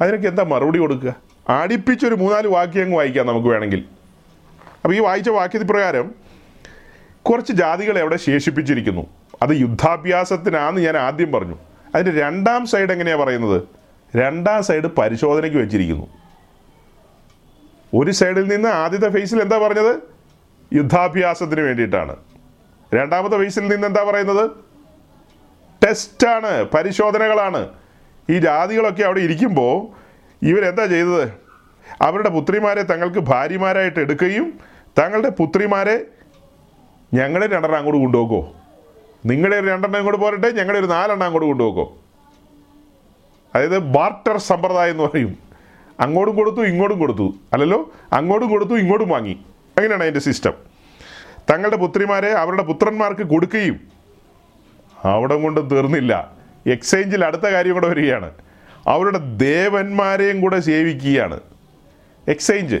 അതിനൊക്കെ 0.00 0.28
എന്താ 0.28 0.42
മറുപടി 0.42 0.78
കൊടുക്കുക? 0.78 1.14
ആടിപ്പിച്ചൊരു 1.48 2.14
മൂന്നാൽ 2.14 2.46
വാക്യം 2.46 2.82
അങ്ങ് 2.82 2.96
വായിക്കാം 2.96 3.26
നമുക്ക് 3.26 3.48
വേണമെങ്കിൽ. 3.48 3.84
അപ്പോൾ 4.84 4.94
ഈ 4.94 5.00
വായിച്ച 5.00 5.28
വാക്യത്തിൽ 5.28 5.66
പ്രകാരം 5.70 6.14
കുറച്ച് 7.22 7.52
ജാതികളെ 7.52 8.00
അവിടെ 8.00 8.16
ശേഷിപ്പിച്ചിരിക്കുന്നു. 8.16 9.06
അത് 9.42 9.50
യുദ്ധാഭ്യാസത്തിനാന്ന് 9.50 10.80
ഞാൻ 10.80 10.96
ആദ്യം 10.96 11.32
പറഞ്ഞു. 11.32 11.58
അതിന്റെ 11.94 12.20
രണ്ടാം 12.20 12.66
സൈഡ് 12.66 12.90
എങ്ങനെയാണ് 12.90 13.20
പറയുന്നത്? 13.20 13.62
രണ്ടാം 14.16 14.62
സൈഡ് 14.62 14.86
പരിശോധനയ്ക്ക് 14.86 15.58
വെച്ചിരിക്കുന്നു. 15.58 16.06
ഒരു 17.94 18.10
സൈഡിൽ 18.10 18.48
നിന്ന് 18.48 18.68
ആദ്യത്തെ 18.68 19.08
ഫേസിൽ 19.08 19.42
എന്താ 19.42 19.58
പറഞ്ഞത്? 19.58 19.96
യുദ്ധാഭ്യാസത്തിന് 20.74 21.60
വേണ്ടിയിട്ടാണ്. 21.60 22.16
രണ്ടാമത്തെ 22.94 23.36
വയസ്സിൽ 23.36 23.68
നിന്ന് 23.68 23.86
എന്താ 23.86 24.04
പറയുന്നത്? 24.04 24.50
ടെസ്റ്റാണ് 25.84 26.64
പരിശോധനകളാണ്. 26.64 27.68
ഈ 28.30 28.38
ജാതികളൊക്കെ 28.38 29.02
അവിടെ 29.02 29.20
ഇരിക്കുമ്പോൾ 29.20 29.86
ഇവരെന്താ 30.46 30.86
ചെയ്തത്? 30.86 31.32
അവരുടെ 32.02 32.28
പുത്രിമാരെ 32.28 32.82
തങ്ങൾക്ക് 32.82 33.18
ഭാര്യമാരായിട്ട് 33.18 34.00
എടുക്കുകയും 34.00 34.52
തങ്ങളുടെ 34.98 35.28
പുത്രിമാരെ 35.28 36.06
ഞങ്ങളെ 37.14 37.46
രണ്ടെണ്ണം 37.46 37.76
അങ്ങോട്ട് 37.76 38.00
കൊണ്ടുപോക്കോ. 38.00 38.54
നിങ്ങളുടെ 39.26 39.56
ഒരു 39.56 39.66
രണ്ടെണ്ണം 39.66 39.98
ഇങ്ങോട്ട് 39.98 40.22
പോരട്ടെ 40.22 40.50
ഞങ്ങളുടെ 40.50 40.78
ഒരു 40.78 40.86
നാലെണ്ണം 40.86 41.26
അങ്ങോട്ട് 41.26 41.48
കൊണ്ടുപോക്കോ. 41.48 41.98
അതായത് 43.54 43.78
ബാർട്ടർ 43.78 44.36
സമ്പ്രദായം 44.36 44.90
എന്ന് 44.90 45.02
പറയും. 45.02 45.38
അങ്ങോട്ടും 46.00 46.36
കൊടുത്തു 46.36 46.60
ഇങ്ങോട്ടും 46.60 46.98
കൊടുത്തു. 46.98 47.34
അല്ലല്ലോ? 47.52 47.92
അങ്ങോട്ടും 48.12 48.48
കൊടുത്തു 48.48 48.72
ഇങ്ങോട്ടും 48.72 49.08
വാങ്ങി. 49.08 49.32
അങ്ങനെയാണ് 49.76 50.02
അതിന്റെ 50.02 50.20
സിസ്റ്റം 50.20 50.67
തങ്ങളുടെ 51.50 51.76
പുത്രിമാരെ 51.76 52.30
അവരുടെ 52.32 52.62
പുത്രന്മാർക്ക് 52.62 53.20
കൊടുക്കുകയും 53.20 53.80
അവിടെ 55.04 55.42
കൊണ്ട് 55.42 55.70
തീർന്നില്ല. 55.70 56.32
എക്സ്ചേഞ്ചിൽ 56.66 57.24
അടുത്ത 57.24 57.42
കാര്യം 57.42 57.74
കൂടെ 57.74 57.88
വരികയാണ്. 57.88 58.32
അവരുടെ 58.86 59.18
ദേവന്മാരെയും 59.18 60.40
കൂടെ 60.40 60.60
സേവിക്കുകയാണ്. 60.60 61.40
എക്സ്ചേഞ്ച് 62.28 62.76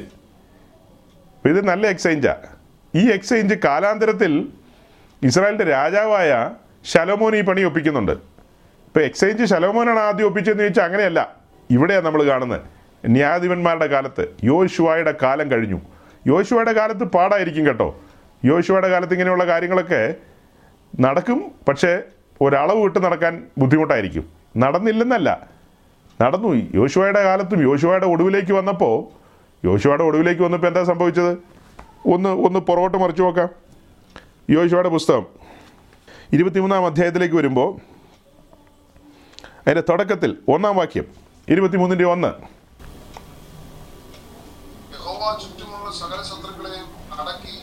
ഇത് 1.44 1.64
നല്ല 1.68 1.86
എക്സ്ചേഞ്ചാണ് 1.86 2.46
ഈ 2.94 3.10
എക്സ്ചേഞ്ച് 3.10 3.54
കാലാന്തരത്തിൽ 3.54 4.48
ഇസ്രായേലിന്റെ 5.22 5.64
രാജാവായ 5.64 6.50
ശലോമോൻ 6.84 7.36
ഈ 7.36 7.40
പണി 7.40 7.62
ഒപ്പിക്കുന്നുണ്ട്. 7.62 8.12
ഇപ്പോൾ 8.12 9.00
എക്സ്ചേഞ്ച് 9.00 9.44
ശലോമോനാണ് 9.44 9.98
ആദ്യം 9.98 10.26
ഒപ്പിച്ചതെന്ന് 10.26 10.62
ചോദിച്ചാൽ 10.62 10.84
അങ്ങനെയല്ല. 10.84 11.36
ഇവിടെയാണ് 11.70 12.04
നമ്മൾ 12.04 12.22
കാണുന്നത്. 12.22 12.60
ന്യായാധിപന്മാരുടെ 13.06 13.86
കാലത്ത് 13.86 14.36
യോശുവായുടെ 14.44 15.14
കാലം 15.22 15.50
കഴിഞ്ഞു. 15.50 15.80
യോശുവയുടെ 16.26 16.72
കാലത്ത് 16.72 17.04
പാടായിരിക്കും 17.04 17.66
കേട്ടോ. 17.66 18.02
യോശുവയുടെ 18.44 18.88
കാലത്ത് 18.90 19.12
ഇങ്ങനെയുള്ള 19.12 19.46
കാര്യങ്ങളൊക്കെ 19.46 20.14
നടക്കും 21.00 21.38
പക്ഷേ 21.68 22.02
ഒരളവ് 22.40 22.80
വിട്ട് 22.82 22.98
നടക്കാൻ 23.04 23.46
ബുദ്ധിമുട്ടായിരിക്കും. 23.58 24.24
നടന്നില്ലെന്നല്ല. 24.56 25.48
നടന്നു. 26.22 26.48
യോശുവയുടെ 26.74 27.22
കാലത്തും 27.24 27.62
യോശുവയുടെ 27.62 28.06
ഒടുവിലേക്ക് 28.06 28.52
വന്നപ്പോൾ 28.52 28.96
യോശുവയുടെ 29.64 30.04
ഒടുവിലേക്ക് 30.04 30.42
വന്നപ്പോൾ 30.42 30.66
എന്താ 30.66 30.84
സംഭവിച്ചത്? 30.84 31.32
ഒന്ന് 32.06 32.28
ഒന്ന് 32.28 32.60
പുറകോട്ട് 32.60 32.98
മറിച്ചു 32.98 33.22
നോക്കാം. 33.22 33.48
യോശുവയുടെ 34.50 34.88
പുസ്തകം 34.88 35.26
ഇരുപത്തിമൂന്നാം 36.32 36.86
അധ്യായത്തിലേക്ക് 36.86 37.34
വരുമ്പോൾ 37.34 37.68
അതിന്റെ 39.66 39.82
തുടക്കത്തിൽ 39.90 40.30
ഒന്നാം 40.48 40.76
വാക്യം 40.76 41.06
ഇരുപത്തിമൂന്നിന്റെ 41.48 42.04
ഒന്ന് 42.04 42.30
യഹോവ 44.94 45.38
ചുറ്റുമുള്ള 45.42 45.90
സകല 45.90 46.20
ശത്രുക്കളെയും 46.22 46.88
അടക്കി 47.20 47.56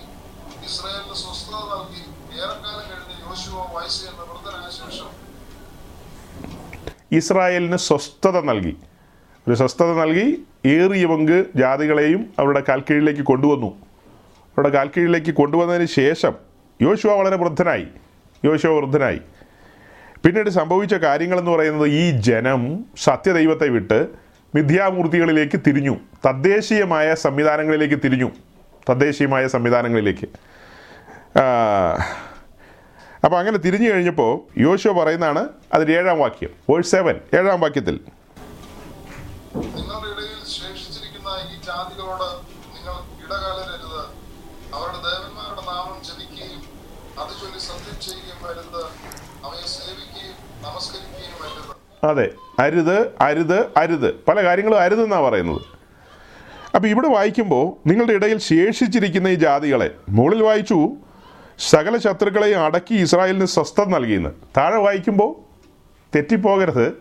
ഇസ്രായേലിന് 0.66 1.16
സ്വസ്ഥത 1.16 1.62
നൽകി 1.72 2.04
ഏറെക്കാലം 2.42 2.86
കഴിഞ്ഞ് 2.92 3.18
യോശുവ 3.30 3.66
വയസ്സ് 3.76 4.04
എന്ന 4.08 4.22
വൃദ്ധനായ 4.32 4.70
ശേഷം 4.80 5.10
ഇസ്രായേലിന് 7.12 7.78
സ്വസ്ഥത 7.78 8.40
നൽകി. 8.40 8.78
ഒരു 9.48 9.56
സ്വസ്ഥത 9.56 9.94
നൽകി 9.94 10.44
ഏറിയ 10.66 11.06
പങ്ക് 11.06 11.46
ജാതികളെയും 11.56 12.34
അവരുടെ 12.40 12.64
കാൽക്കീഴിലേക്ക് 12.70 13.22
കൊണ്ടുവന്നു. 13.22 13.68
അവരുടെ 14.46 14.70
കാൽക്കീഴിലേക്ക് 14.70 15.32
കൊണ്ടുവന്നതിന് 15.32 15.86
ശേഷം 15.86 16.34
യോശുവ 16.82 17.14
വളരെ 17.14 17.36
വൃദ്ധനായി. 17.36 17.88
യോശുവ 18.46 18.80
വൃദ്ധനായി. 18.80 19.20
പിന്നീട് 20.26 20.50
സംഭവിച്ച 20.50 20.94
കാര്യങ്ങളെന്ന് 20.94 21.52
പറയുന്നത് 21.52 21.88
ഈ 21.88 22.12
ജനം 22.12 22.86
സത്യദൈവത്തെ 23.04 23.68
വിട്ട് 23.68 24.08
മിഥ്യാമൂർത്തികളിലേക്ക് 24.56 25.60
തിരിഞ്ഞു. 25.68 25.98
തദ്ദേശീയമായ 26.26 27.16
സംവിധാനങ്ങളിലേക്ക് 27.16 27.96
തിരിഞ്ഞു. 27.96 28.32
തദ്ദേശീയമായ 28.90 29.48
സംവിധാനങ്ങളിലേക്ക്. 29.48 30.28
അപ്പോൾ 33.26 33.38
അങ്ങനെ 33.40 33.58
തിരിഞ്ഞു 33.66 33.88
കഴിഞ്ഞപ്പോൾ 33.92 34.32
യോശുവ 34.64 34.92
പറയുന്നതാണ് 34.98 35.42
അതിൽ 35.76 35.88
ഏഴാം 35.98 36.18
വാക്യം 36.24 36.52
വേഴ്സ് 36.70 36.92
സെവൻ 36.96 37.16
ഏഴാം 37.38 37.60
വാക്യത്തിൽ. 37.64 37.96
നിങ്ങളുടെ 39.56 40.10
ഇടയിൽ 40.14 40.42
ശേഷിച്ചിരിക്കുന്ന 40.58 41.30
ഈ 41.52 41.56
ജാതികളോട് 41.68 42.28
നിങ്ങൾ 42.76 42.96
ഇടകലരരുത്. 43.24 44.02
അവരുടെ 44.76 45.00
ദേവന്മാരുടെ 45.08 45.64
നാമം 45.70 45.98
ജപിക്കുകയും 46.08 46.62
അത് 47.22 47.32
ചൊല്ലി 47.42 47.60
സത്യം 47.70 47.98
ചെയ്യുകയും 48.06 48.40
വരുന്നത് 48.48 48.84
അവയെ 49.46 49.66
സേവിക്കുകയും 49.76 50.36
നമസ്കരിക്കുകയും 50.66 51.36
വരുന്നത് 51.44 51.74
അതെ 52.10 52.28
അരുത് 52.64 52.98
അരുത് 53.28 53.60
അരുത്. 53.82 54.10
പല 54.28 54.38
കാര്യങ്ങളും 54.48 54.80
അരുത് 54.80 55.00
അരുതെന്നാണ് 55.00 55.26
പറയുന്നത്. 55.28 55.62
അപ്പോൾ 56.76 56.88
ഇവിടെ 56.88 57.10
വായിക്കുമ്പോൾ 57.16 57.66
നിങ്ങളുടെ 57.90 58.14
ഇടയിൽ 58.20 58.40
ശേഷിച്ചിരിക്കുന്ന 58.52 59.28
ഈ 59.36 59.40
ജാതികളെ 59.46 59.90
മുകളിൽ 60.18 60.44
വായിച്ചു 60.44 60.80
സകല 61.60 61.98
ശത്രുക്കളെയും 61.98 62.66
അടക്കി 62.66 62.94
ഇസ്രായേലിന് 62.94 63.46
സ്വസ്ഥത 63.46 63.86
നൽകിയെന്ന്. 63.86 64.30
താഴെ 64.58 64.76
വായിക്കുമ്പോൾ 64.76 65.36
തെറ്റിപ്പോകരുത്. 66.16 66.98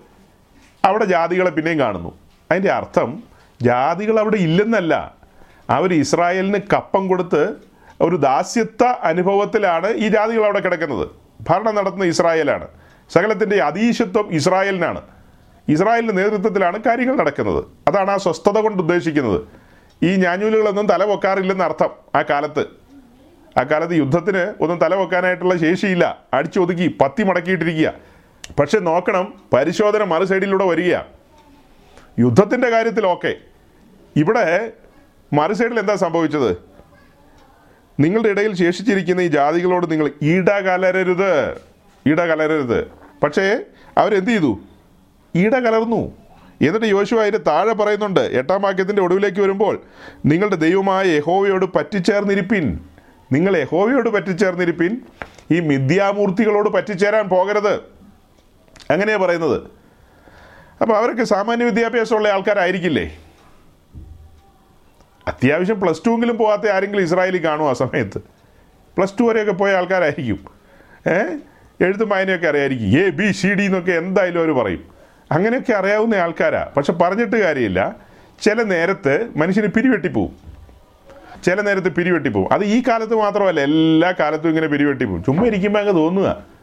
അവിടെ 0.84 1.04
ജാതികളെ 1.04 1.50
പിന്നെയും 1.50 1.78
കാണുന്നു. 1.78 2.18
അതിന്റെ 2.50 2.72
അർത്ഥം 2.72 3.22
ജാതികൾ 3.62 4.20
അവിടെ 4.20 4.36
ഇല്ലെന്നല്ല. 4.36 5.14
അവർ 5.70 5.94
ഇസ്രായേലിന് 5.94 6.58
കപ്പം 6.72 7.08
കൊടുത്ത് 7.08 7.54
ഒരു 8.00 8.16
ദാസ്യത്വ 8.16 8.86
അനുഭവത്തിലാണ് 8.86 9.90
ഈ 9.90 10.08
ജാതികൾ 10.08 10.44
അവിടെ 10.44 10.60
കിടക്കുന്നത്. 10.60 11.08
ഭരണം 11.48 11.74
നടത്തുന്ന 11.74 12.04
ഇസ്രായേലാണ്. 12.04 12.68
സകലത്തിന്റെ 13.12 13.62
അതീശത്വം 13.62 14.28
ഇസ്രായേലിനാണ്. 14.30 15.02
ഇസ്രായേലിന്റെ 15.68 16.22
നേതൃത്വത്തിലാണ് 16.22 16.82
കാര്യങ്ങൾ 16.82 17.16
നടക്കുന്നത്. 17.16 17.64
അതാണ് 17.88 18.10
ആ 18.10 18.16
സ്വസ്ഥത 18.16 18.58
കൊണ്ട് 18.58 18.78
ഉദ്ദേശിക്കുന്നത്. 18.78 19.40
ഈ 20.02 20.16
ഞാഞ്ഞൂലുകളൊന്നും 20.16 20.86
തല 20.86 21.04
പൊക്കാറില്ലെന്ന് 21.04 21.64
അർത്ഥം 21.64 21.90
ആ 22.14 22.22
കാലത്ത്. 22.22 22.83
ആ 23.58 23.62
കാലത്ത് 23.62 23.94
യുദ്ധത്തിന് 23.94 24.54
ഒന്നും 24.60 24.78
തല 24.78 24.94
വെക്കാനായിട്ടുള്ള 24.94 25.56
ശേഷിയില്ല. 25.56 26.18
അടിച്ചൊതുക്കി 26.34 26.96
പത്തി 27.00 27.22
മടക്കിയിട്ടിരിക്കുക. 27.22 27.92
പക്ഷെ 28.58 28.78
നോക്കണം 28.78 29.34
പരിശോധന 29.52 30.04
മറു 30.04 30.24
സൈഡിലൂടെ 30.24 30.64
വരിക 30.64 30.96
യുദ്ധത്തിന്റെ 32.18 32.68
കാര്യത്തിൽ 32.68 33.06
ഓക്കെ. 33.06 33.34
ഇവിടെ 34.16 34.72
മറു 35.32 35.52
സൈഡിൽ 35.52 35.78
എന്താ 35.78 35.94
സംഭവിച്ചത്? 35.94 36.56
നിങ്ങളുടെ 38.00 38.28
ഇടയിൽ 38.28 38.54
ശേഷിച്ചിരിക്കുന്ന 38.54 39.20
ഈ 39.20 39.26
ജാതികളോട് 39.26 39.90
നിങ്ങൾ 39.90 40.10
ഇടകലരരുത്. 40.22 41.54
ഇടകലരരുത്. 42.06 42.86
പക്ഷേ 43.22 43.60
അവരെന്ത് 43.98 44.30
ചെയ്തു? 44.30 44.58
ഇടകലർന്നു. 45.34 46.12
എന്നിട്ട് 46.62 46.86
യോശു 46.86 47.14
അതിന്റെ 47.14 47.38
താഴെ 47.38 47.72
പറയുന്നുണ്ട് 47.72 48.20
എട്ടാം 48.20 48.62
വാക്യത്തിന്റെ 48.62 49.02
ഒടുവിലേക്ക് 49.02 49.40
വരുമ്പോൾ 49.40 49.82
നിങ്ങളുടെ 50.26 50.56
ദൈവമായ 50.56 51.06
യഹോവയോട് 51.06 51.64
പറ്റിച്ചേർന്നിരിപ്പിൻ. 51.74 52.80
നിങ്ങൾ 53.34 53.56
യഹോവയോട് 53.56 54.08
പറ്റിച്ചേർന്നിരിപ്പിൻ 54.08 55.00
ഈ 55.50 55.60
മിഥ്യാമൂർത്തികളോട് 55.60 56.68
പറ്റിച്ചേരാൻ 56.70 57.28
പോകരുത്. 57.28 57.74
അങ്ങനെയാണ് 58.90 59.22
പറയുന്നത്. 59.22 59.62
അപ്പോൾ 60.82 60.96
അവരൊക്കെ 60.96 61.24
സാമാന്യ 61.24 61.64
വിദ്യാഭ്യാസമുള്ള 61.64 62.28
ആൾക്കാരായിരിക്കില്ലേ? 62.28 63.18
അത്യാവശ്യം 65.28 65.80
പ്ലസ് 65.80 66.06
ടുവെങ്കിലും 66.06 66.38
പോകാത്ത 66.38 66.70
ആരെങ്കിലും 66.70 67.02
ഇസ്രായേലിൽ 67.02 67.44
കാണും 67.44 67.68
ആ 67.68 67.72
സമയത്ത്. 67.72 68.18
പ്ലസ് 68.96 69.12
ടു 69.20 69.24
വരെയൊക്കെ 69.24 69.52
പോയ 69.52 69.72
ആൾക്കാരായിരിക്കും. 69.72 70.44
ഏ? 71.06 71.18
എഴുത്തും 71.80 72.08
വായനയൊക്കെ 72.08 72.48
അറിയായിരിക്കും. 72.48 72.86
എ 72.86 73.10
ബി 73.10 73.32
സി 73.32 73.48
ഡി 73.48 73.62
എന്നൊക്കെ 73.62 73.92
എന്തായാലും 73.92 74.40
അവർ 74.40 74.64
പറയും. 74.64 74.84
അങ്ങനെയൊക്കെ 75.32 75.72
അറിയാവുന്ന 75.72 76.14
ആൾക്കാരാണ് 76.14 76.74
പക്ഷെ 76.74 76.92
പറഞ്ഞിട്ട് 76.92 77.36
കാര്യമില്ല. 77.36 77.96
ചില 78.42 78.62
നേരത്ത് 78.62 79.30
മനുഷ്യന് 79.36 79.66
പിരിവെട്ടിപ്പോവും. 79.66 80.53
ചില 81.44 81.60
നേരത്ത് 81.60 81.94
പിരിവെട്ടിപ്പോവും. 81.94 82.52
അത് 82.52 82.64
ഈ 82.64 82.82
കാലത്ത് 82.88 83.14
മാത്രമല്ല 83.14 83.60
എല്ലാ 83.60 84.14
കാലത്തും 84.20 84.48
ഇങ്ങനെ 84.48 84.66
പിരിവെട്ടിപ്പോവും. 84.66 85.24
ചുമ്മാ 85.24 85.44
ഇരിക്കുമ്പോൾ 85.44 85.80
അങ്ങ് 85.80 85.94
തോന്നുക. 85.94 86.54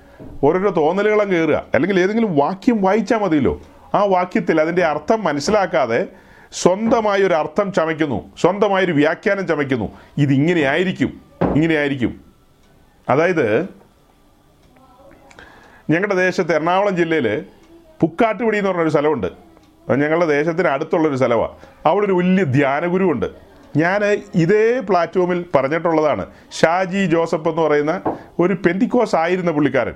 ഓരോരോ 0.43 0.69
തോന്നലുകളും 0.69 1.31
കയറുക 1.31 1.65
അല്ലെങ്കിൽ 1.73 1.99
ഏതെങ്കിലും 1.99 2.35
വാക്യം 2.35 2.81
വായിച്ചാൽ 2.81 3.17
മതിയല്ലോ. 3.17 3.61
ആ 3.93 4.03
വാക്യത്തിൽ 4.03 4.61
അതിന്റെ 4.61 4.83
അർത്ഥം 4.83 5.23
മനസ്സിലാക്കാതെ 5.23 6.07
സ്വന്തമായി 6.51 7.21
ഒരു 7.21 7.33
അർത്ഥം 7.33 7.73
ചമയ്ക്കുന്നു. 7.73 8.31
സ്വന്തമായൊരു 8.41 8.91
വ്യാഖ്യാനം 8.91 9.47
ചമയ്ക്കുന്നു. 9.47 9.89
ഇതിങ്ങനെ 10.17 10.61
ആയിരിക്കും. 10.61 11.21
ഇങ്ങനെ 11.55 11.75
ആയിരിക്കും. 11.75 12.21
അതായത് 13.09 13.61
ഞങ്ങളുടെ 15.89 16.15
ദേശത്ത് 16.15 16.55
എറണാകുളം 16.55 16.97
ജില്ലയിൽ 16.97 17.43
പുക്കാട്ടുപടി 18.01 18.57
എന്ന് 18.57 18.69
പറഞ്ഞൊരു 18.69 18.89
സ്ഥലമുണ്ട്. 18.89 19.27
ഞങ്ങളുടെ 19.89 20.25
ദേശത്തിന് 20.25 20.67
അടുത്തുള്ളൊരു 20.67 21.15
സ്ഥലമാണ് 21.15 21.51
അവിടെ 21.85 22.05
ഒരു 22.05 22.13
വലിയ 22.13 22.43
ധ്യാനഗുരുവുണ്ട്. 22.43 23.50
ഞാൻ 23.77 24.03
ഇതേ 24.35 24.79
പ്ലാറ്റ്ഫോമിൽ 24.79 25.45
പറഞ്ഞിട്ടുള്ളതാണ്. 25.55 26.25
ഷാജി 26.51 27.05
ജോസഫ് 27.05 27.49
എന്ന് 27.49 27.61
പറയുന്ന 27.61 28.01
ഒരു 28.39 28.53
പെന്തിക്കോസ് 28.53 29.15
ആയിരുന്ന 29.15 29.51
പുള്ളിക്കാരൻ. 29.51 29.93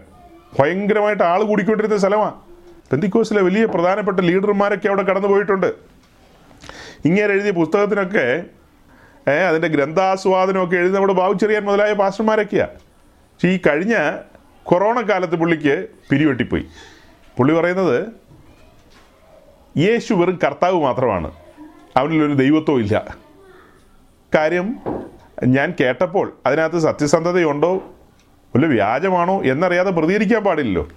ഭയങ്കരമായിട്ട് 0.59 1.23
ആൾ 1.23 1.43
കൂടിക്കൊണ്ടിരുന്ന 1.43 1.97
സ്ഥലമാണ് 1.97 2.34
പെന്തിക്കോസിലെ 2.91 3.41
വലിയ 3.41 3.65
പ്രധാനപ്പെട്ട 3.65 4.19
ലീഡർമാരൊക്കെ 4.19 4.88
അവിടെ 4.88 5.01
കടന്നു 5.01 5.28
പോയിട്ടുണ്ട്. 5.28 5.67
ഇങ്ങനെ 7.05 7.34
എഴുതിയ 7.34 7.51
പുസ്തകത്തിനൊക്കെ 7.51 8.43
അതിന്റെ 9.47 9.67
ഗ്രന്ഥാസ്വാദനമൊക്കെ 9.67 10.76
എഴുതി 10.76 10.93
നമ്മുടെ 10.93 11.13
ബാബു 11.13 11.34
ചെറിയാൻ 11.34 11.63
മുതലായ 11.63 11.93
പാസ്റ്റർമാരൊക്കെയാണ് 11.93 12.69
പക്ഷേ 12.69 13.47
ഈ 13.47 13.59
കഴിഞ്ഞ 13.67 14.17
കൊറോണ 14.63 15.01
കാലത്ത് 15.01 15.36
പുള്ളിക്ക് 15.36 15.88
പിരിവെട്ടിപ്പോയി. 16.11 16.65
പുള്ളി 17.38 17.53
പറയുന്നത് 17.55 18.07
യേശു 19.78 20.13
വെറും 20.13 20.39
കർത്താവ് 20.43 20.82
മാത്രമാണ്. 20.82 21.32
അവനിലൊരു 21.97 22.34
ദൈവത്വം 22.34 22.80
ഇല്ല. 22.80 23.24
കാര്യം 24.36 24.75
ഞാൻ 25.45 25.73
കേട്ടപ്പോൾ 25.79 26.33
അതിനകത്ത് 26.45 26.79
സത്യസന്ധതയുണ്ടോ? 26.79 27.73
വല്ല 28.55 28.65
വ്യാജമാണോ 28.65 29.43
എന്നറിയാതെ 29.43 29.91
പ്രതികരിക്കാൻ 29.91 30.43
പാടില്ലല്ലോ. 30.43 30.88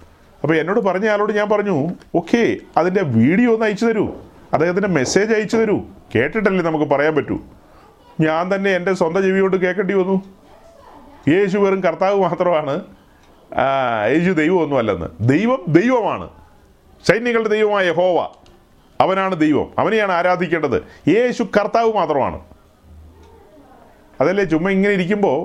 അപ്പോൾ 0.41 0.57
എന്നോട് 0.57 0.79
പറഞ്ഞ 0.79 1.09
ആളോട് 1.09 1.33
ഞാൻ 1.33 1.49
പറഞ്ഞു 1.49 1.89
ഓക്കെ 2.15 2.55
അതിന്റെ 2.77 3.01
വീഡിയോ 3.03 3.53
ഒന്ന് 3.53 3.65
അയച്ചു 3.65 3.85
തരൂ. 3.85 4.05
അദ്ദേഹത്തിന്റെ 4.53 4.89
മെസ്സേജ് 4.89 5.33
അയച്ചു 5.33 5.57
തരൂ. 5.57 5.81
കേട്ടിട്ടല്ലേ 6.15 6.65
നമുക്ക് 6.65 6.85
പറയാൻ 6.85 7.15
പറ്റൂ. 7.15 7.37
ഞാൻ 8.21 8.55
തന്നെ 8.55 8.71
എന്റെ 8.71 8.93
സ്വന്തം 8.93 9.23
ജീവിയോട് 9.23 9.51
കൊണ്ട് 9.51 9.65
കേൾക്കേണ്ടി 9.65 9.93
വന്നു. 9.93 10.21
യേശു 11.27 11.57
വെറും 11.57 11.83
കർത്താവ് 11.83 12.21
മാത്രമാണ് 12.21 12.81
യേശു 14.07 14.31
ദൈവമൊന്നുമല്ലെന്ന് 14.31 15.07
ദൈവം 15.21 15.65
ദൈവമാണ്. 15.67 16.29
സൈന്യങ്ങളുടെ 17.07 17.49
ദൈവമായ 17.49 17.91
ഹോവ 17.91 18.27
അവനാണ് 19.01 19.35
ദൈവം. 19.35 19.67
അവനെയാണ് 19.77 20.11
ആരാധിക്കേണ്ടത്. 20.11 20.83
യേശു 21.09 21.43
കർത്താവ് 21.43 21.93
മാത്രമാണ്. 21.93 22.39
അതല്ലേ 24.21 24.43
ചുമ്മാ 24.53 24.69
ഇങ്ങനെ 24.77 24.93
ഇരിക്കുമ്പോൾ 24.97 25.39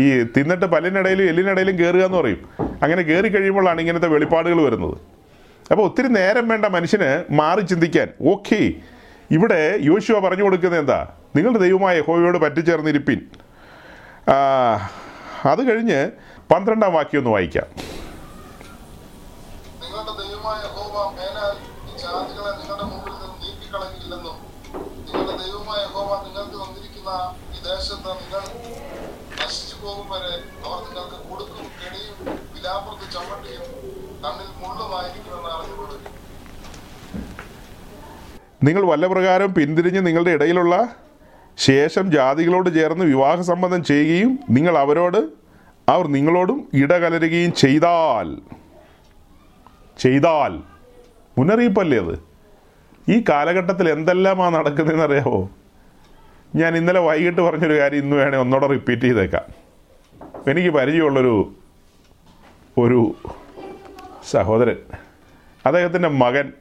ഈ 0.00 0.04
തിന്നിട്ട് 0.34 0.66
പല്ലിനിടയിലും 0.74 1.24
എല്ലിനിടയിലും 1.30 1.74
കയറുക 1.80 2.02
എന്ന് 2.08 2.18
പറയും. 2.18 2.40
അങ്ങനെ 2.84 3.02
കയറി 3.08 3.28
കഴിയുമ്പോഴാണ് 3.34 3.80
ഇങ്ങനത്തെ 3.84 4.08
വെളിപ്പാടുകൾ 4.14 4.58
വരുന്നത്. 4.66 4.96
അപ്പോൾ 5.70 5.84
ഒത്തിരി 5.88 6.08
നേരം 6.18 6.44
വേണ്ട 6.52 6.66
മനുഷ്യന് 6.76 7.10
മാറി 7.40 7.62
ചിന്തിക്കാൻ 7.70 8.08
ഓക്കെ 8.32 8.60
ഇവിടെ 9.36 9.60
യോശുവ 9.90 10.16
പറഞ്ഞു 10.26 10.44
കൊടുക്കുന്നത് 10.46 10.80
എന്താ? 10.82 11.00
നിങ്ങളുടെ 11.36 11.60
ദൈവമായ 11.64 11.92
യഹോവയോട് 12.00 12.38
പറ്റിച്ചേർന്നിരിപ്പിൻ. 12.44 13.20
അത് 15.52 15.62
കഴിഞ്ഞ് 15.68 16.00
പന്ത്രണ്ടാം 16.50 16.92
വാക്യം 16.96 17.20
ഒന്ന് 17.20 17.32
വായിക്കാം 17.34 17.68
നിങ്ങളുടെ 19.82 20.12
ദൈവമായ 20.22 20.58
യഹോവ 20.66 20.96
മേലാൽ 21.18 21.56
ഈ 21.88 21.92
ജാതികളെ 22.02 22.52
നിങ്ങളുടെ 22.60 22.84
മുമ്പിൽ 22.92 23.14
നിന്ന് 23.22 23.36
നീക്കിക്കളയില്ലെന്നും 23.44 24.36
നിങ്ങളുടെ 25.06 25.34
ദൈവമായ 25.44 25.78
യഹോവ 25.86 26.10
നിങ്ങൾക്ക് 26.26 26.56
തന്നിരിക്കുന്ന 26.64 27.10
ഈ 27.54 27.58
ദേശത്ത് 27.70 28.10
നിങ്ങൾ 28.20 28.44
പോകും 29.82 30.06
വരെ 30.12 30.32
അവർ 30.64 30.78
നിങ്ങൾക്ക് 30.86 31.18
കൊടുക്കും 31.28 31.66
കെണിയും 31.80 32.16
വിലാപ്പുറത്ത് 32.54 33.06
ചമ്മട്ടിയും 33.14 33.64
കണ്ണിൽ 34.24 34.50
മുള്ളുമായിരിക്കുമെന്ന് 34.62 35.50
അറിഞ്ഞുകൊള്ളുക 35.56 36.00
നിങ്ങൾ 38.62 38.82
വല്ല 38.82 39.06
പ്രകാരം 39.06 39.54
പിന്തിരിഞ്ഞ് 39.54 40.06
നിങ്ങളുടെ 40.06 40.30
ഇടയിലുള്ള 40.30 40.74
ശേഷം 41.58 42.04
ജാതികളോട് 42.12 42.74
ചേർന്ന് 42.74 43.04
വിവാഹ 43.04 43.40
സംബന്ധം 43.42 43.84
ചെയ്യുകയും 43.84 44.38
നിങ്ങൾ 44.50 44.78
അവരോട് 44.78 45.18
അവർ 45.88 46.06
നിങ്ങളോടും 46.08 46.68
ഇടകലരുകയും 46.72 47.52
ചെയ്താൽ 47.54 48.28
ചെയ്താൽ. 49.96 50.52
മുന്നറിയിപ്പല്ലേ 51.36 51.98
അത്? 51.98 52.14
ഈ 53.08 53.24
കാലഘട്ടത്തിൽ 53.28 53.88
എന്തെല്ലാമാണ് 53.88 54.54
നടക്കുന്നതെന്ന് 54.56 55.04
അറിയാമോ 55.04 55.40
ഞാൻ 56.52 56.76
ഇന്നലെ 56.76 57.00
വൈകിട്ട് 57.00 57.40
പറഞ്ഞൊരു 57.40 57.78
കാര്യം 57.80 57.98
ഇന്ന് 57.98 58.16
വേണേൽ 58.16 58.40
ഒന്നോടെ 58.40 58.66
റിപ്പീറ്റ് 58.66 59.02
ചെയ്തേക്കാം. 59.02 59.46
എനിക്ക് 60.48 60.70
പരിചയമുള്ളൊരു 60.70 61.54
ഒരു 62.78 63.14
സഹോദരൻ. 64.30 64.76
അദ്ദേഹത്തിന്റെ 65.66 66.08
മകൻ 66.08 66.52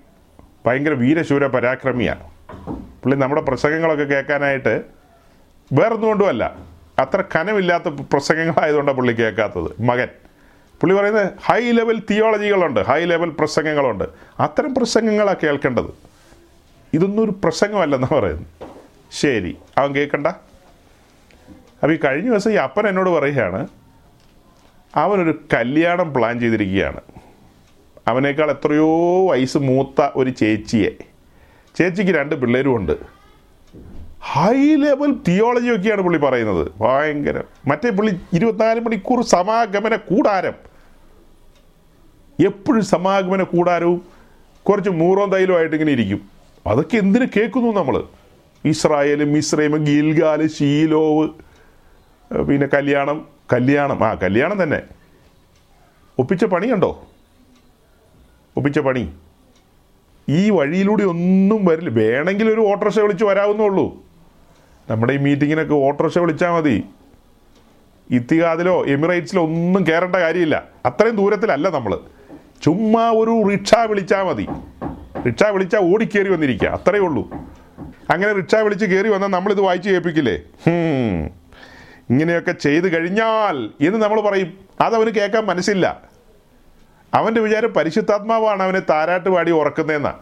ഭയങ്കര 0.66 0.92
വീരശൂര 0.92 1.48
പരാക്രമിയാണ്. 1.48 2.32
പുള്ളി 3.04 3.16
നമ്മുടെ 3.16 3.42
പ്രസംഗങ്ങളൊക്കെ 3.42 4.04
കേൾക്കാനായിട്ട് 4.04 4.84
വേറൊന്നും 5.74 6.08
കൊണ്ടുമല്ല. 6.10 6.56
അത്ര 7.00 7.24
കനമില്ലാത്ത 7.36 7.84
പ്രസംഗങ്ങളായതുകൊണ്ടാണ് 7.84 8.98
പുള്ളി 8.98 9.14
കേൾക്കാത്തത്. 9.14 9.82
മകൻ. 9.82 10.08
പുള്ളി 10.82 10.96
പറയുന്നത് 10.96 11.32
ഹൈ 11.46 11.72
ലെവൽ 11.72 12.04
തിയോളജികളുണ്ട് 12.12 12.80
ഹൈ 12.80 13.06
ലെവൽ 13.06 13.30
പ്രസംഗങ്ങളുണ്ട്. 13.30 14.04
അത്തരം 14.40 14.76
പ്രസംഗങ്ങളാണ് 14.76 15.38
കേൾക്കേണ്ടത്. 15.44 15.94
ഇതൊന്നും 16.94 17.24
ഒരു 17.24 17.32
പ്രസംഗമല്ലെന്നാണ് 17.32 18.20
പറയുന്നത്. 18.20 18.48
ശരി. 19.12 19.58
അവൻ 19.78 19.96
കേൾക്കണ്ട? 19.96 20.28
അപ്പോൾ 21.84 21.94
ഈ 21.94 21.98
കഴിഞ്ഞ 21.98 22.30
ദിവസം 22.30 22.52
ഈ 22.52 22.56
അപ്പൻ 22.56 22.88
എന്നോട് 22.88 23.10
പറയുകയാണ് 23.10 23.68
അവനൊരു 24.96 25.40
കല്യാണം 25.54 26.14
പ്ലാൻ 26.14 26.40
ചെയ്തിരിക്കുകയാണ്. 26.40 27.02
അവനേക്കാൾ 28.08 28.52
എത്രയോ 28.52 29.28
വയസ്സ് 29.30 29.58
മൂത്ത 29.58 30.10
ഒരു 30.16 30.30
ചേച്ചിയെ. 30.30 30.92
ചേച്ചിക്ക് 31.76 32.12
രണ്ട് 32.12 32.36
പിള്ളേരും 32.36 32.76
ഉണ്ട്. 32.76 32.92
ഹൈ 34.22 34.76
ലെവൽ 34.76 35.16
തിയോളജി 35.28 35.70
ഒക്കെയാണ് 35.70 36.02
പുള്ളി 36.02 36.20
പറയുന്നത്. 36.20 36.72
ഭയങ്കര. 36.82 37.44
മറ്റേ 37.68 37.90
പുള്ളി 37.90 38.20
ഇരുപത്തിനാല് 38.34 38.80
മണിക്കൂർ 38.80 39.24
സമാഗമന 39.24 39.96
കൂടാരം. 39.96 40.54
എപ്പോഴും 42.46 42.86
സമാഗമന 42.86 43.44
കൂടാരവും 43.44 44.02
കുറച്ച് 44.64 44.90
മൂറോം 44.90 45.30
തൈലുമായിട്ട് 45.30 45.76
ഇങ്ങനെ 45.76 45.92
ഇരിക്കും. 45.92 46.22
അതൊക്കെ 46.68 46.98
എന്തിനു 46.98 47.26
കേൾക്കുന്നു 47.26 47.72
നമ്മൾ 47.72 48.04
ഇസ്രായേലും 48.66 49.38
ഇസ്രൈമും 49.38 49.84
ഗിൽഗാൽ 49.84 50.48
ഷീലോവ് 50.48 51.30
പിന്നെ 52.32 52.68
കല്യാണം 52.68 53.28
കല്യാണം. 53.54 54.04
ആ 54.04 54.14
കല്യാണം 54.14 54.64
തന്നെ. 54.64 54.82
ഒപ്പിച്ച 56.20 56.46
പണിയുണ്ടോ? 56.46 57.08
ഒപ്പിച്ച 58.58 58.80
പണി. 58.80 59.14
ഈ 60.30 60.50
വഴിയിലൂടെ 60.50 61.04
ഒന്നും 61.04 61.66
വരില്ല. 61.66 61.90
വേണമെങ്കിൽ 61.90 62.50
ഒരു 62.50 62.62
ഓട്ടോറിക്ഷ 62.62 63.00
വിളിച്ച് 63.00 63.26
വരാവുന്നുള്ളൂ 63.26 64.06
നമ്മുടെ 64.90 65.14
ഈ 65.14 65.18
മീറ്റിങ്ങിനൊക്കെ 65.18 65.74
ഓട്ടോറിക്ഷ 65.74 66.18
വിളിച്ചാൽ 66.18 66.52
മതി. 66.52 66.84
ഇത്തിഹാദിലോ 68.12 68.86
എമിറേറ്റ്സിലോ 68.86 69.44
ഒന്നും 69.44 69.88
കയറേണ്ട 69.88 70.16
കാര്യമില്ല. 70.16 70.64
അത്രയും 70.86 71.16
ദൂരത്തിലല്ല 71.16 71.70
നമ്മൾ 71.70 72.00
ചുമ്മാ 72.64 73.10
ഒരു 73.10 73.50
റിക്ഷ 73.52 73.76
വിളിച്ചാൽ 73.76 74.24
മതി. 74.24 74.48
റിക്ഷ 75.26 75.44
വിളിച്ചാൽ 75.44 75.80
ഓടിക്കേറി 75.80 76.30
വന്നിരിക്കുക 76.30 76.68
അത്രയേ 76.68 77.02
ഉള്ളൂ. 77.02 77.30
അങ്ങനെ 78.10 78.34
റിക്ഷ 78.34 78.56
വിളിച്ച് 78.56 78.86
കയറി 78.86 79.10
വന്നാൽ 79.10 79.28
നമ്മളിത് 79.28 79.62
വായിച്ച് 79.62 79.90
കേൾപ്പിക്കില്ലേ. 79.90 80.40
ഇങ്ങനെയൊക്കെ 82.12 82.52
ചെയ്തു 82.52 82.88
കഴിഞ്ഞാൽ 82.88 83.86
എന്ന് 83.88 83.98
നമ്മൾ 83.98 84.22
പറയും. 84.22 84.58
അതവന് 84.82 85.10
കേൾക്കാൻ 85.10 85.46
മനസ്സില്ല. 85.46 86.02
അവന്റെ 87.14 87.42
വിചാരം 87.42 87.74
പരിശുദ്ധാത്മാവാണ് 87.74 88.64
അവനെ 88.64 88.80
താരാട്ട് 88.80 89.30
പാടി 89.30 89.52
ഉറക്കുന്നതെന്നാ. 89.52 90.14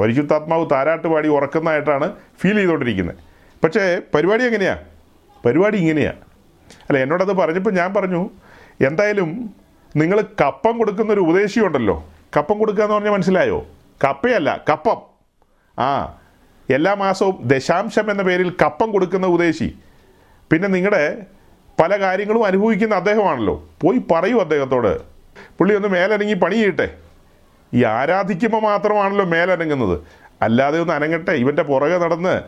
പരിശുദ്ധാത്മാവ് 0.00 0.70
താരാട്ട് 0.72 1.08
പാടി 1.08 1.28
ഉറക്കുന്നതായിട്ടാണ് 1.28 2.12
ഫീൽ 2.40 2.56
ചെയ്തുകൊണ്ടിരിക്കുന്നത്. 2.56 3.16
പക്ഷേ 3.64 4.00
പരിപാടി 4.14 4.44
എങ്ങനെയാ? 4.44 4.78
പരിപാടി 5.46 5.78
ഇങ്ങനെയാ. 5.78 6.10
അല്ല 6.72 6.98
എന്നോടത് 6.98 7.32
പറഞ്ഞപ്പോൾ 7.32 7.70
ഞാൻ 7.70 7.94
പറഞ്ഞു 7.94 8.30
എന്തായാലും 8.86 9.54
നിങ്ങൾ 9.96 10.20
കപ്പം 10.20 10.78
കൊടുക്കുന്ന 10.78 11.12
ഒരു 11.12 11.20
ഉപദേശിയുണ്ടല്ലോ. 11.20 12.08
കപ്പം 12.36 12.58
കൊടുക്കുക 12.58 12.82
എന്ന് 12.82 12.94
പറഞ്ഞാൽ 12.94 13.12
മനസ്സിലായോ? 13.12 13.66
കപ്പയല്ല 14.04 14.60
കപ്പം. 14.70 15.02
ആ 15.78 16.18
എല്ലാ 16.70 16.94
മാസവും 16.94 17.38
ദശാംശം 17.44 18.10
എന്ന 18.10 18.22
പേരിൽ 18.22 18.54
കപ്പം 18.64 18.92
കൊടുക്കുന്ന 18.92 19.26
ഉപദേശി. 19.26 19.78
പിന്നെ 20.52 20.68
നിങ്ങളുടെ 20.68 21.22
പല 21.82 22.00
കാര്യങ്ങളും 22.00 22.44
അനുഭവിക്കുന്ന 22.44 22.94
അദ്ദേഹമാണല്ലോ. 22.94 23.68
പോയി 23.82 24.02
പറയൂ 24.10 24.40
അദ്ദേഹത്തോട്. 24.40 25.00
പുള്ളി 25.58 25.74
ഒന്ന് 25.74 25.88
മേലനങ്ങി 25.88 26.34
പണി 26.34 26.54
ചെയ്യട്ടെ 26.54 26.94
ഈ 27.74 27.84
ആരാധിക്കുമ്പോൾ 27.84 28.62
മാത്രമാണല്ലോ 28.62 29.24
മേലനങ്ങുന്നത്. 29.24 30.00
അല്ലാതെ 30.42 30.80
ഒന്ന് 30.80 30.92
അനങ്ങട്ടെ. 30.92 31.30
ഇവന്റെ 31.30 31.62
പുറകെ 31.62 31.98
നടന്ന് 31.98 32.42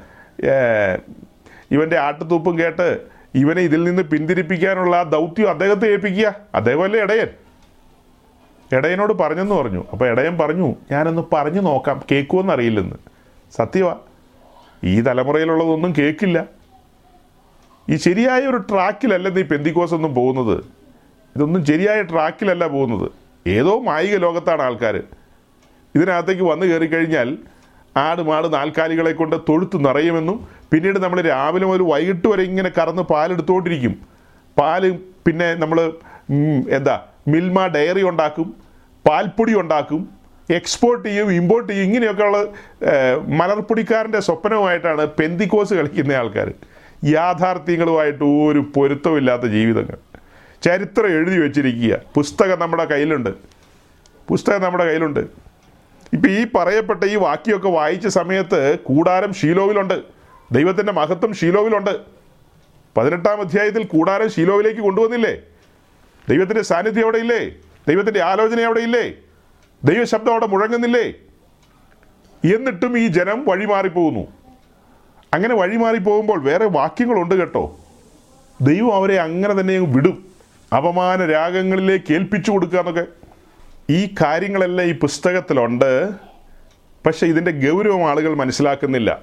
ഇവന്റെ 1.71 1.99
ആട്ടുതൂപ്പും 1.99 2.59
കേട്ട് 2.59 3.01
ഇവനെ 3.35 3.63
ഇതിൽ 3.63 3.85
നിന്ന് 3.85 4.03
പിന്തിരിപ്പിക്കാനുള്ള 4.03 4.97
ആ 4.97 5.03
ദൗത്യം 5.03 5.51
അദ്ദേഹത്തെ 5.51 5.87
ഏൽപ്പിക്കുക. 5.87 6.35
അദ്ദേഹമല്ലേ 6.55 7.01
ഇടയൻ. 7.01 7.29
ഇടയനോട് 8.77 9.13
പറഞ്ഞെന്ന് 9.13 9.55
പറഞ്ഞു. 9.55 9.85
അപ്പോൾ 9.93 10.09
ഇടയൻ 10.09 10.39
പറഞ്ഞു 10.39 10.75
ഞാനൊന്ന് 10.91 11.23
പറഞ്ഞു 11.33 11.61
നോക്കാം. 11.61 12.03
കേൾക്കുമെന്ന് 12.11 12.53
അറിയില്ലെന്ന്. 12.53 12.97
സത്യമാ 13.57 13.97
ഈ 14.85 15.01
തലമുറയിലുള്ളതൊന്നും 15.01 15.95
കേൾക്കില്ല. 15.99 16.64
ഈ 17.93 17.97
ശരിയായ 18.07 18.43
ഒരു 18.53 18.61
ട്രാക്കിലല്ല 18.71 19.39
ഈ 19.43 19.47
പെന്തിക്കോസ് 19.53 19.95
ഒന്നും 19.99 20.13
പോകുന്നത്. 20.21 20.57
ഇതൊന്നും 21.37 21.63
ശരിയായ 21.71 22.01
ട്രാക്കിലല്ല 22.13 22.65
പോകുന്നത്. 22.75 23.09
ഏതോ 23.47 23.73
മായിക 23.89 24.17
ലോകത്താണ് 24.27 24.63
ആൾക്കാർ 24.69 24.97
ഇതിനകത്തേക്ക് 25.95 26.45
വന്നു 26.53 26.65
കയറി 26.71 26.87
കഴിഞ്ഞാൽ 26.95 27.29
ആട് 27.97 28.21
മാട് 28.29 28.47
നാൽക്കാലികളെ 28.55 29.13
കൊണ്ട് 29.19 29.37
തൊഴുത്ത് 29.49 29.77
നിറയുമെന്നും 29.87 30.37
പിന്നീട് 30.71 30.99
നമ്മൾ 31.05 31.19
രാവിലെ 31.33 31.67
മുതൽ 31.71 31.83
വൈകിട്ട് 31.93 32.27
വരെ 32.33 32.45
ഇങ്ങനെ 32.51 32.71
കറന്ന് 32.79 33.03
പാലെടുത്തുകൊണ്ടിരിക്കും 33.13 33.95
പാൽ 34.57 34.85
പിന്നെ 35.27 35.49
നമ്മൾ 35.63 35.79
എന്താ 36.79 36.97
മിൽമ 37.33 37.67
ഡയറി 37.77 38.03
ഉണ്ടാക്കും 38.11 38.49
പാൽപ്പൊടി 39.05 39.55
ഉണ്ടാക്കും 39.63 40.01
എക്സ്പോർട്ട് 40.49 41.05
ചെയ്യും 41.09 41.29
ഇമ്പോർട്ട് 41.41 41.69
ചെയ്യും 41.71 41.87
ഇങ്ങനെയൊക്കെയുള്ള 41.89 42.39
മലർപ്പൊടിക്കാരന്റെ 43.41 44.21
സ്വപ്നവുമായിട്ടാണ് 44.27 45.05
പെന്തിക്കോസ് 45.19 45.75
കളിക്കുന്ന 45.79 46.19
ആൾക്കാർ 46.23 46.49
യാഥാർത്ഥ്യങ്ങളുമായിട്ട് 47.05 48.25
ഒരു 48.25 48.73
പൊരുത്തമില്ലാത്ത 48.77 49.43
ജീവിതങ്ങൾ. 49.43 49.97
ചരിത്രം 50.63 51.07
എഴുതി 51.07 51.39
വെച്ചിരിക്കുക. 51.39 52.01
പുസ്തകം 52.15 52.59
നമ്മുടെ 52.59 52.85
കയ്യിലുണ്ട്. 52.85 53.31
പുസ്തകം 54.29 54.63
നമ്മുടെ 54.63 54.85
കയ്യിലുണ്ട്. 54.85 55.21
ഇപ്പം 56.13 56.31
ഈ 56.31 56.47
പറയപ്പെട്ട 56.55 57.05
ഈ 57.05 57.17
വാക്യമൊക്കെ 57.17 57.69
വായിച്ച 57.69 58.07
സമയത്ത് 58.07 58.79
കൂടാരം 58.79 59.35
ഷീലോവിലുണ്ട് 59.35 60.03
ദൈവത്തിന്റെ 60.53 60.93
മഹത്വം 60.93 61.35
ഷീലോവിലുണ്ട് 61.35 62.01
പതിനെട്ടാം 62.97 63.41
അധ്യായത്തിൽ 63.41 63.85
കൂടാരം 63.85 64.31
ഷീലോവിലേക്ക് 64.31 64.81
കൊണ്ടുവന്നില്ലേ? 64.81 65.37
ദൈവത്തിന്റെ 66.29 66.63
സാന്നിധ്യം 66.63 67.03
അവിടെ 67.03 67.19
ഇല്ലേ 67.19 67.49
ദൈവത്തിന്റെ 67.89 68.23
ആലോചന 68.23 68.61
അവിടെ 68.61 68.81
ഇല്ലേ 68.81 69.13
ദൈവശബ്ദം 69.85 70.31
അവിടെ 70.31 70.47
മുഴങ്ങുന്നില്ലേ? 70.47 71.13
എന്നിട്ടും 72.55 72.99
ഈ 72.99 73.07
ജനം 73.07 73.45
വഴിമാറിപ്പോകുന്നു. 73.49 74.44
അങ്ങനെ 75.35 75.55
വഴിമാറി 75.55 75.99
പോകുമ്പോൾ 75.99 76.43
വേറെ 76.43 76.67
വാക്യങ്ങളുണ്ട് 76.67 77.35
കേട്ടോ. 77.35 77.77
ദൈവം 78.61 78.95
അവരെ 78.95 79.21
അങ്ങനെ 79.21 79.61
തന്നെ 79.61 79.79
വിടും. 79.79 80.25
അപമാന 80.77 81.25
രാഗങ്ങളിലേക്ക് 81.25 82.15
ഏൽപ്പിച്ചു 82.15 82.51
കൊടുക്കുക 82.51 82.79
എന്നൊക്കെ. 82.79 83.07
ഈ 83.93 84.15
കാര്യങ്ങളെല്ലാം 84.23 84.89
ഈ 84.89 84.93
പുസ്തകത്തിലുണ്ട്. 84.93 86.11
പക്ഷെ 87.07 87.27
ഇതിന്റെ 87.27 87.51
ഗൗരവം 87.51 88.11
ആളുകൾ 88.11 88.35
മനസ്സിലാക്കുന്നില്ല. 88.35 89.23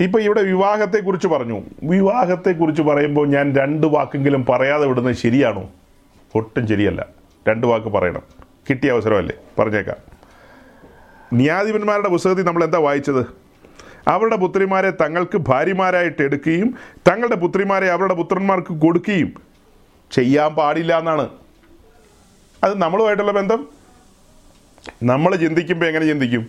ഇപ്പം 0.00 0.20
ഇവിടെ 0.20 0.42
വിവാഹത്തെക്കുറിച്ച് 0.42 1.26
പറഞ്ഞു. 1.26 1.62
വിവാഹത്തെക്കുറിച്ച് 1.82 2.82
പറയുമ്പോൾ 2.82 3.28
ഞാൻ 3.28 3.56
രണ്ട് 3.56 3.86
വാക്കെങ്കിലും 3.86 4.46
പറയാതെ 4.48 4.86
വിടുന്നത് 4.86 5.14
ശരിയാണോ? 5.14 5.70
ഒട്ടും 6.34 6.68
ശരിയല്ല. 6.68 7.06
രണ്ട് 7.48 7.66
വാക്ക് 7.66 7.86
പറയണം. 7.86 8.22
കിട്ടിയ 8.70 8.90
അവസരമല്ലേ? 8.90 9.36
പറഞ്ഞേക്കാം. 9.58 9.96
ന്യായാധിപന്മാരുടെ 11.32 12.08
പുസ്തകത്തിൽ 12.08 12.42
നമ്മൾ 12.42 12.64
എന്താ 12.64 12.78
വായിച്ചത്? 12.78 13.43
അവരുടെ 14.12 14.36
പുത്രിമാരെ 14.36 14.90
തങ്ങൾക്ക് 15.02 15.38
ഭാര്യമാരായിട്ട് 15.48 16.22
എടുക്കുകയും 16.22 16.68
തങ്ങളുടെ 17.08 17.36
പുത്രിമാരെ 17.44 17.88
അവരുടെ 17.94 18.14
പുത്രന്മാർക്ക് 18.14 18.74
കൊടുക്കുകയും 18.84 19.30
ചെയ്യാൻ 20.10 20.50
പാടില്ല 20.54 20.98
എന്നാണ്. 20.98 21.26
അത് 22.64 22.74
നമ്മളുമായിട്ടുള്ള 22.82 23.32
ബന്ധം? 23.32 23.60
നമ്മൾ 25.02 25.36
ചിന്തിക്കുമ്പോൾ 25.44 25.86
എങ്ങനെ 25.86 26.06
ചിന്തിക്കും? 26.06 26.44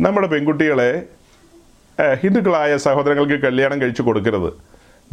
നമ്മുടെ 0.00 0.26
പെൺകുട്ടികളെ 0.26 0.90
ഹിന്ദുക്കളായ 2.22 2.76
സഹോദരങ്ങൾക്ക് 2.76 3.36
കല്യാണം 3.46 3.82
കഴിച്ചു 3.82 4.02
കൊടുക്കരുത്. 4.02 4.50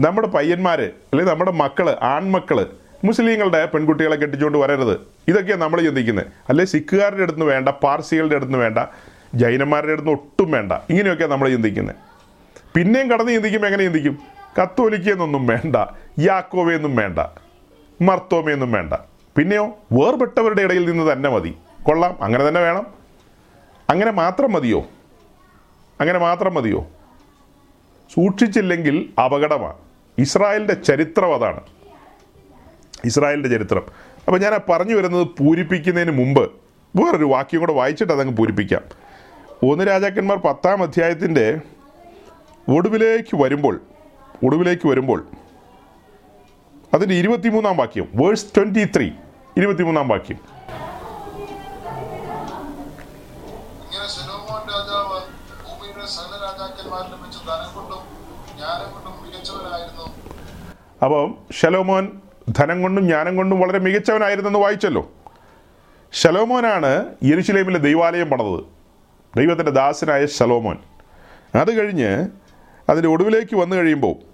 നമ്മുടെ 0.05 0.27
പയ്യന്മാർ 0.27 0.79
അല്ലെങ്കിൽ 0.81 1.31
നമ്മുടെ 1.31 1.51
മക്കൾ 1.51 1.87
ആൺമക്കൾ 1.89 2.59
മുസ്ലിങ്ങളുടെ 3.07 3.65
പെൺകുട്ടികളെ 3.65 4.15
കെട്ടിച്ചുകൊണ്ട് 4.15 4.57
വരരുത്. 4.57 4.95
ഇതൊക്കെയാണ് 5.27 5.61
നമ്മൾ 5.61 5.81
ചിന്തിക്കുന്നത് 5.81 6.27
അല്ലെ 6.49 6.65
സിഖുകാരുടെ 6.65 7.23
അടുത്ത് 7.23 7.43
വേണ്ട 7.43 7.69
പാർസികളുടെ 7.69 8.35
അടുത്ത് 8.35 8.57
വേണ്ട 8.65 8.79
ജൈനന്മാരുടെ 9.33 9.91
അടുത്ത് 9.91 10.09
ഒട്ടും 10.09 10.51
വേണ്ട. 10.51 10.71
ഇങ്ങനെയൊക്കെയാണ് 10.71 11.31
നമ്മൾ 11.31 11.49
ചിന്തിക്കുന്നത് 11.49 11.95
പിന്നെയും 12.75 13.11
കടന്ന് 13.11 13.31
ചിന്തിക്കുമ്പോൾ 13.31 13.67
എങ്ങനെ 13.67 13.83
ചിന്തിക്കും? 13.83 14.19
കത്തോലിക്കയെന്നൊന്നും 14.61 15.47
വേണ്ട 15.47 15.75
യാക്കോവയൊന്നും 16.19 16.95
വേണ്ട 16.95 17.19
മർത്തോമയൊന്നും 18.01 18.71
വേണ്ട. 18.71 18.93
പിന്നെയോ 19.37 19.77
വേർപെട്ടവരുടെ 19.91 20.61
ഇടയിൽ 20.61 20.91
നിന്ന് 20.91 21.11
തന്നെ 21.11 21.29
മതി. 21.29 21.57
കൊള്ളാം 21.83 22.23
അങ്ങനെ 22.23 22.47
തന്നെ 22.47 22.61
വേണം. 22.61 22.87
അങ്ങനെ 23.89 24.11
മാത്രം 24.11 24.51
മതിയോ? 24.51 24.79
അങ്ങനെ 26.01 26.19
മാത്രം 26.19 26.53
മതിയോ? 26.53 26.87
സൂക്ഷിച്ചില്ലെങ്കിൽ 28.13 29.09
അപകടമാണ്. 29.21 29.73
ഇസ്രായേലിന്റെ 30.17 30.73
ചരിത്രം 30.73 31.35
അതാണ്. 31.35 31.59
ഇസ്രായേലിന്റെ 33.05 33.49
ചരിത്രം. 33.49 33.81
അപ്പോൾ 34.27 34.39
ഞാൻ 34.39 34.59
പറഞ്ഞു 34.69 34.95
വരുന്നത് 34.95 35.27
പൂരിപ്പിക്കുന്നതിന് 35.27 36.11
മുമ്പ് 36.11 36.51
വേറൊരു 36.95 37.25
വാക്യം 37.25 37.59
കൂടെ 37.59 37.73
വായിച്ചിട്ട് 37.73 38.13
അതങ്ങ് 38.13 38.37
പൂരിപ്പിക്കാം. 38.37 38.81
ഒന്ന് 39.63 39.83
രാജാക്കന്മാർ 39.87 40.37
പത്താം 40.37 40.83
അധ്യായത്തിന്റെ 40.83 41.61
ഒടുവിലേക്ക് 42.71 43.35
വരുമ്പോൾ 43.35 43.81
ഒടുവിലേക്ക് 44.45 44.87
വരുമ്പോൾ 44.87 45.27
അതിന്റെ 46.93 47.15
ഇരുപത്തിമൂന്നാം 47.15 47.77
വാക്യം 47.77 48.07
വേഴ്സ് 48.15 48.45
ട്വന്റി 48.57 48.83
ത്രീ 48.95 49.11
ഇരുപത്തിമൂന്നാം 49.57 50.07
വാക്യം. 50.07 50.39
അപ്പം 61.03 61.37
ഷലോമോൻ 61.61 62.21
ധനം 62.49 62.81
കൊണ്ടും 62.81 63.03
ജ്ഞാനം 63.05 63.35
കൊണ്ടും 63.35 63.59
വളരെ 63.59 63.79
മികച്ചവനായിരുന്നെന്ന് 63.79 64.59
വായിച്ചല്ലോ. 64.59 65.11
ഷലോമോനാണ് 66.13 67.15
യെരുശലേമിലെ 67.23 67.79
ദൈവാലയം 67.79 68.29
പണിതത്. 68.29 68.78
ദൈവത്തിന്റെ 69.37 69.71
ദാസനായ 69.71 70.25
ശലോമോൻ. 70.25 70.77
അത് 71.55 71.79
കഴിഞ്ഞ് 71.79 72.27
അതിന്റെ 72.89 73.09
ഒടുവിലേക്ക് 73.09 73.55
വന്നു 73.55 73.75
കഴിയുമ്പോൾ 73.75 74.29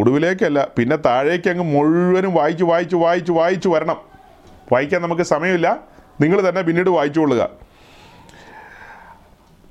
ഒടുവിലേക്കല്ല 0.00 0.68
പിന്നെ 0.78 0.96
താഴേക്ക് 0.96 1.48
അങ്ങ് 1.50 1.64
മുഴുവനും 1.64 2.34
വായിച്ച് 2.34 2.64
വായിച്ച് 2.64 2.96
വായിച്ച് 2.96 3.32
വായിച്ച് 3.32 3.68
വരണം. 3.68 3.96
വായിക്കാൻ 4.72 5.02
നമുക്ക് 5.02 5.22
സമയമില്ല. 5.22 5.80
നിങ്ങൾ 6.20 6.48
തന്നെ 6.48 6.62
പിന്നീട് 6.62 6.90
വായിച്ചു 6.90 7.20
കൊള്ളുക. 7.20 7.42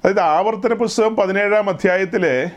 അതായത് 0.03 0.19
ആവർത്തന 0.19 0.73
പുസ്തകം 0.73 1.15
പതിനേഴാം 1.15 1.69
അധ്യായത്തിലെ 1.69 2.51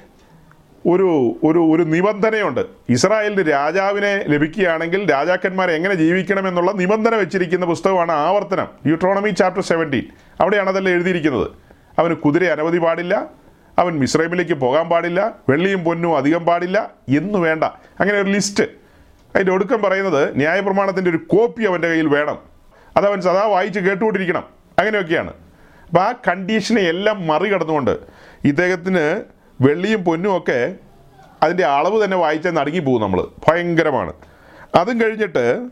ഒരു 0.87 1.37
ഒരു 1.45 1.59
ഒരു 1.59 1.83
നിബന്ധനയുണ്ട്. 1.83 2.61
ഇസ്രായേലിന് 2.89 3.51
രാജാവിനെ 3.51 4.25
ലഭിക്കുകയാണെങ്കിൽ 4.29 5.11
രാജാക്കന്മാർ 5.11 5.71
എങ്ങനെ 5.71 5.95
ജീവിക്കണം 5.95 6.49
എന്നുള്ള 6.49 6.73
നിബന്ധന 6.73 7.15
വെച്ചിരിക്കുന്ന 7.15 7.67
പുസ്തകമാണ് 7.67 8.13
ആവർത്തനം. 8.13 8.69
യൂട്രോണമി 8.87 9.31
ചാപ്റ്റർ 9.31 9.63
സെവന്റീൻ 9.63 10.03
അവിടെയാണ് 10.41 10.69
അതെല്ലാം 10.69 10.95
എഴുതിയിരിക്കുന്നത്. 10.95 11.51
അവന് 11.99 12.15
കുതിര 12.15 12.45
അനവധി 12.45 12.79
പാടില്ല. 12.79 13.27
അവൻ 13.79 13.99
മിശ്രൈമിലേക്ക് 13.99 14.53
പോകാൻ 14.53 14.89
പാടില്ല. 14.89 15.35
വെള്ളിയും 15.49 15.85
പൊന്നും 15.85 16.17
അധികം 16.17 16.45
പാടില്ല. 16.45 16.91
എന്ന് 17.09 17.39
വേണ്ട. 17.39 17.65
അങ്ങനെ 17.65 18.19
ഒരു 18.19 18.31
ലിസ്റ്റ് 18.31 18.65
അതിന്റെ 19.35 19.53
ഒടുക്കം 19.53 19.83
പറയുന്നത് 19.83 20.37
ന്യായപ്രമാണത്തിന്റെ 20.37 21.11
ഒരു 21.11 21.17
കോപ്പി 21.17 21.65
അവന്റെ 21.65 21.89
കയ്യിൽ 21.89 22.07
വേണം. 22.07 22.39
അതവൻ 22.97 23.21
സദാ 23.21 23.47
വായിച്ച് 23.47 23.81
കേട്ടുകൊണ്ടിരിക്കണം. 23.81 24.45
അങ്ങനെയൊക്കെയാണ്. 24.79 25.33
അപ്പോൾ 25.89 26.01
ആ 26.01 26.13
കണ്ടീഷനെ 26.29 26.83
എല്ലാം 26.83 27.27
മറികടന്നുകൊണ്ട് 27.27 27.99
ഇദ്ദേഹത്തിന് 28.45 29.23
വെള്ളിയും 29.61 30.05
പൊന്നും 30.05 30.37
ഒക്കെ 30.37 30.75
അതിന്റെ 31.43 31.65
അളവ് 31.65 32.05
തന്നെ 32.05 32.17
വായിച്ചാൽ 32.17 32.81
പോകും 32.81 33.03
നമ്മൾ. 33.03 33.27
ഭയങ്കരമാണ്. 33.49 34.13
അതും 34.75 35.01
കഴിഞ്ഞിട്ട് 35.01 35.69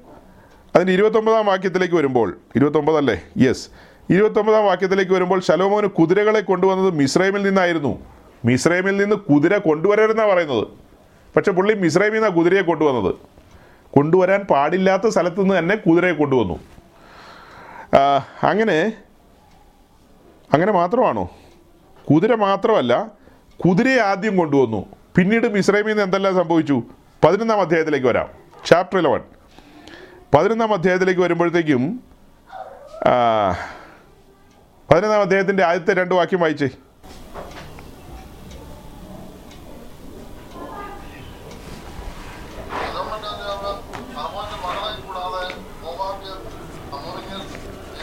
അതിന്റെ 0.74 0.92
ഇരുപത്തൊമ്പതാം 0.92 1.46
വാക്യത്തിലേക്ക് 1.46 1.94
വരുമ്പോൾ 1.94 2.38
ഇരുപത്തൊമ്പതല്ലേ? 2.56 3.22
യെസ് 3.38 3.68
ഇരുപത്തൊമ്പതാം 4.10 4.64
വാക്യത്തിലേക്ക് 4.64 5.12
വരുമ്പോൾ 5.12 5.40
ശലോമോന് 5.40 5.86
കുതിരകളെ 5.86 6.40
കൊണ്ടുവന്നത് 6.40 6.94
മിസ്രൈമിൽ 6.94 7.42
നിന്നായിരുന്നു. 7.42 7.98
മിസ്രൈമിൽ 8.44 8.96
നിന്ന് 8.96 9.16
കുതിര 9.16 9.56
കൊണ്ടുവരരുതെന്നാണ് 9.56 10.30
പറയുന്നത്. 10.30 10.68
പക്ഷെ 11.36 11.50
പുള്ളി 11.50 11.74
മിസ്രൈമിൽ 11.74 12.14
നിന്നാണ് 12.14 12.34
കുതിരയെ 12.34 12.62
കൊണ്ടുവന്നത്. 12.62 13.14
കൊണ്ടുവരാൻ 13.94 14.40
പാടില്ലാത്ത 14.40 15.08
സ്ഥലത്തു 15.08 15.40
നിന്ന് 15.40 15.58
തന്നെ 15.58 15.76
കുതിരയെ 15.76 16.12
കൊണ്ടുവന്നു. 16.12 16.60
അങ്ങനെ 18.46 18.92
അങ്ങനെ 20.52 20.72
മാത്രമാണോ? 20.72 21.30
കുതിര 22.10 22.34
മാത്രമല്ല 22.34 23.17
കുതിരയെ 23.64 24.00
ആദ്യം 24.10 24.34
കൊണ്ടുവന്നു. 24.40 24.80
പിന്നീട് 25.16 25.46
മിസ്രൈമിൽ 25.54 25.92
നിന്ന് 25.92 26.04
എന്തെല്ലാം 26.06 26.34
സംഭവിച്ചു? 26.40 26.76
പതിനൊന്നാം 27.24 27.60
അധ്യായത്തിലേക്ക് 27.64 28.08
വരാം. 28.10 28.28
ചാപ്റ്റർ 28.68 28.98
ഇലവൻ 29.02 29.22
പതിനൊന്നാം 30.34 30.72
അധ്യായത്തിലേക്ക് 30.76 31.22
വരുമ്പോഴത്തേക്കും 31.26 31.82
പതിനൊന്നാം 34.90 35.22
അധ്യായത്തിന്റെ 35.24 35.62
ആദ്യത്തെ 35.68 35.92
രണ്ട് 36.00 36.14
വാക്യം 36.18 36.40
വായിച്ചേ 36.42 36.68
യഹോവയുടെ 42.84 43.30
രാജാവ് 43.40 43.72
അഹ്മോന്റെ 44.22 44.56
മകളെ 44.64 44.92
കൂടാതെ 45.06 45.42
മോവാബ്യർ, 45.82 46.38
അമോറിയർ, 46.96 47.42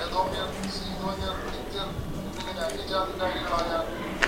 ഏദോമ്യർ, 0.04 0.48
സീദോന്യർ, 0.76 1.36
ഹിത്യർ 1.54 1.88
എന്നിങ്ങനെ 2.28 2.62
അന്യജാതിക്കാരികളായ 2.68 3.72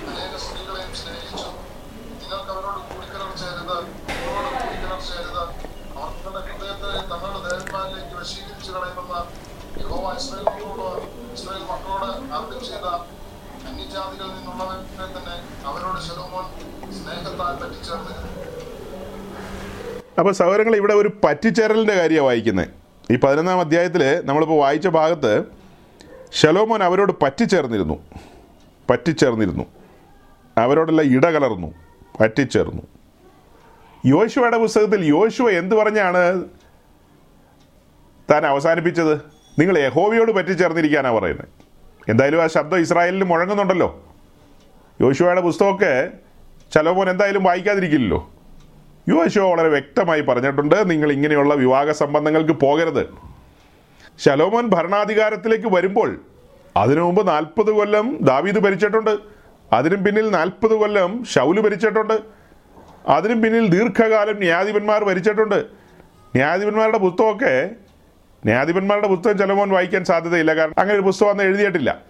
അനേക 0.09 0.34
സ്ത്രീകളെയും 0.43 0.93
സ്നേഹിച്ചു. 1.01 1.49
നിങ്ങൾക്ക് 2.21 2.51
അവരോട് 2.55 2.80
കൂടിക്കലർ 2.89 3.32
ചെയ്യരുത്, 3.41 3.78
നിങ്ങളോട് 4.09 4.49
കൂടിക്കലർ 4.61 5.01
ചെയ്യരുത്. 5.09 5.43
അവർ 5.97 6.09
നിങ്ങളുടെ 6.15 6.41
ഹൃദയത്തെ 6.47 6.89
തങ്ങളുടെ 7.11 7.39
ദേവന്മാരിലേക്ക് 7.47 8.15
വശീകരിച്ചു 8.21 8.71
കളയുമെന്ന് 8.75 9.19
യഹോവ 9.82 10.05
ഇസ്രായേൽ 10.19 10.45
മക്കളോട് 10.49 11.01
ഇസ്രായേൽ 11.36 11.63
മക്കളോട് 11.71 12.09
അരുളി 12.36 12.59
ചെയ്ത 12.69 12.88
അന്യജാതികളിൽ 13.69 14.32
നിന്നുള്ളവരെ 14.38 15.07
തന്നെ 15.17 15.36
അവരോട് 15.69 15.99
ശലോമോൻ 16.07 16.45
സ്നേഹത്താൽ 16.97 17.55
പറ്റിച്ചേർന്നിരുന്നു 17.61 18.32
അപ്പോൾ 20.28 20.36
സൗകര്യങ്ങൾ 20.36 20.75
ഇവിടെ 20.75 20.93
ഒരു 20.93 21.11
പറ്റിച്ചേരലിന്റെ 21.23 21.93
കാര്യമാണ് 21.93 22.25
വായിക്കുന്നത് 22.25 22.67
ഈ 23.11 23.15
പതിനൊന്നാം 23.15 23.59
അധ്യായത്തിൽ 23.59 24.21
നമ്മളിപ്പോൾ 24.25 24.59
വായിച്ച 24.59 24.88
ഭാഗത്ത് 24.88 25.43
ശലോമോൻ 26.34 26.84
അവരോട് 26.84 27.11
പറ്റിച്ചേർന്നിരുന്നു. 27.21 28.03
പറ്റിച്ചേർന്നിരുന്നു. 28.89 29.63
അവരോടെല്ലാം 30.57 31.15
ഇടകലർന്നു 31.15 31.73
പറ്റിച്ചേർന്നു. 32.19 32.82
യോശുവയുടെ 34.05 34.57
പുസ്തകത്തിൽ 34.57 35.05
യോശുവ 35.05 35.49
എന്ത് 35.49 35.75
പറഞ്ഞാണ് 35.75 36.45
താൻ 38.32 38.45
അവസാനിപ്പിച്ചത്? 38.45 39.13
നിങ്ങൾ 39.59 39.78
യഹോവയോട് 39.78 40.32
പറ്റിച്ചേർന്നിരിക്കാനാണ് 40.32 41.15
പറയുന്നത്. 41.15 41.47
എന്തായാലും 42.09 42.43
ആ 42.43 42.47
ശബ്ദം 42.47 42.78
ഇസ്രായേലിൽ 42.78 43.23
മുഴങ്ങുന്നുണ്ടല്ലോ. 43.23 44.03
യോശുവയുടെ 45.01 45.41
പുസ്തകമൊക്കെ 45.41 46.09
ചിലപ്പോൾ 46.73 47.09
എന്തായാലും 47.09 47.43
വായിക്കാതിരിക്കില്ലല്ലോ. 47.43 48.34
യോശുവ 49.10 49.43
വളരെ 49.43 49.68
വ്യക്തമായി 49.68 50.22
പറഞ്ഞിട്ടുണ്ട്. 50.22 50.89
നിങ്ങൾ 50.89 51.12
ഇങ്ങനെയുള്ള 51.12 51.53
വിവാഹ 51.53 51.91
സംബന്ധങ്ങൾക്ക് 51.91 52.51
പോകരുത്. 52.51 53.10
ശലോമോൻ 54.20 54.68
ഭരണാധികാരത്തിലേക്ക് 54.68 55.76
വരുമ്പോൾ 55.76 56.20
അതിനു 56.78 57.01
മുമ്പ് 57.01 57.28
നാൽപ്പത് 57.28 57.72
കൊല്ലം 57.72 58.18
ദാവീദ് 58.22 58.60
ഭരിച്ചിട്ടുണ്ട്. 58.60 59.18
അതിനും 59.74 60.03
പിന്നിൽ 60.03 60.30
നാൽപ്പത് 60.30 60.72
കൊല്ലം 60.72 61.26
ഷൗൽ 61.26 61.60
ഭരിച്ചിട്ടുണ്ട്. 61.60 62.20
അതിനും 63.08 63.41
പിന്നിൽ 63.41 63.68
ദീർഘകാലം 63.68 64.38
ന്യായാധിപന്മാർ 64.38 65.03
ഭരിച്ചിട്ടുണ്ട്. 65.03 65.55
ന്യായാധിപന്മാരുടെ 66.36 66.97
പുസ്തകമൊക്കെ 66.97 67.70
ന്യായാധിപന്മാരുടെ 68.45 69.08
പുസ്തകം 69.08 69.38
ചിലമോൻ 69.38 69.70
വായിക്കാൻ 69.70 70.05
സാധ്യതയില്ല. 70.05 70.55
കാരണം 70.55 70.74
അങ്ങനെ 70.78 70.95
ഒരു 70.95 71.01
പുസ്തകം 71.01 71.30
അന്ന് 71.30 71.43
എഴുതിയിട്ടില്ല. 71.43 72.01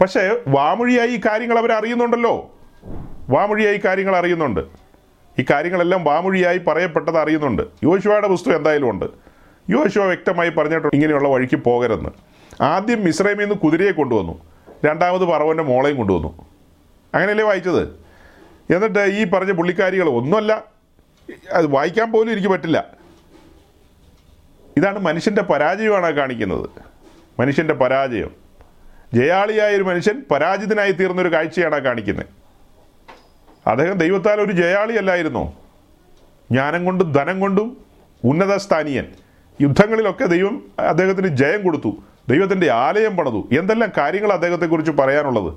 പക്ഷേ 0.00 0.40
വാമൊഴിയായി 0.48 1.08
ഈ 1.08 1.20
കാര്യങ്ങൾ 1.26 1.58
അവർ 1.58 1.72
അറിയുന്നുണ്ടല്ലോ 1.72 2.50
വാമൊഴിയായി 3.30 3.80
കാര്യങ്ങൾ 3.84 4.16
അറിയുന്നുണ്ട്. 4.16 4.81
ഈ 5.38 5.44
കാര്യങ്ങളെല്ലാം 5.50 6.04
വാമൊഴിയായി 6.04 6.58
പറയപ്പെട്ടത് 6.58 7.18
അറിയുന്നുണ്ട്. 7.18 7.62
യോശുവയുടെ 7.84 8.28
പുസ്തകം 8.28 8.56
എന്തായാലും 8.56 8.90
ഉണ്ട്. 8.90 9.04
യോശുവ 9.70 10.04
വ്യക്തമായി 10.04 10.50
പറഞ്ഞിട്ടുണ്ട് 10.50 10.96
ഇങ്ങനെയുള്ള 10.96 11.28
വഴിക്ക് 11.28 11.56
പോകരുതെന്ന്. 11.56 12.10
ആദ്യം 12.60 13.04
മിശ്രമിൽ 13.04 13.40
നിന്ന് 13.40 13.54
കുതിരയെ 13.54 13.90
കൊണ്ടുവന്നു. 13.90 14.44
രണ്ടാമത് 14.84 15.24
പറവന്റെ 15.24 15.62
മോളെയും 15.62 15.96
കൊണ്ടുവന്നു. 15.96 16.46
അങ്ങനെയല്ലേ 17.14 17.44
വായിച്ചത്? 17.44 18.02
എന്നിട്ട് 18.72 18.98
ഈ 18.98 19.24
പറഞ്ഞ 19.24 19.52
പുള്ളിക്കാരികൾ 19.52 20.08
ഒന്നുമല്ല 20.08 20.64
അത് 21.52 21.66
വായിക്കാൻ 21.66 22.12
പോലും 22.12 22.32
എനിക്ക് 22.32 22.48
പറ്റില്ല. 22.48 22.84
ഇതാണ് 24.76 24.98
മനുഷ്യന്റെ 24.98 25.42
പരാജയമാണ് 25.42 26.10
കാണിക്കുന്നത്. 26.10 26.70
മനുഷ്യന്റെ 27.40 27.74
പരാജയം. 27.74 28.30
ജയാളിയായ 29.14 29.76
ഒരു 29.76 29.82
മനുഷ്യൻ 29.82 30.22
പരാജിതനായി 30.30 30.92
തീർന്നൊരു 30.92 31.32
കാഴ്ചയാണ് 31.32 31.80
കാണിക്കുന്നത്. 31.80 32.41
അദ്ദേഹം 33.66 33.98
ദൈവത്താൽ 33.98 34.40
ഒരു 34.40 34.52
ജയാളിയല്ലായിരുന്നോ? 34.52 35.54
ജ്ഞാനം 36.50 36.84
കൊണ്ടും 36.84 37.12
ധനം 37.12 37.40
കൊണ്ടും 37.40 37.76
ഉന്നത 38.24 38.56
സ്ഥാനീയൻ. 38.56 39.06
യുദ്ധങ്ങളിലൊക്കെ 39.60 40.24
ദൈവം 40.24 40.62
അദ്ദേഹത്തിന് 40.78 41.28
ജയം 41.28 41.62
കൊടുത്തു. 41.62 41.96
ദൈവത്തിന്റെ 42.28 42.70
ആലയം 42.70 43.16
പണിതു. 43.16 43.48
എന്തെല്ലാം 43.58 43.90
കാര്യങ്ങൾ 43.96 44.32
അദ്ദേഹത്തെക്കുറിച്ച് 44.32 44.92
പറയാനുള്ളത്? 44.92 45.54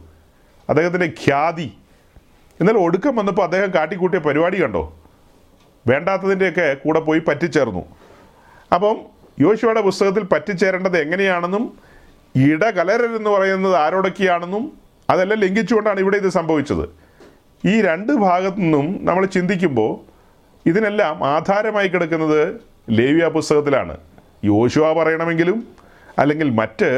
അദ്ദേഹത്തിന്റെ 0.70 1.06
ഖ്യാതി. 1.06 1.74
എന്നാൽ 2.62 2.78
ഒടുക്കം 2.78 3.16
വന്നപ്പോൾ 3.16 3.43
അദ്ദേഹം 3.43 3.74
കാട്ടിക്കൂട്ടിയ 3.74 4.20
പരിപാടി 4.20 4.64
കണ്ടോ? 4.64 4.99
വേണ്ടാത്തതിന്റെയൊക്കെ 5.88 6.74
കൂടെ 6.74 6.99
പോയി 6.99 7.22
പറ്റിച്ചേർന്നു. 7.28 7.86
അപ്പം 8.74 8.97
യോശുവയുടെ 9.39 9.82
പുസ്തകത്തിൽ 9.82 10.24
പറ്റിച്ചേരേണ്ടത് 10.24 10.97
എങ്ങനെയാണെന്നും 10.97 11.78
ഇടകലരരെന്ന് 12.36 13.30
പറയുന്നത് 13.30 13.76
ആരോടൊക്കെയാണെന്നും 13.76 14.78
അതെല്ലാം 15.10 15.39
ലംഘിച്ചുകൊണ്ടാണ് 15.39 15.99
ഇവിടെ 15.99 16.18
ഇത് 16.18 16.30
സംഭവിച്ചത്. 16.30 17.05
ഈ 17.66 17.82
രണ്ട് 17.82 18.13
ഭാഗത്തു 18.13 18.57
നിന്നും 18.57 19.05
നമ്മൾ 19.05 19.26
ചിന്തിക്കുമ്പോൾ 19.26 19.91
ഇതിനെല്ലാം 20.70 21.24
ആധാരമായി 21.28 21.88
കിടക്കുന്നത് 21.88 22.61
ലേവ്യ 22.89 23.28
പുസ്തകത്തിലാണ്. 23.28 23.97
യോശുവ 24.43 24.93
പറയണമെങ്കിലും 24.93 25.68
അല്ലെങ്കിൽ 26.20 26.49
മറ്റ് 26.49 26.89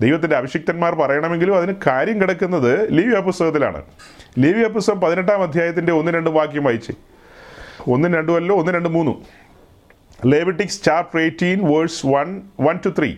ദൈവത്തിന്റെ 0.00 0.36
അഭിഷിക്തന്മാർ 0.36 0.94
പറയണമെങ്കിലും 0.94 1.56
അതിന് 1.56 1.74
കാര്യം 1.86 2.20
കിടക്കുന്നത് 2.20 2.72
ലേവ്യ 2.98 3.20
പുസ്തകത്തിലാണ്. 3.20 3.82
ലേവ്യ 4.38 4.68
പുസ്തകം 4.68 5.00
പതിനെട്ടാം 5.00 5.42
അധ്യായത്തിന്റെ 5.42 5.92
ഒന്ന് 5.92 6.12
രണ്ട് 6.12 6.30
വാക്യം 6.30 6.64
വായിച്ച്. 6.64 6.92
ഒന്നും 7.90 8.14
രണ്ടും 8.14 8.36
അല്ലോ 8.36 8.56
ഒന്ന് 8.56 8.72
രണ്ട് 8.72 8.88
മൂന്നും. 8.88 9.24
Leviticus 10.26 10.82
chapter 10.84 11.20
eighteen 11.20 11.58
verse 11.72 12.06
one 12.06 12.42
one 12.60 12.78
two 12.86 12.90
three 12.98 13.10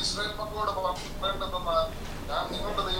Israel 0.00 0.32
മക്കളോട് 0.40 0.72
പറയേണ്ടതെന്നാൽ, 0.78 1.75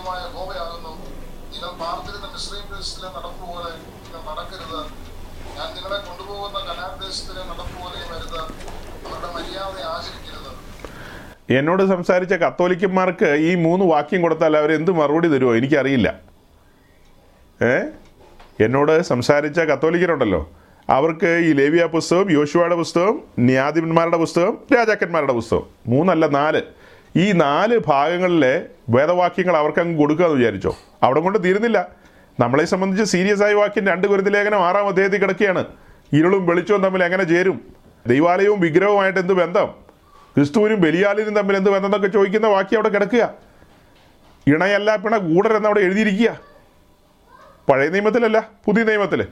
ദൈവമായ 0.06 0.32
ഗോവയാകുന്നു 0.34 0.88
നിങ്ങൾ 0.88 1.78
പാർത്തിരുന്ന 1.80 2.26
മിസ്ലിം 2.26 2.76
ദേശത്തിലെ 2.76 3.08
നടപ്പ് 3.08 3.40
പോലെ 3.40 3.70
നിങ്ങൾ 3.72 4.30
നടക്കരുത്. 4.30 4.80
ഞാൻ 5.58 5.74
നിങ്ങളെ 5.74 5.98
കൊണ്ടുപോകുന്ന 5.98 6.58
കനാൻ 6.58 7.00
ദേശത്തിലെ 7.00 7.42
നടപ്പ് 7.44 7.78
പോലെയും 7.80 8.08
വരുത് 8.14 8.40
അവരുടെ 8.40 9.32
മര്യാദ 9.34 9.86
ആചരിക്കരുത്. 9.86 10.52
എന്നോട് 11.58 11.82
സംസാരിച്ച 11.82 12.32
കത്തോലിക്കന്മാർക്ക് 12.32 13.24
ഈ 13.24 13.54
മൂന്ന് 13.54 13.84
വാക്യം 13.84 14.22
കൊടുത്താൽ 14.22 14.56
അവർ 14.56 14.72
എന്ത് 14.72 14.90
മറുപടി 14.90 15.28
തരുമോ 15.28 15.54
എനിക്കറിയില്ല. 15.54 16.14
ഏ? 17.62 17.78
എന്നോട് 18.64 19.02
സംസാരിച്ച 19.02 19.60
കത്തോലിക്കരുണ്ടല്ലോ. 19.60 20.50
അവർക്ക് 20.90 21.42
ഈ 21.44 21.52
ലേവിയ 21.52 21.84
പുസ്തകം 21.84 22.30
യോശുവയുടെ 22.30 22.74
പുസ്തകം 22.74 23.20
ന്യായാധിപന്മാരുടെ 23.38 24.16
പുസ്തകം 24.16 24.58
രാജാക്കന്മാരുടെ 24.74 25.32
പുസ്തകം 25.32 25.62
മൂന്നല്ല 25.86 26.26
നാല്. 26.26 26.62
ഈ 27.16 27.32
നാല് 27.32 27.78
ഭാഗങ്ങളിലെ 27.86 28.66
വേദവാക്യങ്ങൾ 28.88 29.56
അവർക്ക് 29.56 29.78
അങ്ങ് 29.78 29.98
കൊടുക്കുക 29.98 30.24
എന്ന് 30.24 30.36
വിചാരിച്ചോ? 30.38 30.76
അവിടെ 31.02 31.20
കൊണ്ട് 31.20 31.44
തീരുന്നില്ല. 31.44 31.88
നമ്മളെ 32.40 32.64
സംബന്ധിച്ച് 32.64 33.12
സീരിയസ് 33.12 33.42
ആയ 33.42 33.52
വാക്യം 33.52 33.86
രണ്ട് 33.86 34.06
ഗുരുതിലേഖനം 34.06 34.52
ലേഖനം 34.52 34.66
ആറാം 34.66 34.88
അദ്ദേഹത്തിൽ 34.88 35.20
കിടക്കുകയാണ്. 35.20 35.64
ഇരുളും 36.12 36.46
വെളിച്ചവും 36.46 36.82
തമ്മിൽ 36.82 37.04
എങ്ങനെ 37.04 37.24
ചേരും? 37.24 37.60
ദൈവാലയവും 38.06 38.60
വിഗ്രഹവുമായിട്ട് 38.60 39.18
എന്ത് 39.18 39.32
ബന്ധം? 39.32 39.66
ക്രിസ്തുവിനും 40.36 40.80
ബലിയാലിനും 40.80 41.34
തമ്മിൽ 41.34 41.56
എന്ത് 41.56 41.70
ബന്ധം 41.70 41.86
എന്നൊക്കെ 41.86 42.08
ചോദിക്കുന്ന 42.08 42.46
വാക്യം 42.46 42.78
അവിടെ 42.78 42.88
കിടക്കുക. 42.88 43.34
ഇണയല്ല 44.46 44.96
പിണ 44.96 45.16
കൂടരെന്ന് 45.16 45.68
അവിടെ 45.68 45.80
എഴുതിയിരിക്കുക. 45.80 46.40
പഴയ 47.68 47.88
നിയമത്തിലല്ല 47.88 48.50
പുതിയ 48.64 48.84
നിയമത്തിൽ 48.84 49.26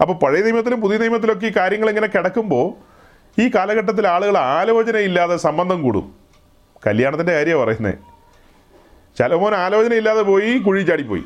അപ്പോൾ 0.00 0.12
പഴയ 0.12 0.42
നിയമത്തിലും 0.42 0.80
പുതിയ 0.80 0.98
നിയമത്തിലൊക്കെ 0.98 1.46
ഈ 1.46 1.52
കാര്യങ്ങൾ 1.56 1.88
ഇങ്ങനെ 1.88 2.06
കിടക്കുമ്പോൾ 2.06 2.66
ഈ 3.40 3.50
കാലഘട്ടത്തിൽ 3.54 4.08
ആളുകൾ 4.08 4.38
ആലോചനയില്ലാതെ 4.38 5.36
സംബന്ധം 5.36 5.82
കൂടും. 5.82 6.17
കല്യാണത്തിന്റെ 6.86 7.32
കാര്യമാണ് 7.32 7.64
പറയുന്നത് 7.64 7.94
ശലോമോൻ 9.18 9.54
ആലോചനയില്ലാതെ 9.54 10.22
പോയി 10.22 10.58
കുഴി 10.58 10.82
ചാടിപ്പോയി. 10.82 11.24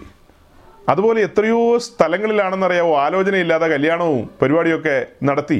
അതുപോലെ 0.88 1.20
എത്രയോ 1.20 1.78
സ്ഥലങ്ങളിലാണെന്നറിയാവോ 1.78 2.98
ആലോചനയില്ലാതെ 2.98 3.66
കല്യാണവും 3.66 4.30
പരിപാടിയൊക്കെ 4.42 5.06
നടത്തി 5.24 5.58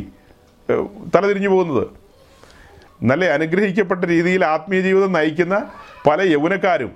തലതിരിഞ്ഞു 1.14 1.48
പോകുന്നത്. 1.48 1.86
നല്ല 3.02 3.24
അനുഗ്രഹിക്കപ്പെട്ട 3.24 4.04
രീതിയിൽ 4.04 4.44
ആത്മീയ 4.44 4.80
ജീവിതം 4.80 5.12
നയിക്കുന്ന 5.12 5.70
പല 6.06 6.22
യൗവനക്കാരും 6.22 6.92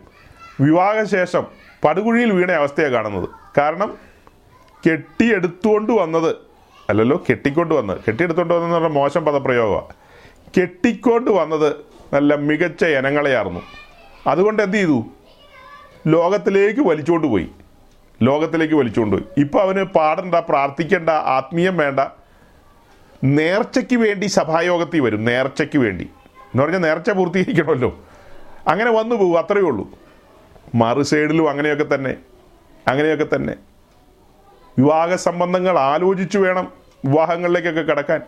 വിവാഹശേഷം 0.61 1.47
പടുകുഴിയിൽ 1.85 2.33
വീണ 2.33 2.51
അവസ്ഥയാണ് 2.53 2.93
കാണുന്നത്. 2.93 3.29
കാരണം 3.59 3.99
കെട്ടിയെടുത്തുകൊണ്ട് 4.91 5.93
വന്നത് 5.93 6.37
അല്ലല്ലോ 6.91 7.25
കെട്ടിക്കൊണ്ട് 7.31 7.75
വന്നത്. 7.75 7.99
കെട്ടിയെടുത്തുകൊണ്ട് 8.09 8.55
വന്നതെന്ന് 8.55 8.77
പറഞ്ഞാൽ 8.77 8.93
മോശം 8.93 9.25
പദപ്രയോഗമാണ് 9.25 9.95
കെട്ടിക്കൊണ്ട് 10.59 11.31
വന്നത് 11.31 11.96
നല്ല 12.17 12.35
മികച്ച 12.35 12.85
ഇനങ്ങളെയായിരുന്നു 12.85 13.61
അതുകൊണ്ട് 14.27 14.63
എന്ത് 14.63 14.77
ചെയ്തു? 14.77 15.05
ലോകത്തിലേക്ക് 16.07 16.81
വലിച്ചുകൊണ്ട് 16.81 17.27
പോയി. 17.27 17.49
ലോകത്തിലേക്ക് 18.23 18.75
വലിച്ചുകൊണ്ട് 18.75 19.17
പോയി. 19.17 19.41
ഇപ്പോൾ 19.41 19.63
അവന് 19.63 19.83
പാടണ്ട 19.83 20.35
പ്രാർത്ഥിക്കേണ്ട 20.35 21.11
ആത്മീയം 21.11 21.77
വേണ്ട. 21.77 22.01
നേർച്ചയ്ക്ക് 23.25 23.97
വേണ്ടി 23.97 24.27
സഭായോഗത്തിൽ 24.27 25.01
വരും 25.01 25.25
നേർച്ചയ്ക്ക് 25.25 25.79
വേണ്ടി. 25.79 26.05
എന്ന് 26.05 26.63
പറഞ്ഞാൽ 26.63 26.79
നേർച്ച 26.79 27.11
പൂർത്തീകരിക്കണമല്ലോ. 27.11 27.99
അങ്ങനെ 28.69 28.91
വന്നു 28.91 29.17
പോകും 29.17 29.39
അത്രയേ 29.39 29.63
ഉള്ളൂ. 29.63 29.91
മറു 30.75 31.03
സൈഡിലും 31.03 31.51
അങ്ങനെയൊക്കെ 31.51 31.95
തന്നെ 31.95 32.17
അങ്ങനെയൊക്കെ 32.89 33.27
തന്നെ. 33.35 33.55
വിവാഹ 34.79 35.15
സംബന്ധങ്ങൾ 35.15 35.79
ആലോചിച്ചു 35.79 36.39
വേണം 36.39 36.73
വിവാഹങ്ങളിലേക്കൊക്കെ 37.05 37.83
കടക്കാൻ. 37.83 38.21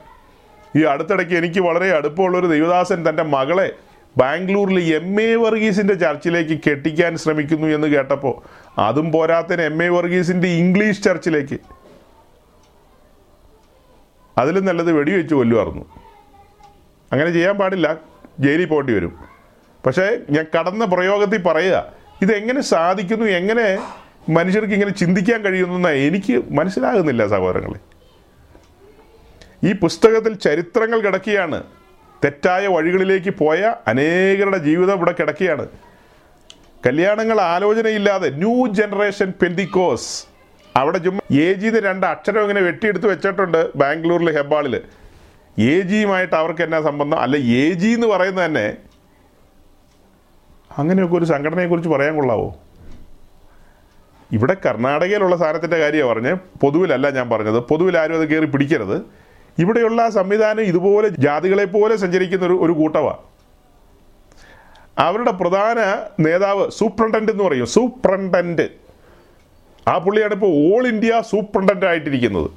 ഈ 0.76 0.82
അടുത്തിടയ്ക്ക് 0.82 1.34
എനിക്ക് 1.34 1.60
വളരെ 1.60 1.96
അടുപ്പമുള്ള 1.96 2.38
ഒരു 2.38 2.46
ദൈവദാസൻ 2.46 3.08
തന്റെ 3.08 3.22
മകളെ 3.22 3.72
ബാംഗ്ലൂരിൽ 4.16 4.94
എം 4.94 5.20
എ 5.22 5.34
വർഗീസിന്റെ 5.34 5.94
ചർച്ചിലേക്ക് 5.94 6.60
കെട്ടിക്കാൻ 6.66 7.16
ശ്രമിക്കുന്നു 7.16 7.66
എന്ന് 7.66 7.88
കേട്ടപ്പോൾ 7.88 8.42
അതും 8.80 9.12
പോരാത്തതിന് 9.12 9.62
എം 9.62 9.82
എ 9.82 9.88
വർഗീസിന്റെ 9.88 10.48
ഇംഗ്ലീഷ് 10.48 11.02
ചർച്ചിലേക്ക്. 11.02 11.58
അതിലും 14.38 14.64
നല്ലത് 14.64 14.92
വെടിവെച്ച് 14.92 15.34
കൊല്ലുമായിരുന്നു. 15.34 15.84
അങ്ങനെ 17.12 17.30
ചെയ്യാൻ 17.30 17.58
പാടില്ല 17.58 17.94
ജയിലിൽ 18.40 18.64
പോകേണ്ടി 18.64 18.92
വരും. 18.92 19.18
പക്ഷേ 19.86 20.18
ഞാൻ 20.30 20.46
കടന്ന 20.58 20.84
പ്രയോഗത്തിൽ 20.84 21.42
പറയുക 21.42 21.92
ഇതെങ്ങനെ 22.22 22.60
സാധിക്കുന്നു 22.60 23.26
എങ്ങനെ 23.26 23.78
മനുഷ്യർക്ക് 24.30 24.72
ഇങ്ങനെ 24.72 24.90
ചിന്തിക്കാൻ 24.90 25.42
കഴിയുന്നു 25.42 25.88
എനിക്ക് 25.88 26.52
മനസ്സിലാകുന്നില്ല 26.52 27.26
സഹോദരങ്ങളെ. 27.26 27.97
ഈ 29.64 29.72
പുസ്തകത്തിൽ 29.72 30.34
ചരിത്രങ്ങൾ 30.34 31.00
കിടക്കുകയാണ്. 31.00 31.62
തെറ്റായ 32.24 32.66
വഴികളിലേക്ക് 32.66 33.30
പോയ 33.30 33.74
അനേകരുടെ 33.88 34.58
ജീവിതം 34.58 34.94
ഇവിടെ 34.94 35.14
കിടക്കുകയാണ്. 35.20 35.68
കല്യാണങ്ങൾ 36.86 37.40
ആലോചനയില്ലാതെ 37.40 38.30
ന്യൂ 38.30 38.66
ജനറേഷൻ 38.66 39.32
പെന്തിക്കോസ്. 39.42 40.26
അവിടെ 40.76 40.98
ചുമ്മാ 40.98 41.38
എ 41.38 41.52
ജിന്ന് 41.52 41.80
രണ്ട് 41.80 42.06
അക്ഷരം 42.06 42.42
ഇങ്ങനെ 42.42 42.60
വെട്ടിയെടുത്ത് 42.60 43.06
വെച്ചിട്ടുണ്ട് 43.06 43.76
ബാംഗ്ലൂരിൽ 43.76 44.36
ഹെബാളിൽ 44.36 44.80
എ 45.58 45.80
ജിയുമായിട്ട് 45.80 46.34
അവർക്ക് 46.34 46.62
എന്നാ 46.62 46.80
സംബന്ധം? 46.80 47.18
അല്ല 47.18 47.36
എ 47.36 47.72
ജി 47.72 47.88
എന്ന് 47.88 48.06
പറയുന്നത് 48.06 48.44
തന്നെ 48.44 48.76
അങ്ങനെയൊക്കെ 50.78 51.16
ഒരു 51.16 51.24
സംഘടനയെക്കുറിച്ച് 51.24 51.90
പറയാൻ 51.90 52.16
കൊള്ളാവോ? 52.16 52.56
ഇവിടെ 54.32 54.56
കർണാടകയിലുള്ള 54.66 55.36
സാധനത്തിന്റെ 55.36 55.78
കാര്യമാണ് 55.78 56.12
പറഞ്ഞ് 56.12 56.36
പൊതുവിലല്ല 56.60 57.10
ഞാൻ 57.10 57.30
പറഞ്ഞത്. 57.30 57.60
പൊതുവിൽ 57.62 57.98
ആരും 57.98 58.14
അത് 58.14 58.28
കയറി 58.28 58.44
പിടിക്കരുത്. 58.44 59.27
ഇവിടെയുള്ള 59.58 60.10
സംവിധാനം 60.10 60.60
ഇതുപോലെ 60.60 61.08
ജാതികളെ 61.08 61.64
പോലെ 61.64 61.96
സഞ്ചരിക്കുന്ന 61.96 62.46
ഒരു 62.46 62.58
ഒരു 62.62 62.72
കൂട്ടമാണ് 62.72 63.16
അവരുടെ 64.98 65.30
പ്രധാന 65.30 65.78
നേതാവ് 66.22 66.70
സൂപ്രണ്ടന്റ് 66.70 67.32
എന്ന് 67.32 67.44
പറയും. 67.44 67.66
സൂപ്രണ്ടന്റ്. 67.66 68.68
ആ 69.88 69.98
പുള്ളിയാണ് 69.98 70.32
ഇപ്പോൾ 70.32 70.46
ഓൾ 70.46 70.86
ഇന്ത്യ 70.86 71.22
സൂപ്രണ്ടന്റ് 71.30 71.86
ആയിട്ടിരിക്കുന്നത്. 71.86 72.50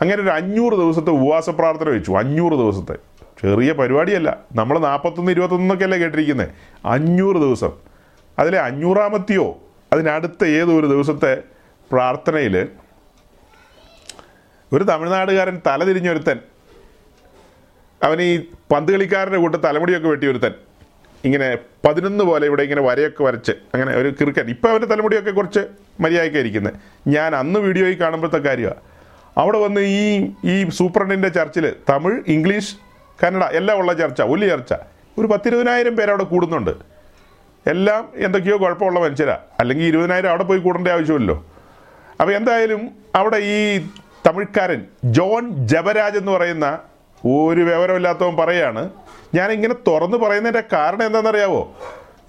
അങ്ങനെ 0.00 0.22
ഒരു 0.22 0.30
അഞ്ഞൂറ് 0.30 0.74
ദിവസത്തെ 0.74 1.10
ഉപവാസ 1.10 1.50
പ്രാർത്ഥന 1.50 1.88
വെച്ചു. 1.88 2.12
അഞ്ഞൂറ് 2.12 2.52
ദിവസത്തെ. 2.52 2.94
ചെറിയ 3.42 3.72
പരിപാടിയല്ല. 3.72 4.38
നമ്മൾ 4.56 4.78
നാൽപ്പത്തൊന്ന് 4.78 5.32
ഇരുപത്തൊന്നൊക്കെ 5.32 5.84
അല്ലേ 5.84 5.98
കേട്ടിരിക്കുന്നത് 5.98 6.48
അഞ്ഞൂറ് 6.84 7.36
ദിവസം. 7.36 7.72
അതിലെ 8.38 8.58
അഞ്ഞൂറാമത്തെയോ? 8.58 9.58
അതിനടുത്ത 9.92 10.44
ഏതോ 10.44 10.72
ഒരു 10.80 10.86
ദിവസത്തെ 10.86 11.42
പ്രാർത്ഥനയിൽ 11.92 12.68
ഒരു 14.72 14.84
തമിഴ്നാടുകാരൻ 14.84 15.60
തലതിരിഞ്ഞൊരുത്തൻ. 15.66 16.38
അവൻ 18.02 18.22
ഈ 18.22 18.44
പന്ത് 18.72 18.92
കളിക്കാരന്റെ 18.92 19.38
കൂട്ട് 19.38 19.56
തലമുടിയൊക്കെ 19.64 20.08
വെട്ടിയൊരുത്തൻ. 20.08 20.54
ഇങ്ങനെ 21.24 21.58
പതിനൊന്ന് 21.86 22.24
പോലെ 22.24 22.46
ഇവിടെ 22.46 22.62
ഇങ്ങനെ 22.62 22.82
വരയൊക്കെ 22.82 23.22
വരച്ച് 23.22 23.52
അങ്ങനെ 23.74 23.96
ഒരു 23.96 24.08
ക്രിക്കറ്റ്. 24.08 24.50
ഇപ്പം 24.50 24.70
അവന്റെ 24.70 24.86
തലമുടിയൊക്കെ 24.86 25.30
കുറച്ച് 25.30 25.60
മര്യാദയ്ക്ക് 26.00 26.38
ഇരിക്കുന്നത് 26.38 26.74
ഞാൻ 27.08 27.36
അന്ന് 27.36 27.60
വീഡിയോയിൽ 27.60 28.00
കാണുമ്പോഴത്തെ 28.00 28.38
കാര്യമാണ് 28.38 28.80
അവിടെ 29.38 29.58
വന്ന് 29.58 29.80
ഈ 29.80 30.32
ഈ 30.44 30.68
സൂപ്രണ്ടിന്റെ 30.68 31.28
ചർച്ചിൽ 31.28 31.72
തമിഴ് 31.90 32.18
ഇംഗ്ലീഷ് 32.26 32.76
കന്നഡ 33.24 33.44
എല്ലാം 33.44 33.78
ഉള്ള 33.78 33.92
ചർച്ച 33.92 34.22
വലിയ 34.22 34.48
ചർച്ച. 34.48 34.74
ഒരു 35.18 35.26
പത്തിരുപതിനായിരം 35.26 35.96
പേര് 35.96 36.10
അവിടെ 36.10 36.24
കൂടുന്നുണ്ട്. 36.24 36.70
എല്ലാം 37.66 38.08
എന്തൊക്കെയോ 38.16 38.58
കുഴപ്പമുള്ള 38.58 39.00
മനുഷ്യരാ. 39.00 39.38
അല്ലെങ്കിൽ 39.60 39.84
ഇരുപതിനായിരം 39.84 40.28
അവിടെ 40.28 40.42
പോയി 40.42 40.58
കൂടേണ്ട 40.58 40.88
ആവശ്യമില്ലല്ലോ. 40.88 41.46
അപ്പോൾ 42.20 42.32
എന്തായാലും 42.32 42.90
അവിടെ 43.14 43.36
ഈ 43.36 43.86
തമിഴ്ക്കാരൻ 44.26 44.84
ജോൺ 45.04 45.66
ജബരാജ് 45.66 46.18
എന്ന് 46.18 46.32
പറയുന്ന 46.32 46.78
ഒരു 47.24 47.60
വിവരമില്ലാത്തവൻ 47.60 48.36
പറയാണ് 48.36 48.90
ഞാൻ 49.34 49.52
ഇങ്ങനെ 49.52 49.74
തുറന്ന് 49.74 50.16
പറയുന്നതിന്റെ 50.16 50.76
കാരണം 50.76 51.06
എന്താണെന്നറിയാവോ? 51.06 51.76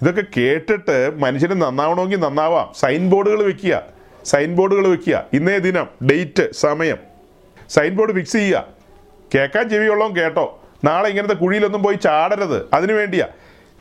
ഇതൊക്കെ 0.01 0.23
കേട്ടിട്ട് 0.37 1.19
മനുഷ്യന് 1.19 1.61
നന്നാവണമെങ്കിൽ 1.61 2.19
നന്നാവാം. 2.19 2.73
സൈൻ 2.79 3.09
ബോർഡുകൾ 3.09 3.43
വെക്കുക. 3.43 3.81
സൈൻ 4.25 4.55
ബോർഡുകൾ 4.55 4.87
വെക്കുക. 4.87 5.25
ഇന്നേ 5.33 5.57
ദിനം 5.57 5.87
ഡേറ്റ് 6.11 6.51
സമയം. 6.51 6.97
സൈൻ 7.69 7.95
ബോർഡ് 7.95 8.13
ഫിക്സ് 8.13 8.31
ചെയ്യുക. 8.31 8.67
കേൾക്കാൻ 9.35 9.69
ചെവിയുള്ളവൻ 9.69 10.15
കേട്ടോ. 10.15 10.63
നാളെ 10.83 11.09
ഇങ്ങനത്തെ 11.09 11.33
കുഴിയിലൊന്നും 11.33 11.83
പോയി 11.83 11.95
ചാടരുത്. 11.95 12.69
അതിനു 12.73 12.93
വേണ്ടിയാ. 12.93 13.27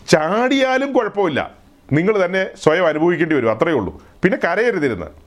ചാടിയാലും 0.08 0.92
കുഴപ്പമില്ല. 0.92 1.50
നിങ്ങൾ 1.92 2.24
തന്നെ 2.24 2.46
സ്വയം 2.62 2.86
അനുഭവിക്കേണ്ടി 2.86 3.36
വരും. 3.36 3.50
അത്രയേ 3.50 3.74
ഉള്ളൂ. 3.74 4.02
പിന്നെ 4.22 4.38
കരയരുതിരുന്ന്. 4.44 5.26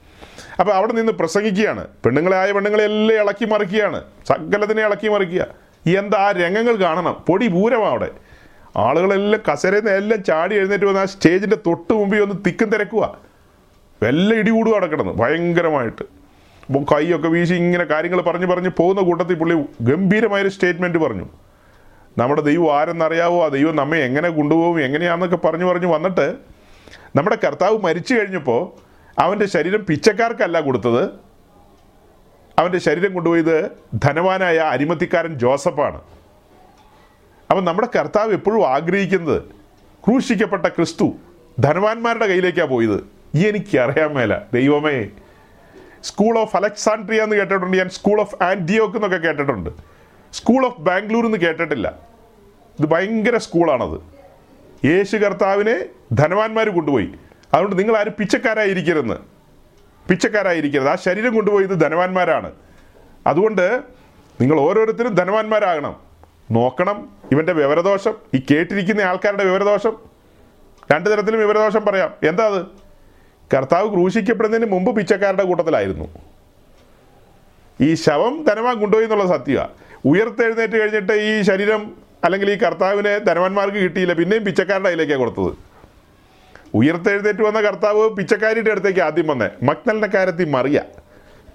അപ്പോൾ 0.58 0.72
അവിടെ 0.72 0.92
നിന്ന് 0.92 1.12
പ്രസംഗിക്കുകയാണ്. 1.12 1.86
പെണ്ണുങ്ങളെ 2.04 2.36
ആയ 2.36 2.52
പെണ്ണുങ്ങളെ 2.52 2.84
എല്ലാം 2.84 3.24
ഇളക്കി 3.24 3.44
മറിക്കുകയാണ്. 3.44 4.04
സകലത്തിനെ 4.28 4.82
ഇളക്കി 4.82 5.08
മറിക്കുക. 5.08 5.46
എന്താ 5.98 6.18
ആ 6.18 6.30
രംഗങ്ങൾ 6.30 6.76
കാണണം. 6.76 7.24
പൊടി 7.28 7.46
പൂരമാണ് 7.46 7.90
അവിടെ. 7.90 8.10
ആളുകളെല്ലാം 8.76 9.42
കസരയിൽ 9.52 9.90
എല്ലാം 9.90 10.22
ചാടി 10.22 10.54
എഴുന്നേറ്റ് 10.54 10.84
വന്ന് 10.84 11.00
ആ 11.00 11.04
സ്റ്റേജിന്റെ 11.04 11.56
തൊട്ട് 11.56 11.92
മുമ്പിൽ 11.92 12.22
ഒന്ന് 12.22 12.34
തിക്കും 12.46 12.70
തിരക്കുക 12.70 13.18
എല്ലാം 14.02 14.38
ഇടികൂടുക 14.38 14.86
കിടന്ന് 14.86 15.12
ഭയങ്കരമായിട്ട്. 15.12 16.02
അപ്പോൾ 16.66 16.94
കൈയൊക്കെ 16.94 17.28
വീശി 17.28 17.54
ഇങ്ങനെ 17.54 17.84
കാര്യങ്ങൾ 17.84 18.20
പറഞ്ഞ് 18.20 18.46
പറഞ്ഞ് 18.46 18.68
പോകുന്ന 18.76 19.02
കൂട്ടത്തിൽ 19.02 19.34
പുള്ളി 19.34 19.64
ഗംഭീരമായൊരു 19.80 20.48
സ്റ്റേറ്റ്മെന്റ് 20.48 20.98
പറഞ്ഞു. 20.98 21.28
നമ്മുടെ 22.18 22.42
ദൈവം 22.42 22.80
ആരെന്നറിയാവോ? 22.80 23.44
ആ 23.44 23.48
ദൈവം 23.48 23.76
നമ്മെ 23.76 23.98
എങ്ങനെ 23.98 24.28
കൊണ്ടുപോകും? 24.28 24.80
എങ്ങനെയാണെന്നൊക്കെ 24.80 25.36
പറഞ്ഞു 25.36 25.64
പറഞ്ഞു 25.64 25.86
വന്നിട്ട് 25.86 26.34
നമ്മുടെ 27.16 27.38
കർത്താവ് 27.46 27.78
മരിച്ചു 27.78 28.14
കഴിഞ്ഞപ്പോൾ 28.14 28.89
അവന്റെ 29.20 29.46
ശരീരം 29.46 29.86
പിച്ചക്കാർക്കല്ല 29.86 30.60
കൊടുത്തത്. 30.60 31.10
അവന്റെ 32.58 32.78
ശരീരം 32.78 33.14
കൊണ്ടുപോയത് 33.14 33.70
ധനവാനായ 33.94 34.58
അരിമത്തിക്കാരൻ 34.58 35.38
ജോസഫാണ്. 35.38 36.00
അപ്പം 37.50 37.64
നമ്മുടെ 37.64 37.88
കർത്താവ് 37.98 38.32
എപ്പോഴും 38.32 38.68
ആഗ്രഹിക്കുന്നത് 38.68 39.42
ക്രൂശിക്കപ്പെട്ട 40.06 40.66
ക്രിസ്തു 40.66 41.12
ധനവാന്മാരുടെ 41.60 42.26
കയ്യിലേക്കാണ് 42.26 42.68
പോയത്. 42.68 43.06
എനിക്കറിയാൻ 43.46 44.14
മേല. 44.14 44.38
ദൈവമേ 44.52 45.08
സ്കൂൾ 46.02 46.38
ഓഫ് 46.38 46.56
അലക്സാൻഡ്രിയ 46.56 47.22
എന്ന് 47.22 47.36
കേട്ടിട്ടുണ്ട്. 47.36 47.76
ഞാൻ 47.76 47.88
സ്കൂൾ 47.88 48.20
ഓഫ് 48.20 48.42
ആന്റിയോക്ക് 48.42 48.94
എന്നൊക്കെ 48.94 49.16
കേട്ടിട്ടുണ്ട്. 49.16 49.70
സ്കൂൾ 50.32 50.66
ഓഫ് 50.66 50.80
ബാംഗ്ലൂർ 50.80 51.26
എന്ന് 51.26 51.38
കേട്ടിട്ടില്ല. 51.38 51.98
ഇത് 52.80 52.86
ഭയങ്കര 52.86 53.36
സ്കൂളാണത്. 53.36 54.00
യേശു 54.86 55.16
കർത്താവിനെ 55.16 55.86
ധനവാന്മാർ 56.12 56.68
കൊണ്ടുപോയി. 56.68 57.14
അതുകൊണ്ട് 57.54 57.78
നിങ്ങൾ 57.78 57.96
ആരും 57.96 58.12
പിച്ചക്കാരായിരിക്കരുത്. 58.18 59.18
പിച്ചക്കാരായിരിക്കരുത്. 60.08 60.88
ആ 60.88 60.94
ശരീരം 60.94 61.34
കൊണ്ടുപോയത് 61.34 61.80
ധനവാന്മാരാണ്. 61.80 62.52
അതുകൊണ്ട് 63.26 63.80
നിങ്ങൾ 64.40 64.60
ഓരോരുത്തരും 64.60 65.14
ധനവാന്മാരാകണം. 65.14 65.96
നോക്കണം 66.50 67.10
ഇവന്റെ 67.32 67.52
വിവരദോഷം. 67.52 68.14
ഈ 68.34 68.42
കേട്ടിരിക്കുന്ന 68.50 69.00
ആൾക്കാരുടെ 69.00 69.44
വിവരദോഷം. 69.44 69.98
രണ്ട് 70.92 71.10
തരത്തിലും 71.10 71.40
വിവരദോഷം 71.40 71.84
പറയാം. 71.86 72.14
എന്താ 72.28 72.46
അത്? 72.46 72.66
കർത്താവ് 73.56 73.90
ക്രൂശിക്കപ്പെടുന്നതിന് 73.90 74.72
മുമ്പ് 74.72 74.96
പിച്ചക്കാരുടെ 74.96 75.42
കൂട്ടത്തിലായിരുന്നു. 75.42 76.08
ഈ 77.80 77.94
ശവം 77.94 78.44
ധനവാൻ 78.48 78.80
കൊണ്ടുപോയി 78.80 79.04
എന്നുള്ള 79.04 79.26
സത്യമാണ് 79.26 79.68
ഉയർത്തെഴുന്നേറ്റ് 80.04 80.80
കഴിഞ്ഞിട്ട് 80.80 81.12
ഈ 81.12 81.42
ശരീരം 81.42 81.96
അല്ലെങ്കിൽ 82.24 82.50
ഈ 82.50 82.54
കർത്താവിനെ 82.54 83.18
ധനവാന്മാർക്ക് 83.18 83.76
കിട്ടിയില്ല. 83.76 84.12
പിന്നെയും 84.12 84.44
പിച്ചക്കാരുടെ 84.44 84.88
കയ്യിലേക്കാണ് 84.88 85.18
കൊടുത്തത്. 85.18 85.69
ഉയർത്തെഴുന്നേറ്റ് 86.74 87.42
വന്ന 87.42 87.60
കർത്താവ് 87.60 88.10
പിച്ചക്കാരിയുടെ 88.10 88.70
അടുത്തേക്ക് 88.70 89.00
ആദ്യം 89.00 89.26
വന്നേ. 89.26 89.48
മക്നലിന്റെ 89.62 90.06
കാര്യത്തിൽ 90.06 90.44
മറിയ. 90.44 90.82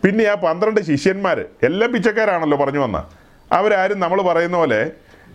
പിന്നെ 0.03 0.25
ആ 0.25 0.33
പന്ത്രണ്ട് 0.33 0.81
ശിഷ്യന്മാർ 0.81 1.45
എല്ലാം 1.63 1.93
പിച്ചക്കാരാണല്ലോ 1.93 2.57
പറഞ്ഞു 2.57 2.79
വന്ന. 2.79 3.09
അവരാരും 3.51 3.99
നമ്മൾ 3.99 4.21
പറയുന്ന 4.21 4.57
പോലെ 4.57 4.91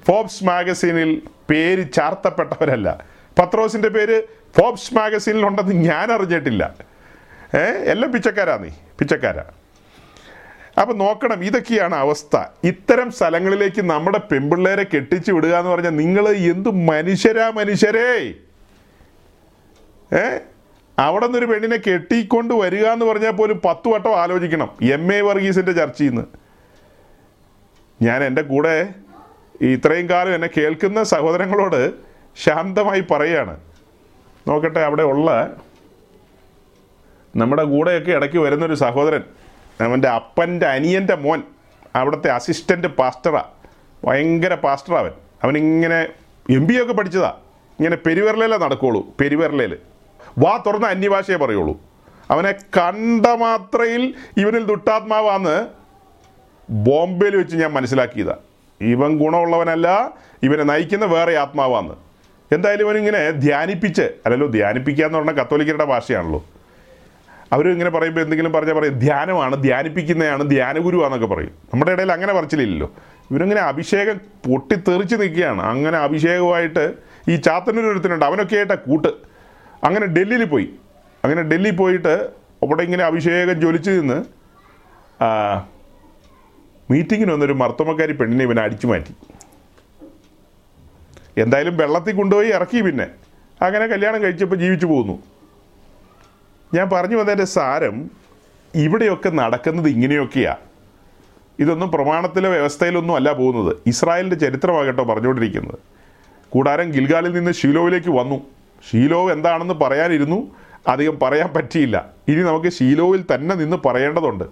ഫോബ്സ് 0.07 0.45
മാഗസീനിൽ 0.45 1.23
പേര് 1.51 1.93
ചാർത്തപ്പെട്ടവരല്ല. 1.93 3.05
പത്രോസിന്റെ 3.39 3.89
പേര് 3.89 4.23
ഫോബ്സ് 4.59 4.95
മാഗസീനിൽ 4.95 5.47
ഉണ്ടെന്ന് 5.47 5.75
ഞാൻ 5.75 6.13
അറിഞ്ഞിട്ടില്ല. 6.13 6.75
ഏ? 7.55 7.61
എല്ലാം 7.61 8.13
പിച്ചക്കാരാ 8.13 8.57
നീ? 8.57 8.69
പിച്ചക്കാരാ. 8.99 9.45
അപ്പം 10.81 10.99
നോക്കണം 10.99 11.45
ഇതൊക്കെയാണ് 11.45 11.95
അവസ്ഥ. 11.95 12.37
ഇത്തരം 12.65 13.11
സ്ഥലങ്ങളിലേക്ക് 13.11 13.83
നമ്മുടെ 13.83 14.19
പെമ്പിള്ളേരെ 14.19 14.87
കെട്ടിച്ചു 14.95 15.33
വിടുക 15.33 15.57
എന്ന് 15.57 15.71
പറഞ്ഞാൽ 15.71 15.91
നിങ്ങൾ 15.91 16.29
എന്ത് 16.29 16.71
മനുഷ്യരാ 16.71 17.51
മനുഷ്യരേ? 17.51 18.35
ഏ? 20.15 20.39
അവിടെ 20.99 21.25
നിന്നൊരു 21.27 21.47
പെണ്ണിനെ 21.47 21.77
കെട്ടിക്കൊണ്ട് 21.77 22.55
വരിക 22.55 22.87
എന്ന് 22.87 23.07
പറഞ്ഞാൽ 23.07 23.31
പോലും 23.31 23.61
പത്ത് 23.65 23.89
വട്ടം 23.89 24.21
ആലോചിക്കണം. 24.21 24.71
എം 24.83 25.15
എ 25.15 25.21
വർഗീസിന്റെ 25.21 25.73
ചർച്ചയിൽ 25.73 26.09
നിന്ന് 26.09 26.25
ഞാൻ 28.03 28.25
എന്റെ 28.25 28.43
കൂടെ 28.43 28.95
ഇത്രയും 29.61 30.09
കാലം 30.09 30.35
എന്നെ 30.35 30.49
കേൾക്കുന്ന 30.57 31.03
സഹോദരങ്ങളോട് 31.03 31.93
ശാന്തമായി 32.37 33.01
പറയാണ്. 33.01 33.61
നോക്കട്ടെ 34.49 34.81
അവിടെ 34.81 35.03
ഉള്ള 35.03 35.57
നമ്മുടെ 37.37 37.65
കൂടെയൊക്കെ 37.65 38.13
ഇടയ്ക്ക് 38.13 38.37
വരുന്നൊരു 38.37 38.75
സഹോദരൻ. 38.75 39.23
അവന്റെ 39.81 40.09
അപ്പന്റെ 40.09 40.67
അനിയന്റെ 40.67 41.15
മോൻ 41.15 41.43
അവിടുത്തെ 41.97 42.31
അസിസ്റ്റന്റ് 42.31 42.87
പാസ്റ്ററാ 42.87 43.45
ഭയങ്കര 44.05 44.55
പാസ്റ്ററാവൻ 44.55 45.11
അവനിങ്ങനെ 45.43 46.09
എം 46.51 46.67
ബി 46.67 46.83
ഒക്കെ 46.83 46.93
പഠിച്ചതാ. 46.93 47.29
ഇങ്ങനെ 47.79 47.97
പെരുവിരലേ 47.97 48.57
നടക്കുള്ളൂ. 48.57 49.17
പെരുവിരലയിൽ 49.21 49.79
വാ 50.39 50.63
തുറന്ന 50.67 50.87
അന്യഭാഷയെ 50.87 51.37
പറയുള്ളൂ. 51.37 51.81
അവനെ 52.31 52.53
കണ്ട 52.53 53.27
മാത്രയിൽ 53.27 54.15
ഇവനിൽ 54.37 54.67
ദുട്ടാത്മാവാന്ന് 54.67 55.67
ബോംബെയിൽ 56.71 57.37
വെച്ച് 57.37 57.57
ഞാൻ 57.57 57.73
മനസ്സിലാക്കിയതാണ് 57.73 58.39
ഇവൻ 58.81 59.19
ഗുണമുള്ളവനല്ല 59.19 60.15
ഇവനെ 60.43 60.63
നയിക്കുന്ന 60.63 61.05
വേറെ 61.05 61.37
ആത്മാവാന്ന്. 61.37 61.95
എന്തായാലും 62.55 62.85
ഇവനിങ്ങനെ 62.85 63.31
ധ്യാനിപ്പിച്ച് 63.31 64.03
അല്ലല്ലോ 64.03 64.47
ധ്യാനിപ്പിക്കുക 64.47 65.05
എന്ന് 65.05 65.19
പറഞ്ഞാൽ 65.19 65.35
കത്തോലിക്കരുടെ 65.35 65.85
ഭാഷയാണല്ലോ. 65.85 66.45
അവരിങ്ങനെ 67.53 67.91
പറയുമ്പോൾ 67.91 68.21
എന്തെങ്കിലും 68.21 68.53
പറഞ്ഞാൽ 68.53 68.75
പറയും 68.75 68.99
ധ്യാനമാണ് 68.99 69.63
ധ്യാനിപ്പിക്കുന്നതാണ് 69.63 70.51
ധ്യാനഗുരുവാന്നൊക്കെ 70.51 71.27
പറയും. 71.27 71.51
നമ്മുടെ 71.73 71.93
ഇടയിൽ 71.93 72.13
അങ്ങനെ 72.13 72.33
പറച്ചിലില്ലല്ലോ. 72.33 72.93
ഇവരിങ്ങനെ 73.31 73.61
അഭിഷേകം 73.61 74.17
പൊട്ടിത്തെറിച്ച് 74.17 75.17
നിൽക്കുകയാണ്. 75.17 75.63
അങ്ങനെ 75.63 75.99
അഭിഷേകമായിട്ട് 75.99 76.93
ഈ 77.29 77.37
ചാത്തന്നൂർ 77.37 77.87
ഒരുത്തനുണ്ട്. 77.87 78.25
അവനൊക്കെ 78.25 78.57
ആയിട്ടാ 78.57 78.75
കൂട്ട്. 78.75 79.30
അങ്ങനെ 79.85 80.07
ഡൽഹിയിൽ 80.07 80.45
പോയി. 80.45 80.69
അങ്ങനെ 81.25 81.43
ഡൽഹി 81.43 81.71
പോയിട്ട് 81.71 82.15
അവിടെ 82.63 82.83
ഇങ്ങനെ 82.83 83.05
അഭിഷേകം 83.05 83.61
ജ്വലിച്ചു 83.61 83.91
നിന്ന് 83.91 84.19
മീറ്റിങ്ങിന് 86.91 87.33
വന്നൊരു 87.33 87.53
മർത്തമക്കാരി 87.53 88.13
പെണ്ണിനെ 88.13 88.45
ഇവനെ 88.45 88.63
അടിച്ചു 88.63 88.87
മാറ്റി. 88.87 89.15
എന്തായാലും 91.41 91.77
വെള്ളത്തിൽ 91.77 92.17
കൊണ്ടുപോയി 92.17 92.49
ഇറക്കി 92.49 92.81
പിന്നെ. 92.81 93.07
അങ്ങനെ 93.63 93.87
കല്യാണം 93.87 94.23
കഴിച്ചപ്പോൾ 94.23 94.57
ജീവിച്ചു 94.57 94.87
പോകുന്നു. 94.87 95.23
ഞാൻ 96.75 96.91
പറഞ്ഞു 96.93 97.17
വന്നതിന്റെ 97.17 97.45
സാരം 97.45 98.11
ഇവിടെയൊക്കെ 98.75 99.29
നടക്കുന്നത് 99.29 99.89
ഇങ്ങനെയൊക്കെയാ. 99.89 100.57
ഇതൊന്നും 101.59 101.91
പ്രമാണത്തിലെ 101.91 102.49
വ്യവസ്ഥയിലൊന്നും 102.49 103.15
അല്ല 103.17 103.33
പോകുന്നത്. 103.33 103.77
ഇസ്രായേലിന്റെ 103.87 104.37
ചരിത്രമാകട്ടോ 104.37 105.05
പറഞ്ഞുകൊണ്ടിരിക്കുന്നത്. 105.05 105.79
കൂടാരം 106.51 106.91
ഗിൽഗാലിൽ 106.93 107.33
നിന്ന് 107.33 107.53
ഷീലോവിലേക്ക് 107.53 108.11
വന്നു. 108.11 108.47
ഷീലോവ് 108.89 109.33
എന്താണെന്ന് 109.33 109.75
പറയാനിരുന്നു. 109.75 110.57
അധികം 110.89 111.19
പറയാൻ 111.23 111.53
പറ്റിയില്ല. 111.57 112.07
ഇനി 112.29 112.41
നമുക്ക് 112.41 112.73
ഷീലോവിൽ 112.73 113.25
തന്നെ 113.35 113.55
നിന്ന് 113.55 113.77
പറയേണ്ടതുണ്ട്. 113.87 114.45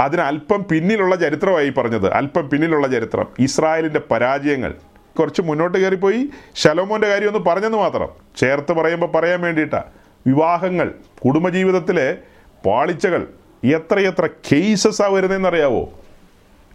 അതിന് 0.00 0.20
അല്പം 0.20 0.64
പിന്നിലുള്ള 0.70 1.16
ചരിത്രമായി 1.16 1.70
പറഞ്ഞത് 1.70 2.12
അല്പം 2.12 2.48
പിന്നിലുള്ള 2.48 2.88
ചരിത്രം 2.88 3.26
ഇസ്രായേലിന്റെ 3.38 4.00
പരാജയങ്ങൾ. 4.10 4.74
കുറച്ച് 5.18 5.42
മുന്നോട്ട് 5.42 5.78
കയറിപ്പോയി. 5.78 6.28
ശലോമോന്റെ 6.54 7.08
കാര്യം 7.08 7.28
ഒന്ന് 7.28 7.38
പറഞ്ഞെന്ന് 7.38 7.78
മാത്രം. 7.78 8.08
ചേർത്ത് 8.36 8.72
പറയുമ്പോൾ 8.72 9.06
പറയാൻ 9.06 9.40
വേണ്ടിയിട്ടാണ് 9.40 9.84
വിവാഹങ്ങൾ 10.26 10.94
കുടുംബജീവിതത്തിലെ 11.24 12.18
പാളിച്ചകൾ 12.66 13.28
എത്രയെത്ര 13.64 14.28
കേസസാണ് 14.52 15.12
വരുന്നതെന്നറിയാവോ? 15.12 15.88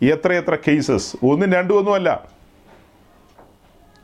എത്രയെത്ര 0.04 0.58
കേസസ് 0.68 1.16
ഒന്നും 1.26 1.54
രണ്ടും 1.54 1.78
ഒന്നുമല്ല. 1.78 2.33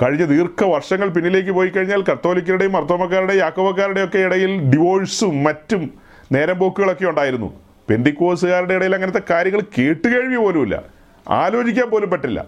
കഴിഞ്ഞ 0.02 0.26
ദീർഘ 0.26 0.64
വർഷങ്ങൾ 0.64 1.10
പിന്നിലേക്ക് 1.10 1.52
പോയി 1.52 1.70
കഴിഞ്ഞാൽ 1.70 2.04
കത്തോലിക്കരുടെയും 2.12 2.72
മർത്തോമക്കാരുടെയും 2.72 3.40
യാക്കോബക്കാരുടെയും 3.40 4.06
ഒക്കെ 4.06 4.18
ഇടയിൽ 4.18 4.72
ഡിവോഴ്സും 4.72 5.44
മറ്റും 5.44 5.94
നേരം 6.32 6.60
പോക്കുകളൊക്കെ 6.60 7.06
ഉണ്ടായിരുന്നു. 7.06 7.60
പെന്തിക്കോസുകാരുടെ 7.90 8.74
ഇടയിൽ 8.74 8.96
അങ്ങനത്തെ 8.96 9.22
കാര്യങ്ങൾ 9.30 9.62
കേട്ടുകേഴ്വി 9.78 10.36
പോലുമില്ല. 10.36 10.84
ആലോചിക്കാൻ 11.30 11.90
പോലും 11.90 12.10
പറ്റില്ല. 12.10 12.46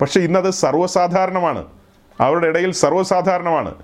പക്ഷേ 0.00 0.20
ഇന്നത് 0.20 0.50
സർവസാധാരണമാണ്. 0.50 1.64
അവരുടെ 2.20 2.46
ഇടയിൽ 2.46 2.72
സർവസാധാരണമാണ്. 2.72 3.74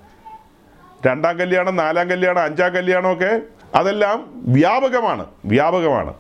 രണ്ടാം 1.07 1.39
കല്യാണം 1.39 1.77
നാലാം 1.77 2.11
കല്യാണം 2.11 2.43
അഞ്ചാം 2.43 2.75
കല്യാണമൊക്കെ 2.75 3.41
അതെല്ലാം 3.75 4.25
വ്യാപകമാണ്. 4.35 5.27
വ്യാപകമാണ്. 5.45 6.15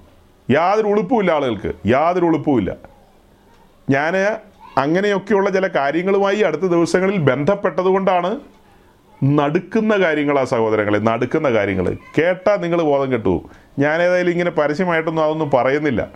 യാതൊരു 0.50 0.86
ഉളുപ്പുമില്ല 0.86 1.32
ആളുകൾക്ക്. 1.32 1.72
യാതൊരു 1.86 2.24
ഉളുപ്പുമില്ല. 2.24 2.76
ഞാൻ 3.90 4.16
അങ്ങനെയൊക്കെയുള്ള 4.78 5.50
ചില 5.50 5.66
കാര്യങ്ങളുമായി 5.66 6.40
അടുത്ത 6.40 6.62
ദിവസങ്ങളിൽ 6.62 7.16
ബന്ധപ്പെട്ടതുകൊണ്ടാണ് 7.16 8.40
നടുക്കുന്ന 9.24 9.96
കാര്യങ്ങളാ 9.96 10.44
സഹോദരങ്ങളെ 10.44 10.98
നടുക്കുന്ന 10.98 11.50
കാര്യങ്ങൾ. 11.50 11.96
കേട്ടാൽ 12.18 12.56
നിങ്ങൾ 12.56 12.82
ബോധം 12.82 13.12
കെട്ടു. 13.12 13.50
ഞാനേതായാലും 13.78 14.30
ഇങ്ങനെ 14.30 14.50
പരസ്യമായിട്ടൊന്നും 14.50 15.24
അതൊന്നും 15.24 15.50
പറയുന്നില്ല. 15.50 16.08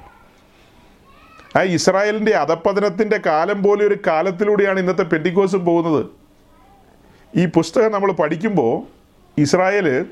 ആ 1.56 1.62
ഇസ്രായേലിന്റെ 1.62 2.32
അധപ്പതനത്തിന്റെ 2.32 3.20
കാലം 3.26 3.62
പോലെ 3.62 3.86
ഒരു 3.86 3.96
കാലത്തിലൂടെയാണ് 4.06 4.80
ഇന്നത്തെ 4.80 5.02
പെറ്റിക്കോസും 5.02 5.64
പോകുന്നത്. 5.64 6.06
ഈ 7.36 7.46
പുസ്തകം 7.46 7.92
നമ്മൾ 7.92 8.12
പഠിക്കുമ്പോൾ 8.12 8.82
ഇസ്രായേൽ 9.40 10.06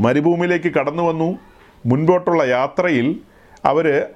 മരുഭൂമിയിലേക്ക് 0.00 0.72
കടന്നു 0.74 1.02
വന്നു. 1.02 1.38
മുൻപോട്ടുള്ള 1.86 2.42
യാത്രയിൽ 2.42 3.20
അവർ 3.64 4.06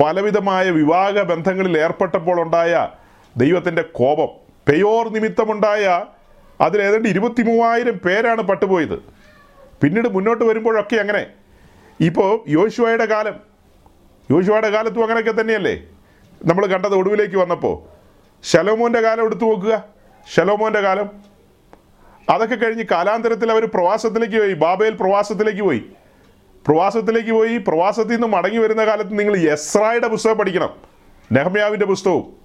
പലവിധമായ 0.00 0.70
വിവാഹ 0.70 1.10
ബന്ധങ്ങളിൽ 1.10 1.78
ഏർപ്പെട്ടപ്പോൾ 1.78 2.40
ഉണ്ടായ 2.40 2.88
ദൈവത്തിന്റെ 3.36 3.82
കോപം 3.82 4.28
പെയോർ 4.68 5.08
നിമിത്തമുണ്ടായ 5.08 6.04
അതിൽ 6.60 6.82
ഏതാണ്ട് 6.82 7.08
ഇരുപത്തി 7.08 7.42
മൂവായിരം 7.42 7.92
പേരാണ് 7.92 8.42
പട്ടുപോയത്. 8.42 9.02
പിന്നീട് 9.82 10.08
മുന്നോട്ട് 10.08 10.44
വരുമ്പോഴൊക്കെ 10.44 10.96
അങ്ങനെ. 10.96 11.26
ഇപ്പോൾ 12.00 12.40
യോശുവയുടെ 12.48 13.04
കാലം. 13.04 13.34
യോശുവയുടെ 14.30 14.68
കാലത്തും 14.68 15.02
അങ്ങനെയൊക്കെ 15.02 15.40
തന്നെയല്ലേ? 15.40 15.82
നമ്മൾ 16.44 16.66
കണ്ടത് 16.66 16.94
ഒടുവിലേക്ക് 16.94 17.36
വന്നപ്പോൾ 17.36 17.88
ശലോമോന്റെ 18.44 19.00
കാലം 19.00 19.24
എടുത്തു 19.24 19.44
നോക്കുക. 19.44 19.84
ശലോമോന്റെ 20.34 20.80
കാലം. 20.80 21.10
അതൊക്കെ 22.30 22.54
കഴിഞ്ഞ് 22.54 22.84
കാലാന്തരത്തിൽ 22.90 23.52
അവർ 23.52 23.64
പ്രവാസത്തിലേക്ക് 23.66 24.38
പോയി 24.38 24.52
ബാബേൽ 24.52 24.94
പ്രവാസത്തിലേക്ക് 24.94 25.62
പോയി. 25.62 25.84
പ്രവാസത്തിലേക്ക് 26.66 27.30
പോയി 27.30 27.58
പ്രവാസത്തിൽ 27.58 28.10
നിന്ന് 28.10 28.26
മടങ്ങി 28.26 28.58
വരുന്ന 28.58 28.84
കാലത്ത് 28.84 29.18
നിങ്ങൾ 29.18 29.36
യസ്രായുടെ 29.36 30.08
പുസ്തകം 30.08 30.38
പഠിക്കണം. 30.38 30.70
നെഹമ്യാവിന്റെ 31.32 31.86
പുസ്തകവും. 31.86 32.36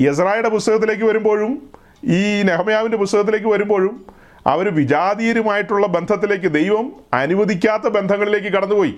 യസ്രായുടെ 0.00 0.48
പുസ്തകത്തിലേക്ക് 0.48 1.04
വരുമ്പോഴും 1.04 1.70
ഈ 2.04 2.42
നെഹമ്യാവിന്റെ 2.42 2.96
പുസ്തകത്തിലേക്ക് 2.96 3.46
വരുമ്പോഴും 3.46 4.06
അവർ 4.46 4.74
വിജാതീയരുമായിട്ടുള്ള 4.74 5.86
ബന്ധത്തിലേക്ക് 5.86 6.52
ദൈവം 6.52 6.92
അനുവദിക്കാത്ത 7.12 7.82
ബന്ധങ്ങളിലേക്ക് 7.82 8.46
കടന്നുപോയി. 8.46 8.94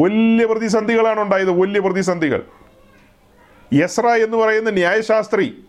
വലിയ 0.00 0.46
പ്രതിസന്ധികളാണ് 0.46 1.20
ഉണ്ടായത് 1.20 1.50
വലിയ 1.50 1.80
പ്രതിസന്ധികൾ. 1.80 2.42
യസ്ര 3.72 4.06
എന്ന് 4.06 4.36
പറയുന്ന 4.36 4.70
ന്യായശാസ്ത്രി 4.70 5.64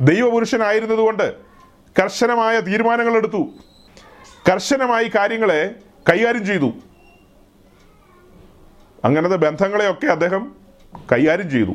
ദൈവപുരുഷനായിരുന്നതുകൊണ്ട് 0.00 1.34
കർശനമായ 2.02 2.60
തീരുമാനങ്ങളെടുത്തു. 2.60 3.50
കർശനമായി 4.50 5.10
കാര്യങ്ങളെ 5.14 5.74
കൈകാര്യം 6.10 6.46
ചെയ്തു. 6.46 6.72
അങ്ങനത്തെ 9.04 9.36
ബന്ധങ്ങളെയൊക്കെ 9.36 10.06
അദ്ദേഹം 10.06 10.52
കൈകാര്യം 11.12 11.50
ചെയ്തു. 11.50 11.74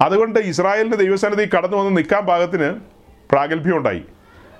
അതുകൊണ്ട് 0.00 0.38
ഇസ്രായേലിന്റെ 0.38 0.96
ദൈവസന്നിധി 0.96 1.50
കടന്നു 1.56 1.76
വന്ന് 1.76 1.96
നിൽക്കാൻ 1.96 2.26
പ്രാഗൽഭ്യം 3.30 3.76
ഉണ്ടായി 3.76 4.04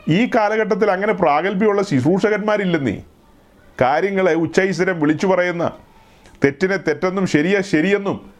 ഈ 0.09 0.31
കാലഘട്ടത്തിൽ 0.35 0.91
അങ്ങനെ 0.91 1.13
പ്രാഗൽഭ്യമുള്ള 1.13 1.83
ശുശ്രൂഷകന്മാരില്ലെന്നേ. 1.83 3.03
കാര്യങ്ങളെ 3.81 4.35
ഉച്ചൈസ്വരം 4.35 5.01
വിളിച്ചു 5.01 5.27
പറയുന്ന 5.27 5.79
തെറ്റിനെ 6.45 6.77
തെറ്റെന്നും 6.77 7.27
ശരിയെ 7.27 7.61
ശരിയെന്നും 7.61 8.31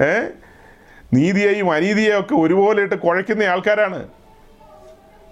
ഏ? 0.00 0.20
നീതിയെയും 1.14 1.72
അനീതിയെയും 1.72 2.20
ഒക്കെ 2.20 2.34
ഒരുപോലെ 2.34 2.82
ഇട്ട് 2.82 2.94
കുഴയ്ക്കുന്ന 2.94 3.42
ആൾക്കാരാണ്. 3.42 4.08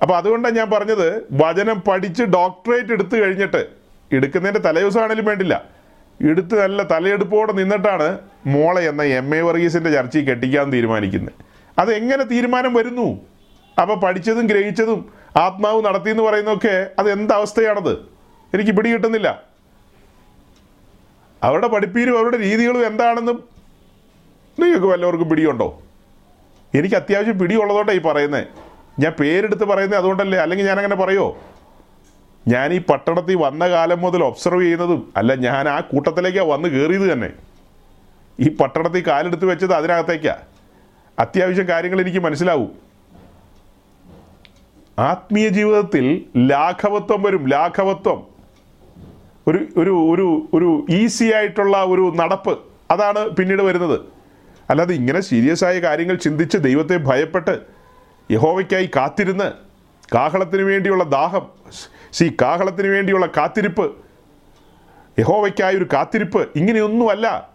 അപ്പോൾ 0.02 0.16
അതുകൊണ്ടാണ് 0.16 0.54
ഞാൻ 0.54 0.70
പറഞ്ഞത് 0.70 1.26
വചനം 1.32 1.80
പഠിച്ച് 1.80 2.22
ഡോക്ടറേറ്റ് 2.22 2.92
എടുത്തു 2.92 3.16
കഴിഞ്ഞിട്ട് 3.16 3.68
എടുക്കുന്നതിന്റെ 4.12 4.60
തലേദിവസമാണെങ്കിലും 4.68 5.24
വേണ്ടില്ല. 5.24 5.75
എടുത്ത് 6.20 6.62
നല്ല 6.62 6.82
തലയെടുപ്പോടെ 6.82 7.52
നിന്നിട്ടാണ് 7.52 8.18
മോളെ 8.46 8.80
എന്ന 8.80 9.02
എം 9.02 9.34
എ 9.34 9.40
വർഗീസിന്റെ 9.40 9.90
ചർച്ചയിൽ 9.90 10.24
കെട്ടിക്കാൻ 10.24 10.72
തീരുമാനിക്കുന്നത്. 10.72 11.32
അത് 11.78 11.94
എങ്ങനെ 11.94 12.24
തീരുമാനം 12.24 12.74
വരുന്നു? 12.74 13.20
അപ്പോൾ 13.80 14.00
പഠിച്ചതും 14.00 14.46
ഗ്രഹിച്ചതും 14.46 15.12
ആത്മാവ് 15.36 15.84
നടത്തി 15.84 16.10
എന്ന് 16.10 16.22
പറയുന്നതൊക്കെ 16.22 16.90
അത് 16.98 17.12
എന്തവസ്ഥയാണത് 17.12 17.98
എനിക്ക് 18.54 18.70
പിടി 18.70 18.92
കിട്ടുന്നില്ല. 18.92 19.42
അവരുടെ 21.42 21.66
പഠിപ്പീരും 21.66 22.18
അവരുടെ 22.18 22.36
രീതികളും 22.36 22.86
എന്താണെന്നും 22.86 23.44
നിങ്ങൾക്ക് 24.60 24.86
വല്ലവർക്കും 24.86 25.28
പിടിയുണ്ടോ? 25.28 25.82
എനിക്ക് 26.74 26.94
അത്യാവശ്യം 26.94 27.38
പിടിയുള്ളതുകൊണ്ടാണ് 27.38 27.98
ഈ 27.98 28.02
പറയുന്നത് 28.02 28.46
ഞാൻ 29.00 29.12
പേരെടുത്ത് 29.12 29.64
പറയുന്നത് 29.64 29.98
അതുകൊണ്ടല്ലേ? 29.98 30.38
അല്ലെങ്കിൽ 30.38 30.70
അങ്ങനെ 30.70 30.96
പറയുമോ 30.96 31.38
ഞാൻ 32.48 32.72
ഈ 32.72 32.78
പട്ടണത്തിൽ 32.78 33.34
വന്ന 33.34 33.68
കാലം 33.68 34.00
മുതൽ 34.00 34.24
ഒബ്സർവ് 34.24 34.62
ചെയ്യുന്നതും 34.62 35.12
അല്ല 35.16 35.34
ഞാൻ 35.34 35.68
ആ 35.68 35.80
കൂട്ടത്തിലേക്കാണ് 35.80 36.48
വന്ന് 36.48 36.68
കയറിയത് 36.68 37.12
തന്നെ. 37.12 37.30
ഈ 38.40 38.56
പട്ടണത്തിൽ 38.56 39.06
കാലെടുത്ത് 39.06 39.44
വെച്ചത് 39.44 39.74
അതിനകത്തേക്കാ. 39.74 40.36
അത്യാവശ്യം 41.18 41.68
കാര്യങ്ങൾ 41.68 42.00
എനിക്ക് 42.00 42.18
മനസ്സിലാവും. 42.18 42.70
ആത്മീയ 44.98 45.48
ജീവിതത്തിൽ 45.48 46.24
ലാഘവത്വം 46.36 47.22
വരും 47.22 47.46
ലാഘവത്വം. 47.46 48.26
ഒരു 49.48 49.66
ഒരു 49.76 49.90
ഒരു 49.90 50.48
ഒരു 50.54 50.86
ഈസി 50.90 51.24
ആയിട്ടുള്ള 51.24 51.84
ഒരു 51.84 52.12
നടപ്പ് 52.16 52.58
അതാണ് 52.90 53.28
പിന്നീട് 53.28 53.62
വരുന്നത്. 53.62 54.00
അല്ലാതെ 54.70 54.94
ഇങ്ങനെ 54.94 55.20
സീരിയസ് 55.20 55.64
ആയ 55.64 55.80
കാര്യങ്ങൾ 55.80 56.16
ചിന്തിച്ച് 56.16 56.58
ദൈവത്തെ 56.58 56.96
ഭയപ്പെട്ട് 56.96 57.58
യഹോവയ്ക്കായി 58.30 58.90
കാത്തിരുന്ന് 58.96 59.65
കാഹളത്തിന് 60.14 60.62
വേണ്ടിയുള്ള 60.62 61.04
ദാഹം 61.04 61.46
സി 62.12 62.36
കാഹളത്തിന് 62.42 62.88
വേണ്ടിയുള്ള 62.88 63.26
കാത്തിരിപ്പ് 63.26 63.96
യഹോവയ്ക്കായി 65.18 65.76
ഒരു 65.76 65.86
കാത്തിരിപ്പ് 65.92 66.48
ഇങ്ങനെയൊന്നുമല്ല. 66.56 67.48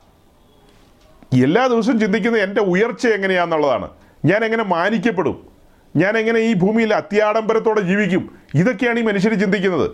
എല്ലാ 1.33 1.67
ദിവസവും 1.67 1.99
ചിന്തിക്കുന്നത് 1.99 2.41
എന്റെ 2.41 2.61
ഉയർച്ച 2.61 3.07
എങ്ങനെയാണെന്നുള്ളതാണ് 3.07 3.89
ഞാൻ 4.25 4.45
എങ്ങനെ 4.45 4.63
മാനിക്കപ്പെടും? 4.63 5.47
ഞാൻ 5.95 6.17
എങ്ങനെ 6.17 6.39
ഈ 6.39 6.53
ഭൂമിയിൽ 6.53 6.93
അത്യാഡംബരത്തോടെ 6.93 7.81
ജീവിക്കും? 7.81 8.35
ഇതൊക്കെയാണ് 8.55 8.99
ഈ 8.99 9.01
മനുഷ്യർ 9.01 9.33
ചിന്തിക്കുന്നത്. 9.33 9.91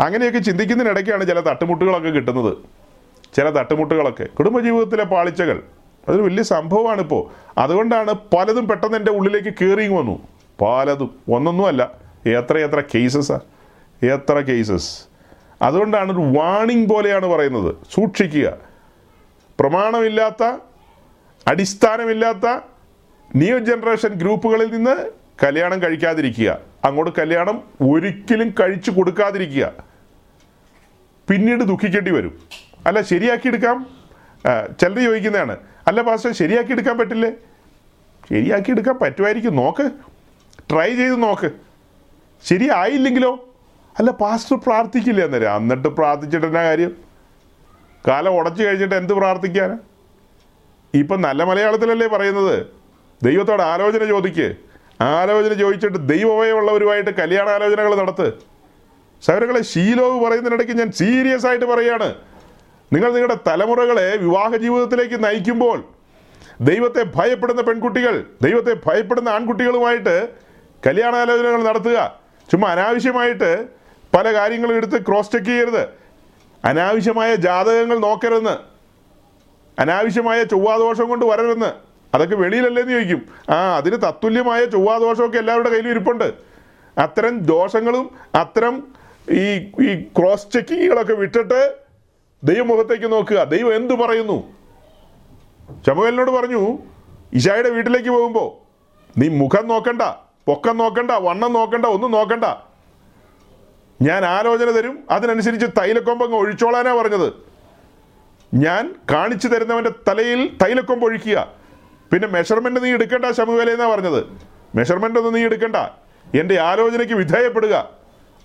അങ്ങനെയൊക്കെ 0.00 0.38
ചിന്തിക്കുന്നതിനിടയ്ക്കാണ് 0.38 1.26
ചില 1.26 1.40
തട്ടുമുട്ടുകളൊക്കെ 1.40 2.08
കിട്ടുന്നത്. 2.08 2.56
ചില 3.34 3.50
തട്ടുമുട്ടുകളൊക്കെ. 3.50 4.24
കുടുംബജീവിതത്തിലെ 4.24 5.04
പാളിച്ചകൾ. 5.04 5.62
അതൊരു 6.08 6.22
വലിയ 6.22 6.42
സംഭവമാണിപ്പോൾ 6.42 7.30
അതുകൊണ്ടാണ് 7.58 8.14
പലതും 8.36 8.68
പെട്ടെന്ന് 8.68 8.98
എന്റെ 8.98 9.12
ഉള്ളിലേക്ക് 9.12 9.54
കയറിയും 9.60 9.96
വന്നു. 9.96 10.39
പലതും 10.60 11.20
ഒന്നൊന്നുമല്ല. 11.28 11.90
എത്ര 12.26 12.58
എത്ര 12.58 12.82
കേസസാ 12.94 13.40
എത്ര 14.02 14.34
കേസസ് 14.40 14.90
അതുകൊണ്ടാണ് 15.62 16.12
ഒരു 16.12 16.38
വാണിംഗ് 16.38 16.88
പോലെയാണ് 16.88 17.26
പറയുന്നത്. 17.26 17.74
സൂക്ഷിക്കുക. 17.92 18.56
പ്രമാണമില്ലാത്ത 19.60 20.42
അടിസ്ഥാനമില്ലാത്ത 21.46 22.46
ന്യൂ 23.36 23.58
ജനറേഷൻ 23.58 24.08
ഗ്രൂപ്പുകളിൽ 24.08 24.74
നിന്ന് 24.74 25.10
കല്യാണം 25.44 25.82
കഴിക്കാതിരിക്കുക. 25.82 26.58
അങ്ങോട്ട് 26.84 27.20
കല്യാണം 27.20 27.62
ഒരിക്കലും 27.90 28.54
കഴിച്ചു 28.60 28.90
കൊടുക്കാതിരിക്കുക. 28.90 29.72
പിന്നീട് 31.28 31.60
ദുഃഖിക്കേണ്ടി 31.60 32.10
വരും. 32.10 32.38
അല്ല 32.86 33.00
ശരിയാക്കി 33.00 33.48
എടുക്കാം. 33.48 33.86
ചിലർ 34.80 34.98
ചോദിക്കുന്നതാണ്. 35.04 35.56
അല്ല 35.86 36.02
പാസ്റ്റർ 36.02 36.32
ശരിയാക്കി 36.32 36.72
എടുക്കാൻ 36.72 36.98
പറ്റില്ലേ? 36.98 37.32
ശരിയാക്കി 38.30 38.70
എടുക്കാൻ 38.70 38.98
പറ്റുമായിരിക്കും. 39.02 39.56
നോക്ക്. 39.56 39.90
ട്രൈ 40.70 40.94
ചെയ്ത് 40.94 41.22
നോക്ക്. 41.22 41.50
ശരിയായില്ലെങ്കിലോ? 42.46 43.54
അല്ല 43.98 44.10
പാസ്റ്റർ 44.10 44.56
പ്രാർത്ഥിക്കില്ല 44.56 45.24
അന്നേരം? 45.24 45.56
എന്നിട്ട് 45.56 45.88
പ്രാർത്ഥിച്ചിട്ട് 45.88 46.46
എന്നാ 46.46 46.62
കാര്യം? 46.62 46.96
കാലം 48.08 48.36
ഉടച്ചു 48.36 48.62
കഴിഞ്ഞിട്ട് 48.62 48.94
എന്ത് 48.94 49.12
പ്രാർത്ഥിക്കാൻ 49.12 49.78
ഇപ്പം 50.94 51.20
നല്ല 51.20 51.44
മലയാളത്തിലല്ലേ 51.44 52.06
പറയുന്നത്? 52.06 52.66
ദൈവത്തോട് 53.22 53.62
ആലോചന 53.62 54.04
ചോദിക്ക്. 54.04 54.54
ആലോചന 55.00 55.52
ചോദിച്ചിട്ട് 55.52 56.08
ദൈവമയമുള്ളവരുമായിട്ട് 56.08 57.10
കല്യാണാലോചനകൾ 57.10 57.94
നടത്ത്. 57.94 58.32
സൗരങ്ങളെ 59.22 59.62
ശീലോവ് 59.62 60.24
പറയുന്നതിനിടയ്ക്ക് 60.24 60.74
ഞാൻ 60.74 60.92
സീരിയസ് 60.92 61.46
ആയിട്ട് 61.46 61.64
പറയാണ്. 61.64 62.14
നിങ്ങൾ 62.92 63.12
നിങ്ങളുടെ 63.12 63.38
തലമുറകളെ 63.46 64.16
വിവാഹ 64.16 64.56
ജീവിതത്തിലേക്ക് 64.56 65.24
നയിക്കുമ്പോൾ 65.24 65.84
ദൈവത്തെ 66.60 67.04
ഭയപ്പെടുന്ന 67.16 67.62
പെൺകുട്ടികൾ 67.62 68.24
ദൈവത്തെ 68.42 68.76
ഭയപ്പെടുന്ന 68.86 69.28
ആൺകുട്ടികളുമായിട്ട് 69.28 70.49
കല്യാണാലോചനകൾ 70.86 71.62
നടത്തുക. 71.62 72.18
ചുമ്മാ 72.50 72.68
അനാവശ്യമായിട്ട് 72.68 73.68
പല 74.16 74.32
കാര്യങ്ങളും 74.32 74.76
എടുത്ത് 74.76 75.06
ക്രോസ് 75.06 75.32
ചെക്ക് 75.32 75.46
ചെയ്യരുത്. 75.46 75.88
അനാവശ്യമായ 76.64 77.34
ജാതകങ്ങൾ 77.34 77.98
നോക്കരുതെന്ന്. 77.98 78.56
അനാവശ്യമായ 79.80 80.42
ചൊവ്വാദോഷം 80.42 81.08
കൊണ്ട് 81.08 81.26
വരരുതെന്ന്. 81.26 81.72
അതൊക്കെ 82.14 82.36
വെളിയിലല്ലേന്ന് 82.36 82.92
ചോദിക്കും. 82.92 83.28
ആ 83.50 83.76
അതിന് 83.76 83.96
തത്തുല്യമായ 83.96 84.64
ചൊവ്വാദോഷമൊക്കെ 84.64 85.38
എല്ലാവരുടെ 85.38 85.70
കയ്യിലും 85.70 85.90
ഇരിപ്പുണ്ട്. 85.90 86.32
അത്തരം 86.98 87.38
ദോഷങ്ങളും 87.38 88.10
അത്തരം 88.34 88.94
ഈ 89.30 89.72
ഈ 89.80 90.08
ക്രോസ് 90.18 90.52
ചെക്കിങ്ങുകളൊക്കെ 90.52 91.12
വിട്ടിട്ട് 91.12 91.76
ദൈവമുഖത്തേക്ക് 92.44 93.12
നോക്കുക. 93.12 93.44
ദൈവം 93.44 93.74
എന്തു 93.74 93.94
പറയുന്നു? 93.94 94.52
ചമുവേലിനോട് 95.86 96.30
പറഞ്ഞു 96.30 96.78
ഇഷായുടെ 97.32 97.68
വീട്ടിലേക്ക് 97.68 98.08
പോകുമ്പോൾ 98.08 98.70
നീ 99.20 99.28
മുഖം 99.28 99.68
നോക്കണ്ട. 99.68 100.02
പൊക്കം 100.50 100.76
നോക്കണ്ട 100.76 101.10
വണ്ണം 101.10 101.52
നോക്കണ്ട 101.52 101.86
ഒന്നും 101.86 102.10
നോക്കണ്ട. 102.10 102.44
ഞാൻ 104.02 104.24
ആലോചന 104.24 104.70
തരും 104.70 104.98
അതിനനുസരിച്ച് 105.10 105.66
തൈലക്കൊമ്പങ്ങ് 105.66 106.36
ഒഴിച്ചോളാനാ 106.36 106.94
പറഞ്ഞത്. 106.94 107.32
ഞാൻ 108.54 108.94
കാണിച്ചു 109.10 109.48
തരുന്നവന്റെ 109.48 109.90
തലയിൽ 110.08 110.58
തൈലക്കൊമ്പ് 110.62 111.06
ഒഴിക്കുക. 111.06 111.52
പിന്നെ 112.12 112.28
മെഷർമെന്റ് 112.28 112.84
നീ 112.84 112.90
എടുക്കണ്ട 112.90 113.30
ശമുവേലെന്നാ 113.30 113.90
പറഞ്ഞത്. 113.94 114.24
മെഷർമെന്റ് 114.74 115.18
ഒന്നും 115.18 115.34
നീ 115.34 115.40
എടുക്കണ്ട. 115.44 115.76
എന്റെ 116.34 116.60
ആലോചനയ്ക്ക് 116.60 117.14
വിധേയപ്പെടുക. 117.14 117.90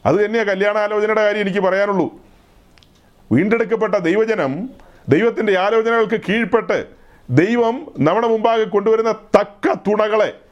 അത് 0.05 0.25
തന്നെയാണ് 0.25 0.47
കല്യാണ 0.47 0.77
ആലോചനയുടെ 0.77 1.23
കാര്യം 1.23 1.41
എനിക്ക് 1.41 1.59
പറയാനുള്ളൂ. 1.59 2.09
വീണ്ടെടുക്കപ്പെട്ട 3.31 3.95
ദൈവജനം 3.95 4.69
ദൈവത്തിന്റെ 5.09 5.59
ആലോചനകൾക്ക് 5.59 6.21
കീഴ്പ്പെട്ട് 6.29 6.87
ദൈവം 7.29 7.93
നമ്മുടെ 7.99 8.27
മുമ്പാകെ 8.27 8.63
കൊണ്ടുവരുന്ന 8.63 9.11
തക്ക 9.11 9.73
തുണകളെ 9.73 10.44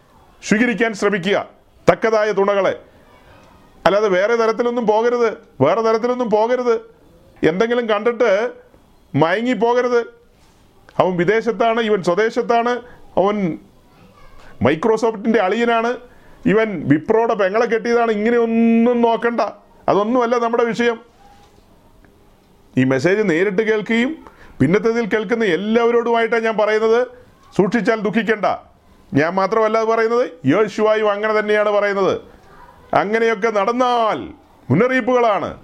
സ്വീകരിക്കാൻ 0.43 0.93
ശ്രമിക്കുക. 0.93 1.49
തക്കതായ 1.91 2.31
തുണകളെ. 2.31 2.79
അല്ലാതെ 3.85 4.07
വേറെ 4.07 4.35
തരത്തിലൊന്നും 4.35 4.87
പോകരുത്. 4.87 5.37
വേറെ 5.61 5.81
തരത്തിലൊന്നും 5.81 6.29
പോകരുത്. 6.29 6.95
എന്തെങ്കിലും 7.45 7.89
കണ്ടിട്ട് 7.89 8.51
മയങ്ങി 9.15 9.53
പോകരുത്. 9.53 9.99
അവൻ 10.97 11.17
വിദേശത്താണ് 11.17 11.81
ഇവൻ 11.81 12.03
സ്വദേശത്താണ്. 12.03 12.69
അവൻ 13.17 13.59
മൈക്രോസോഫ്റ്റിന്റെ 14.61 15.39
അളിയനാണ്. 15.39 15.97
ഇവൻ 16.45 16.87
വിപ്രോടെ 16.87 17.33
പെങ്ങളെ 17.33 17.65
കെട്ടിയതാണ്. 17.65 18.11
ഇങ്ങനെയൊന്നും 18.11 19.01
നോക്കണ്ട. 19.01 19.41
അതൊന്നുമല്ല 19.89 20.37
നമ്മുടെ 20.37 20.63
വിഷയം. 20.63 20.99
ഈ 22.77 22.83
മെസ്സേജ് 22.83 23.29
നേരിട്ട് 23.29 23.61
കേൾക്കുകയും 23.61 24.25
പിന്നത്തേതിൽ 24.59 25.05
കേൾക്കുന്ന 25.05 25.43
എല്ലാവരോടുമായിട്ടാണ് 25.43 26.43
ഞാൻ 26.43 26.57
പറയുന്നത്. 26.57 27.07
സൂക്ഷിച്ചാൽ 27.57 27.99
ദുഃഖിക്കണ്ട. 27.99 28.72
ഞാൻ 29.13 29.33
മാത്രമല്ല 29.33 29.77
അത് 29.77 29.87
പറയുന്നത്. 29.87 30.31
യോശുവായും 30.45 31.11
അങ്ങനെ 31.11 31.39
തന്നെയാണ് 31.39 31.69
പറയുന്നത്. 31.69 32.21
അങ്ങനെയൊക്കെ 32.95 33.49
നടന്നാൽ 33.49 34.33
മുന്നറിയിപ്പുകളാണ്. 34.69 35.57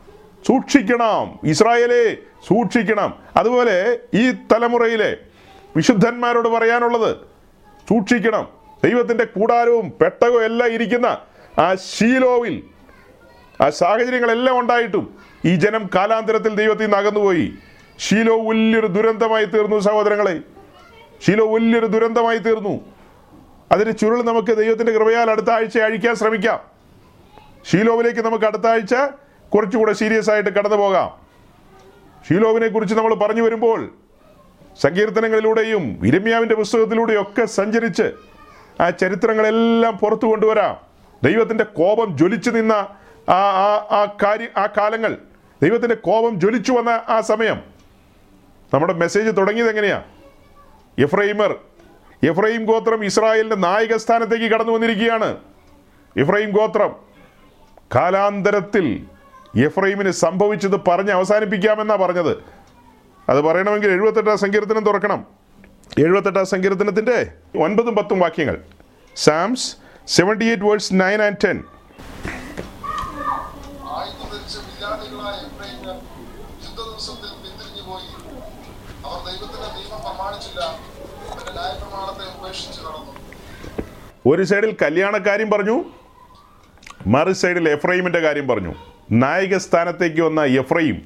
സൂക്ഷിക്കണം. 0.47 1.39
ഇസ്രായേലെ 1.43 2.17
സൂക്ഷിക്കണം. 2.47 3.13
അതുപോലെ 3.37 3.99
ഈ 4.13 4.31
തലമുറയിലെ 4.31 5.17
വിശുദ്ധന്മാരോട് 5.75 6.49
പറയാനുള്ളത് 6.49 7.17
സൂക്ഷിക്കണം. 7.89 8.47
ദൈവത്തിന്റെ 8.83 9.23
കൂടാരവും 9.23 9.93
പെട്ടകവും 10.01 10.45
എല്ലാം 10.45 10.69
ഇരിക്കുന്ന 10.69 11.17
ആ 11.59 11.75
ശീലോവിൽ 11.75 12.63
ആ 13.61 13.69
സാഹചര്യങ്ങളെല്ലാം 13.69 14.59
ഉണ്ടായിട്ടും 14.59 15.15
ഈ 15.45 15.55
ജനം 15.55 15.89
കാലാന്തരത്തിൽ 15.95 16.55
ദൈവത്തിൽ 16.55 16.83
നിന്ന് 16.83 16.97
അകന്നുപോയി. 16.97 17.53
ശീലോ 17.99 18.49
വലിയൊരു 18.49 18.87
ദുരന്തമായി 18.87 19.45
തീർന്നു 19.45 19.79
സഹോദരങ്ങളെ. 19.79 20.39
ശീലോ 21.25 21.53
വലിയൊരു 21.53 21.85
ദുരന്തമായി 21.85 22.37
തീർന്നു. 22.37 22.98
അതിന് 23.71 23.97
ചുരുൾ 23.97 24.23
നമുക്ക് 24.23 24.57
ദൈവത്തിന്റെ 24.57 24.91
കൃപയാൽ 24.91 25.31
അടുത്ത 25.31 25.49
ആഴ്ച 25.49 25.79
അഴിക്കാൻ 25.79 26.15
ശ്രമിക്കാം. 26.15 26.59
ഷീലോവിലേക്ക് 27.71 28.19
നമുക്ക് 28.19 28.45
അടുത്ത 28.45 28.67
ആഴ്ച 28.67 28.95
കുറച്ചുകൂടെ 29.49 29.93
സീരിയസ് 29.93 30.29
ആയിട്ട് 30.29 30.49
കടന്നു 30.49 30.77
പോകാം. 30.77 31.11
ഷീലോവിനെ 32.29 32.67
കുറിച്ച് 32.67 32.95
നമ്മൾ 32.95 33.13
പറഞ്ഞു 33.13 33.41
വരുമ്പോൾ 33.41 33.91
സങ്കീർത്തനങ്ങളിലൂടെയും 34.81 36.07
ഇരമ്യാവിന്റെ 36.07 36.55
പുസ്തകത്തിലൂടെയും 36.55 37.21
ഒക്കെ 37.21 37.45
സഞ്ചരിച്ച് 37.45 38.11
ആ 38.81 38.89
ചരിത്രങ്ങളെല്ലാം 38.89 39.97
പുറത്തു 39.97 40.25
കൊണ്ടുവരാം. 40.25 40.77
ദൈവത്തിന്റെ 41.23 41.63
കോപം 41.63 42.17
ജ്വലിച്ചു 42.17 42.49
നിന്ന 42.49 42.73
ആ 43.29 43.39
ആ 43.39 43.75
ആ 43.91 44.15
കാര്യ 44.23 44.47
ആ 44.57 44.65
കാലങ്ങൾ 44.65 45.17
ദൈവത്തിന്റെ 45.61 45.95
കോപം 45.95 46.39
ജ്വലിച്ചു 46.39 46.71
വന്ന 46.71 46.89
ആ 47.09 47.21
സമയം. 47.21 47.63
നമ്മുടെ 48.73 48.93
മെസ്സേജ് 48.93 49.37
തുടങ്ങിയത് 49.37 49.69
എങ്ങനെയാണ് 49.69 50.03
എഫ്രൈമർ 50.97 51.59
എഫ്രൈം 52.23 52.65
ഗോത്രം 52.65 53.05
ഇസ്രായേലിന്റെ 53.05 53.55
നായക 53.55 53.97
സ്ഥാനത്തേക്ക് 53.97 54.51
കടന്നു 54.51 54.71
വന്നിരിക്കുകയാണ്. 54.71 55.37
എഫ്രൈം 56.17 56.49
ഗോത്രം 56.49 56.95
കാലാന്തരത്തിൽ 57.95 59.05
എഫ്രൈമിന് 59.65 60.11
സംഭവിച്ചത് 60.11 60.77
പറഞ്ഞ് 60.87 61.11
അവസാനിപ്പിക്കാമെന്നാ 61.11 61.95
പറഞ്ഞത്. 61.95 62.43
അത് 63.29 63.41
പറയണമെങ്കിൽ 63.41 63.91
എഴുപത്തെട്ടാം 63.91 64.37
സങ്കീർത്തനം 64.37 64.85
തുറക്കണം. 64.85 65.27
എഴുപത്തെട്ടാം 65.99 66.45
സങ്കീർത്തനത്തിന്റെ 66.45 67.31
ഒൻപതും 67.63 67.95
പത്തും 67.95 68.19
വാക്യങ്ങൾ. 68.19 68.57
Psalms 69.15 69.75
seventy 70.07 70.45
eight 70.45 70.63
verse 70.63 70.93
nine 70.93 71.21
and 71.21 71.37
ten 71.43 71.57
ആയുധം 73.97 74.29
ധരിച്ച 74.31 74.57
വില്ലാളികളായ 74.57 75.35
എഫ്രൈമിന് 75.47 75.93
യുദ്ധ 76.65 76.79
ദിവസത്തിൽ 76.81 77.31
പിന്തിരിഞ്ഞു 77.43 77.83
പോയി 77.89 78.09
അവർ 79.05 79.19
ദൈവത്തിന്റെ 79.27 79.69
നിയമം 79.77 80.01
പ്രമാണിച്ചില്ല 80.01 80.61
അവന്റെ 81.29 81.51
ന്യായപ്രമാണത്തെ 81.51 82.25
ഉപേക്ഷിച്ച് 82.39 82.81
നടന്നു 82.81 83.13
ഒരു 84.25 84.43
സൈഡിൽ 84.43 84.75
കല്യാണക്കാര്യം 84.81 85.49
പറഞ്ഞു 85.49 85.83
മറു 87.07 87.31
സൈഡിൽ 87.31 87.69
എഫ്രൈമിന്റെ 87.69 88.19
കാര്യം 88.19 88.47
പറഞ്ഞു. 88.47 88.73
നായക 89.11 89.57
സ്ഥാനത്തേക്ക് 89.57 90.21
വന്ന 90.21 90.43
എഫ്രൈം 90.43 91.01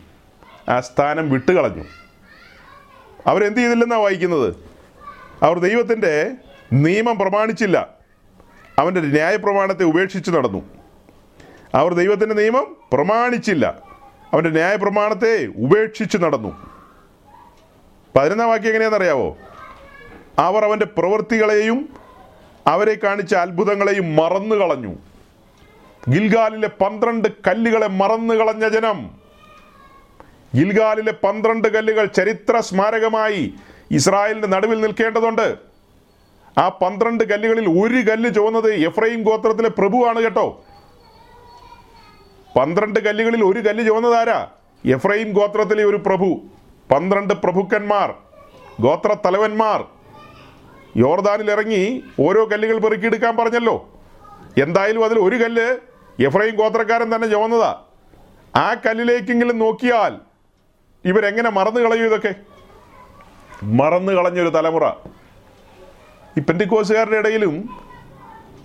ആ 0.69 0.79
സ്ഥാനം 0.79 1.31
വിട്ടുകളഞ്ഞു. 1.31 1.83
അവരെന്ത് 3.27 3.57
ചെയ്തില്ലെന്നാണ് 3.57 4.01
വായിക്കുന്നത്? 4.01 4.55
അവർ 5.43 5.59
ദൈവത്തിന്റെ 5.59 6.31
നിയമം 6.73 7.17
പ്രമാണിച്ചില്ല. 7.19 7.89
അവന്റെ 8.79 9.01
ന്യായപ്രമാണത്തെ 9.01 9.83
ഉപേക്ഷിച്ച് 9.83 10.31
നടന്നു. 10.31 10.65
അവർ 11.75 11.93
ദൈവത്തിന്റെ 11.93 12.35
നിയമം 12.35 12.77
പ്രമാണിച്ചില്ല. 12.93 13.79
അവന്റെ 14.33 14.49
ന്യായപ്രമാണത്തെ 14.49 15.47
ഉപേക്ഷിച്ച് 15.57 16.17
നടന്നു. 16.17 16.71
പതിനൊന്നാം 18.15 18.49
വാക്യം 18.49 18.67
എങ്ങനെയാണെന്നറിയാവോ? 18.67 19.37
അവർ 20.39 20.65
അവന്റെ 20.65 20.85
പ്രവൃത്തികളെയും 20.85 22.02
അവരെ 22.67 22.97
കാണിച്ച 23.03 23.35
അത്ഭുതങ്ങളെയും 23.35 24.15
മറന്നു 24.15 24.55
കളഞ്ഞു. 24.55 24.95
ഗിൽഗാലിലെ 26.09 26.67
പന്ത്രണ്ട് 26.67 27.27
കല്ലുകളെ 27.47 27.87
മറന്നു 27.87 28.33
കളഞ്ഞ 28.33 28.67
ജനം. 28.67 29.09
ഗിൽഗാലിലെ 30.55 31.11
പന്ത്രണ്ട് 31.11 31.67
കല്ലുകൾ 31.67 32.05
ചരിത്ര 32.05 32.59
സ്മാരകമായി 32.59 33.53
ഇസ്രായേലിന്റെ 33.91 34.47
നടുവിൽ 34.47 34.81
നിൽക്കേണ്ടതുണ്ട്. 34.81 35.57
ആ 36.57 36.69
പന്ത്രണ്ട് 36.69 37.23
കല്ലുകളിൽ 37.23 37.65
ഒരു 37.69 38.09
കല്ല് 38.09 38.35
ചുവന്നത് 38.35 38.73
എഫ്രൈം 38.73 39.23
ഗോത്രത്തിലെ 39.23 39.69
പ്രഭുവാണ് 39.69 40.19
കേട്ടോ. 40.21 40.63
പന്ത്രണ്ട് 42.59 42.99
കല്ലുകളിൽ 42.99 43.43
ഒരു 43.43 43.59
കല്ല് 43.59 43.87
ചുവന്നത് 43.87 44.15
ആരാ? 44.15 44.47
എഫ്രൈം 44.85 45.31
ഗോത്രത്തിലെ 45.31 45.83
ഒരു 45.83 45.97
പ്രഭു. 45.97 46.41
പന്ത്രണ്ട് 46.91 47.33
പ്രഭുക്കന്മാർ 47.33 48.13
ഗോത്ര 48.81 49.15
തലവന്മാർ 49.25 49.85
യോർദാനിൽ 50.97 51.51
ഇറങ്ങി 51.51 52.03
ഓരോ 52.19 52.45
കല്ലുകൾ 52.45 52.79
പെറുക്കിയെടുക്കാൻ 52.79 53.37
പറഞ്ഞല്ലോ. 53.37 53.89
എന്തായാലും 54.61 55.05
അതിൽ 55.05 55.19
ഒരു 55.19 55.35
കല്ല് 55.35 55.77
എഫ്രൈം 56.25 56.55
ഗോത്രക്കാരൻ 56.55 57.15
തന്നെ 57.15 57.27
ചുവന്നതാ 57.27 57.81
ആ 58.55 58.73
കല്ലിലേക്കെങ്കിലും 58.73 59.59
നോക്കിയാൽ 59.59 60.17
ഇവരെങ്ങനെ 61.05 61.49
മറന്നു 61.49 61.79
കളയും 61.79 62.05
ഇതൊക്കെ? 62.05 62.33
മറന്നു 63.63 64.11
കളഞ്ഞൊരു 64.11 64.49
തലമുറ. 64.49 64.91
ഈ 66.37 66.41
പെന്തിക്കോസുകാരുടെ 66.41 67.17
ഇടയിലും 67.17 67.69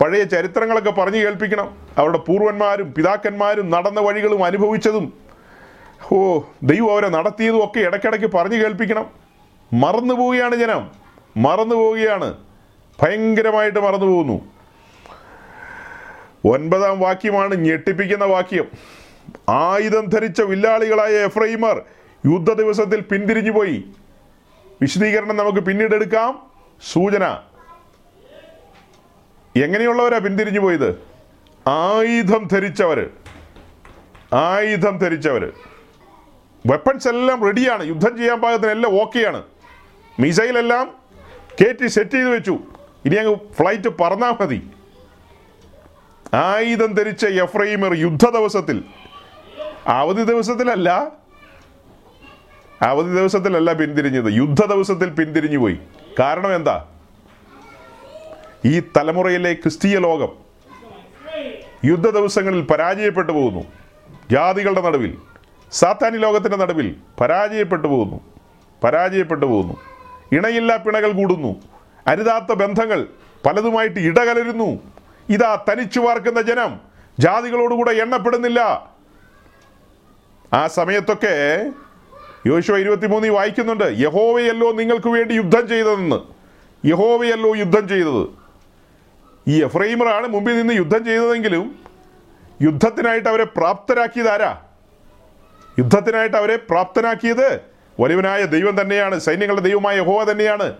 പഴയ 0.01 0.23
ചരിത്രങ്ങളൊക്കെ 0.23 0.91
പറഞ്ഞു 0.91 1.17
കേൾപ്പിക്കണം. 1.17 1.77
അവരുടെ 1.97 2.17
പൂർവന്മാരും 2.17 2.93
പിതാക്കന്മാരും 2.93 3.69
നടന്ന 3.69 3.99
വഴികളും 3.99 4.43
അനുഭവിച്ചതും. 4.43 5.13
ഓ 6.13 6.39
ദൈവം 6.63 6.91
അവരെ 6.91 7.09
നടത്തിയതും 7.09 7.63
ഒക്കെ 7.63 7.79
ഇടയ്ക്കിടയ്ക്ക് 7.79 8.31
പറഞ്ഞു 8.31 8.55
കേൾപ്പിക്കണം. 8.55 9.05
മറന്നു 9.73 10.13
പോവുകയാണ് 10.13 10.55
ജനം. 10.55 11.08
മറന്നു 11.39 11.75
പോവുകയാണ് 11.75 12.37
ഭയങ്കരമായിട്ട് 13.01 13.79
മറന്നു 13.79 14.05
പോകുന്നു 14.05 14.41
ഒൻപതാം 16.45 16.99
വാക്യമാണ് 16.99 17.55
ഞെട്ടിപ്പിക്കുന്ന 17.55 18.25
വാക്യം. 18.25 18.65
ആയുധം 19.49 20.05
ധരിച്ച 20.05 20.41
വില്ലാളികളായ 20.41 21.11
എഫ്രൈമർ 21.11 21.81
യുദ്ധ 22.25 22.53
ദിവസത്തിൽ 22.53 22.99
പിന്തിരിഞ്ഞു 22.99 23.51
പോയി. 23.51 23.83
വിശദീകരണം 24.81 25.37
നമുക്ക് 25.37 25.59
പിന്നീട് 25.59 25.95
എടുക്കാം. 25.95 26.39
സൂചന. 26.91 27.37
എങ്ങനെയുള്ളവരാ 29.55 30.17
പിന്തിരിഞ്ഞു 30.17 30.59
പോയത്? 30.59 30.99
ആയുധം 31.67 32.47
ധരിച്ചവര്. 32.51 33.09
ആയുധം 34.35 34.97
ധരിച്ചവര്. 34.97 35.51
വെപ്പൺസ് 36.65 37.07
എല്ലാം 37.07 37.45
റെഡിയാണ് 37.45 37.87
യുദ്ധം 37.87 38.17
ചെയ്യാൻ 38.17 38.41
പാകത്തിന് 38.41 38.71
എല്ലാം 38.71 39.01
ഓക്കെയാണ് 39.01 39.43
മിസൈൽ 40.19 40.57
എല്ലാം 40.57 40.98
കയറ്റി 41.61 41.87
സെറ്റ് 41.87 42.11
ചെയ്ത് 42.11 42.29
വെച്ചു. 42.29 42.59
ഇനി 43.05 43.15
അങ്ങ് 43.15 43.35
ഫ്ലൈറ്റ് 43.35 43.89
പറന്നാൽ 43.99 44.31
മതി. 44.41 44.67
ആയുധം 46.33 46.93
ധരിച്ച 46.93 47.25
എഫ്രൈമർ 47.25 47.93
യുദ്ധ 47.93 48.29
ദിവസത്തിൽ. 48.29 48.83
അവധി 49.87 50.23
ദിവസത്തിലല്ല. 50.23 51.11
അവധി 52.81 53.09
ദിവസത്തിലല്ല 53.09 53.73
പിന്തിരിഞ്ഞത്. 53.73 54.33
യുദ്ധ 54.33 54.65
ദിവസത്തിൽ 54.65 55.09
പിന്തിരിഞ്ഞു 55.09 55.57
പോയി. 55.57 55.79
കാരണം 56.19 56.55
എന്താ? 56.55 56.85
ഈ 58.65 58.79
തലമുറയിലെ 58.79 59.53
ക്രിസ്തീയ 59.53 59.99
ലോകം 59.99 60.49
യുദ്ധ 61.85 62.09
ദിവസങ്ങളിൽ 62.09 62.61
പരാജയപ്പെട്ടു 62.61 63.31
പോകുന്നു. 63.31 63.63
ജാതികളുടെ 64.31 64.81
നടുവിൽ 64.81 65.17
സാത്താനി 65.71 66.17
ലോകത്തിന്റെ 66.17 66.57
നടുവിൽ 66.57 66.95
പരാജയപ്പെട്ടു 67.21 67.87
പോകുന്നു. 67.87 68.19
പരാജയപ്പെട്ടു 68.83 69.45
പോകുന്നു. 69.45 69.88
ഇണയില്ലാ 70.31 70.75
പിണകൾ 70.75 71.11
കൂടുന്നു. 71.11 71.61
അരുതാത്ത 72.07 72.51
ബന്ധങ്ങൾ 72.53 73.07
പലതുമായിട്ട് 73.45 73.99
ഇടകലരുന്നു. 73.99 74.69
ഇതാ 75.29 75.65
തനിച്ചു 75.69 75.99
വാർക്കുന്ന 75.99 76.41
ജനം 76.41 76.81
ജാതികളോടുകൂടെ 77.19 77.91
എണ്ണപ്പെടുന്നില്ല. 77.91 78.59
ആ 80.53 80.67
സമയത്തൊക്കെ 80.67 81.33
യോശുവ 82.47 82.77
ഇരുപത്തിമൂന്നിൽ 82.77 83.29
വായിക്കുന്നുണ്ട് 83.29 83.95
യഹോവയല്ലോ 83.97 84.71
നിങ്ങൾക്ക് 84.71 85.07
വേണ്ടി 85.07 85.33
യുദ്ധം 85.33 85.67
ചെയ്തതെന്ന്. 85.67 86.19
യഹോവയല്ലോ 86.85 87.55
യുദ്ധം 87.55 87.87
ചെയ്തത്. 87.87 88.23
ഈ 89.47 89.63
എഫ്രൈമറാണ് 89.63 90.27
മുമ്പിൽ 90.27 90.57
നിന്ന് 90.61 90.73
യുദ്ധം 90.73 91.05
ചെയ്തതെങ്കിലും 91.05 91.79
യുദ്ധത്തിനായിട്ട് 92.61 93.29
അവരെ 93.29 93.43
പ്രാപ്തരാക്കിയത് 93.43 94.29
ആരാ? 94.29 94.61
യുദ്ധത്തിനായിട്ട് 95.79 96.37
അവരെ 96.37 96.55
പ്രാപ്തനാക്കിയത് 96.55 97.78
വലിയവനായ 97.99 98.45
ദൈവം 98.45 98.81
തന്നെയാണ് 98.81 99.19
സൈന്യങ്ങളുടെ 99.19 99.61
ദൈവമായ 99.61 99.97
യഹോവ 99.97 100.31
തന്നെയാണ്. 100.31 100.73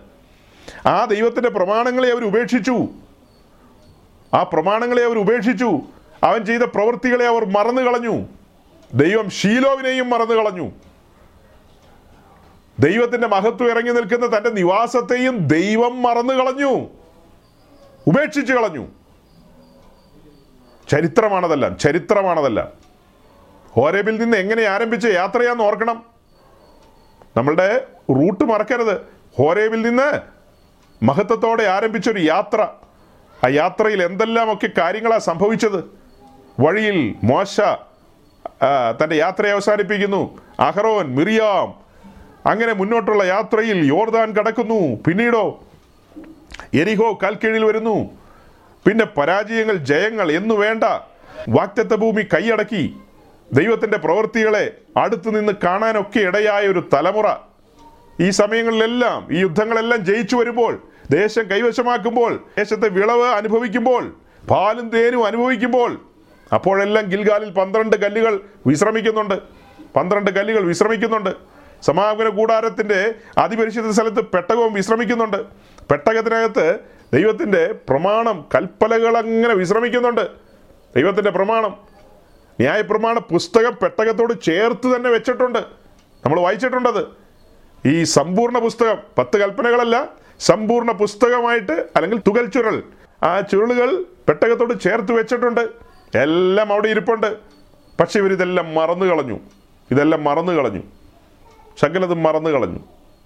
ആ 0.86 1.04
ദൈവത്തിന്റെ 1.04 1.50
പ്രമാണങ്ങളെ 1.50 2.12
അവർ 2.12 2.24
ഉപേക്ഷിച്ചു. 2.24 2.88
ആ 4.34 4.42
പ്രമാണങ്ങളെ 4.42 5.04
അവർ 5.04 5.18
ഉപേക്ഷിച്ചു. 5.18 5.80
അവൻ 6.22 6.44
ചെയ്ത 6.44 6.60
പ്രവൃത്തികളെ 6.60 7.26
അവർ 7.26 7.44
മറന്നു 7.44 7.82
കളഞ്ഞു. 7.82 8.26
ദൈവം 8.94 9.30
ഷീലോവിനെയും 9.30 10.10
മറന്നു 10.10 10.34
കളഞ്ഞു. 10.34 10.72
ദൈവത്തിന്റെ 12.78 13.28
മഹത്വം 13.28 13.70
ഇറങ്ങി 13.70 13.92
നിൽക്കുന്ന 13.92 14.38
തന്റെ 14.38 14.50
നിവാസത്തെയും 14.50 15.38
ദൈവം 15.38 16.02
മറന്നു 16.02 16.34
കളഞ്ഞു. 16.34 16.88
ഉപേക്ഷിച്ചു 18.06 18.52
കളഞ്ഞു. 18.52 18.88
ചരിത്രമാണതെല്ലാം 20.90 21.78
ചരിത്രമാണതെല്ലാം. 21.78 22.68
ഹോരേബിൽ 23.68 24.20
നിന്ന് 24.20 24.36
എങ്ങനെ 24.36 24.62
ആരംഭിച്ച 24.62 25.06
യാത്രയാന്ന് 25.06 25.64
ഓർക്കണം. 25.64 26.09
നമ്മളുടെ 27.36 27.86
റൂട്ട് 28.10 28.44
മറക്കരുത്. 28.44 28.96
ഹോരേവിൽ 29.36 29.82
നിന്ന് 29.82 30.08
മഹത്വത്തോടെ 31.04 31.62
ആരംഭിച്ചൊരു 31.62 32.18
യാത്ര. 32.18 32.60
ആ 33.44 33.48
യാത്രയിൽ 33.48 34.02
എന്തെല്ലാമൊക്കെ 34.02 34.68
കാര്യങ്ങളാണ് 34.78 35.20
സംഭവിച്ചത്? 35.20 35.84
വഴിയിൽ 36.60 37.14
മോശ 37.24 37.60
തന്റെ 39.00 39.16
യാത്ര 39.16 39.46
അവസാനിപ്പിക്കുന്നു. 39.46 40.22
അഹറോൻ 40.60 41.06
മിറിയാം 41.16 41.68
അങ്ങനെ 42.50 42.72
മുന്നോട്ടുള്ള 42.72 43.24
യാത്രയിൽ 43.24 43.78
യോർദാൻ 43.86 44.32
കടക്കുന്നു. 44.32 44.80
പിന്നീടോ 45.06 45.44
എരിഹോ 46.74 47.18
കാൽക്കീഴിൽ 47.22 47.64
വരുന്നു. 47.64 47.96
പിന്നെ 48.86 49.04
പരാജയങ്ങൾ 49.04 49.76
ജയങ്ങൾ 49.76 50.32
എന്നു 50.32 50.54
വേണ്ട 50.54 50.84
വാക്തത്വ 51.48 51.96
ഭൂമി 51.96 52.22
കൈയടക്കി. 52.22 52.84
ദൈവത്തിന്റെ 53.52 53.98
പ്രവൃത്തികളെ 53.98 54.76
അടുത്തു 54.96 55.30
നിന്ന് 55.30 55.52
കാണാനൊക്കെ 55.64 56.18
ഇടയായ 56.18 56.68
ഒരു 56.68 56.88
തലമുറ. 56.94 57.26
ഈ 58.20 58.30
സമയങ്ങളിലെല്ലാം 58.30 59.28
ഈ 59.32 59.38
യുദ്ധങ്ങളെല്ലാം 59.38 60.04
ജയിച്ചു 60.04 60.36
വരുമ്പോൾ 60.36 60.82
ദേശം 61.10 61.50
കൈവശമാക്കുമ്പോൾ 61.50 62.44
ദേശത്തെ 62.58 62.88
വിളവ് 62.88 63.24
അനുഭവിക്കുമ്പോൾ 63.24 64.16
പാലും 64.50 64.90
തേനും 64.90 65.26
അനുഭവിക്കുമ്പോൾ 65.26 66.00
അപ്പോഴെല്ലാം 66.54 67.06
ഗിൽഗാലിൽ 67.06 67.50
പന്ത്രണ്ട് 67.50 67.96
കല്ലുകൾ 67.96 68.40
വിശ്രമിക്കുന്നുണ്ട്. 68.66 69.34
പന്ത്രണ്ട് 69.96 70.30
കല്ലുകൾ 70.30 70.64
വിശ്രമിക്കുന്നുണ്ട്. 70.64 71.30
സമാഗമന 71.82 72.28
കൂടാരത്തിന്റെ 72.28 73.14
അതിപരിശുദ്ധ 73.38 73.90
സ്ഥലത്ത് 73.90 74.24
പെട്ടകവും 74.24 74.72
വിശ്രമിക്കുന്നുണ്ട്. 74.72 75.44
പെട്ടകത്തിനകത്ത് 75.90 76.78
ദൈവത്തിന്റെ 77.12 77.74
പ്രമാണം 77.88 78.48
കൽപ്പലകൾ 78.54 79.18
അങ്ങനെ 79.18 79.54
വിശ്രമിക്കുന്നുണ്ട്. 79.54 80.30
ദൈവത്തിന്റെ 80.96 81.30
പ്രമാണം 81.30 81.89
ന്യായപ്രമാണ 82.60 83.18
പുസ്തകം 83.18 83.76
പെട്ടകത്തോട് 83.82 84.42
ചേർത്ത് 84.42 84.96
തന്നെ 84.96 85.10
വെച്ചിട്ടുണ്ട്. 85.10 85.58
നമ്മൾ 86.24 86.40
വായിച്ചിട്ടുണ്ടത്. 86.40 87.06
ഈ 87.86 88.04
സമ്പൂർണ 88.04 88.58
പുസ്തകം 88.58 88.98
പത്ത് 89.18 89.36
കൽപ്പനകളല്ല 89.36 90.08
സമ്പൂർണ 90.40 90.92
പുസ്തകമായിട്ട് 90.92 91.72
അല്ലെങ്കിൽ 91.72 92.18
തുകൽ 92.18 92.46
ചുരുൾ 92.46 92.82
ആ 93.22 93.40
ചുരുളുകൾ 93.40 94.04
പെട്ടകത്തോട് 94.28 94.80
ചേർത്ത് 94.80 95.12
വെച്ചിട്ടുണ്ട്. 95.12 95.68
എല്ലാം 96.14 96.72
അവിടെ 96.72 96.88
ഇരിപ്പുണ്ട്. 96.88 97.36
പക്ഷെ 98.00 98.18
ഇവരിതെല്ലാം 98.18 98.74
മറന്നു 98.74 99.06
കളഞ്ഞു. 99.06 99.40
ഇതെല്ലാം 99.90 100.24
മറന്നു 100.24 100.52
കളഞ്ഞു. 100.52 100.82
സകലതും 101.80 102.22
മറന്നു 102.22 102.50
കളഞ്ഞു. 102.50 102.78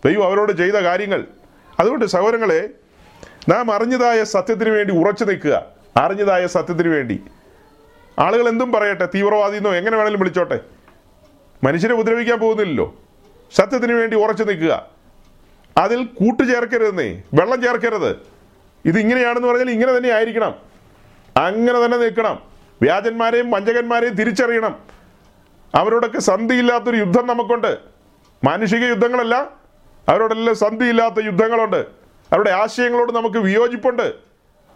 ദൈവം 0.05 0.25
അവരോട് 0.25 0.53
ചെയ്ത 0.53 0.75
കാര്യങ്ങൾ. 0.75 1.25
അതുകൊണ്ട് 1.81 2.05
സഹോദരങ്ങളെ 2.05 2.69
നാം 3.49 3.73
അറിഞ്ഞതായ 3.73 4.25
സത്യത്തിന് 4.25 4.71
വേണ്ടി 4.71 4.95
ഉറച്ചു 4.95 5.25
നിൽക്കുക. 5.25 5.67
അറിഞ്ഞതായ 5.97 6.47
സത്യത്തിന് 6.47 6.89
വേണ്ടി. 6.89 7.23
ആളുകൾ 8.19 8.49
എന്തും 8.49 8.73
പറയട്ടെ 8.73 9.09
തീവ്രവാദി 9.15 9.57
എന്നോ 9.57 9.71
എങ്ങനെ 9.71 9.97
വേണമെങ്കിലും 9.97 10.21
വിളിച്ചോട്ടെ. 10.21 10.61
മനുഷ്യരെ 11.65 11.93
ഉപദ്രവിക്കാൻ 11.93 12.39
പോകുന്നില്ലല്ലോ. 12.39 12.95
സത്യത്തിന് 13.53 13.93
വേണ്ടി 13.93 14.17
ഉറച്ചു 14.17 14.45
നിൽക്കുക. 14.45 14.87
അതിൽ 15.77 16.05
കൂട്ടു 16.05 16.43
ചേർക്കരുതെന്നേ 16.43 17.23
വെള്ളം 17.35 17.63
ചേർക്കരുത്. 17.63 18.17
ഇതിങ്ങനെയാണെന്ന് 18.85 19.49
പറഞ്ഞാൽ 19.49 19.71
ഇങ്ങനെ 19.71 19.97
തന്നെ 19.97 20.09
ആയിരിക്കണം. 20.09 20.55
അങ്ങനെ 21.37 21.85
തന്നെ 21.85 21.99
നിൽക്കണം. 21.99 22.39
വ്യാജന്മാരെയും 22.83 23.51
വഞ്ചകന്മാരെയും 23.51 24.15
തിരിച്ചറിയണം. 24.15 24.79
അവരോടൊക്കെ 25.75 26.19
സന്ധിയില്ലാത്തൊരു 26.19 26.97
യുദ്ധം 26.97 27.27
നമുക്കുണ്ട്. 27.27 27.79
മാനുഷിക 28.45 28.85
യുദ്ധങ്ങളല്ല 28.85 29.51
അവരോടെല്ലാം 30.09 30.57
സന്ധിയില്ലാത്ത 30.57 31.15
യുദ്ധങ്ങളുണ്ട്. 31.25 31.87
അവരുടെ 32.33 32.51
ആശയങ്ങളോട് 32.51 33.13
നമുക്ക് 33.13 33.39
വിയോജിപ്പുണ്ട്. 33.39 34.15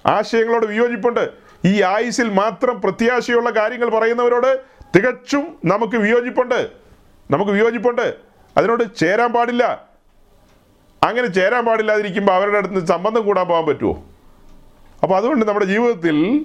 ആശയങ്ങളോട് 0.06 0.66
വിയോജിപ്പുണ്ട്. 0.66 1.47
ഈ 1.64 1.82
ആയുസിൽ 1.82 2.28
മാത്രം 2.28 2.80
പ്രത്യാശയുള്ള 2.80 3.50
കാര്യങ്ങൾ 3.50 3.88
പറയുന്നവരോട് 3.88 4.60
തികച്ചും 4.96 5.58
നമുക്ക് 5.64 5.96
വിയോജിപ്പുണ്ട്. 5.96 6.70
നമുക്ക് 7.30 7.52
വിയോജിപ്പുണ്ട്. 7.52 8.14
അതിനോട് 8.56 8.96
ചേരാൻ 8.96 9.32
പാടില്ല. 9.32 9.88
അങ്ങനെ 11.02 11.26
ചേരാൻ 11.26 11.64
പാടില്ലാതിരിക്കുമ്പോൾ 11.64 12.32
അവരുടെ 12.32 12.58
അടുത്ത് 12.58 12.86
സംബന്ധം 12.86 13.22
കൂടാൻ 13.22 13.46
പോകാൻ 13.46 13.66
പറ്റുമോ 13.66 14.04
അപ്പോൾ 15.02 15.16
അതുകൊണ്ട് 15.16 15.46
നമ്മുടെ 15.46 15.66
ജീവിതത്തിൽ 15.66 16.44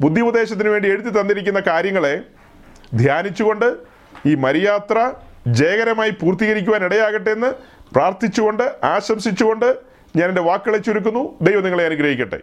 ബുദ്ധി 0.00 0.20
ഉപദേശത്തിന് 0.20 0.68
വേണ്ടി 0.68 0.88
എഴുതി 0.88 1.20
തന്നിരിക്കുന്ന 1.20 1.60
കാര്യങ്ങളെ 1.60 2.20
ധ്യാനിച്ചുകൊണ്ട് 2.94 3.76
ഈ 4.26 4.34
മരിയാത്ര 4.34 5.12
ജയകരമായി 5.46 6.10
പൂർത്തീകരിക്കുവാൻ 6.10 6.84
ഇടയാകട്ടെ 6.84 7.30
എന്ന് 7.30 7.54
പ്രാർത്ഥിച്ചുകൊണ്ട് 7.94 8.76
ആശംസിച്ചുകൊണ്ട് 8.84 9.76
ഞാൻ 10.16 10.28
എന്റെ 10.28 10.40
വാക്കുകളെ 10.40 10.78
ചുരുക്കുന്നു. 10.78 11.38
ദൈവം 11.42 11.62
നിങ്ങളെ 11.62 11.84
അനുഗ്രഹിക്കട്ടെ. 11.84 12.38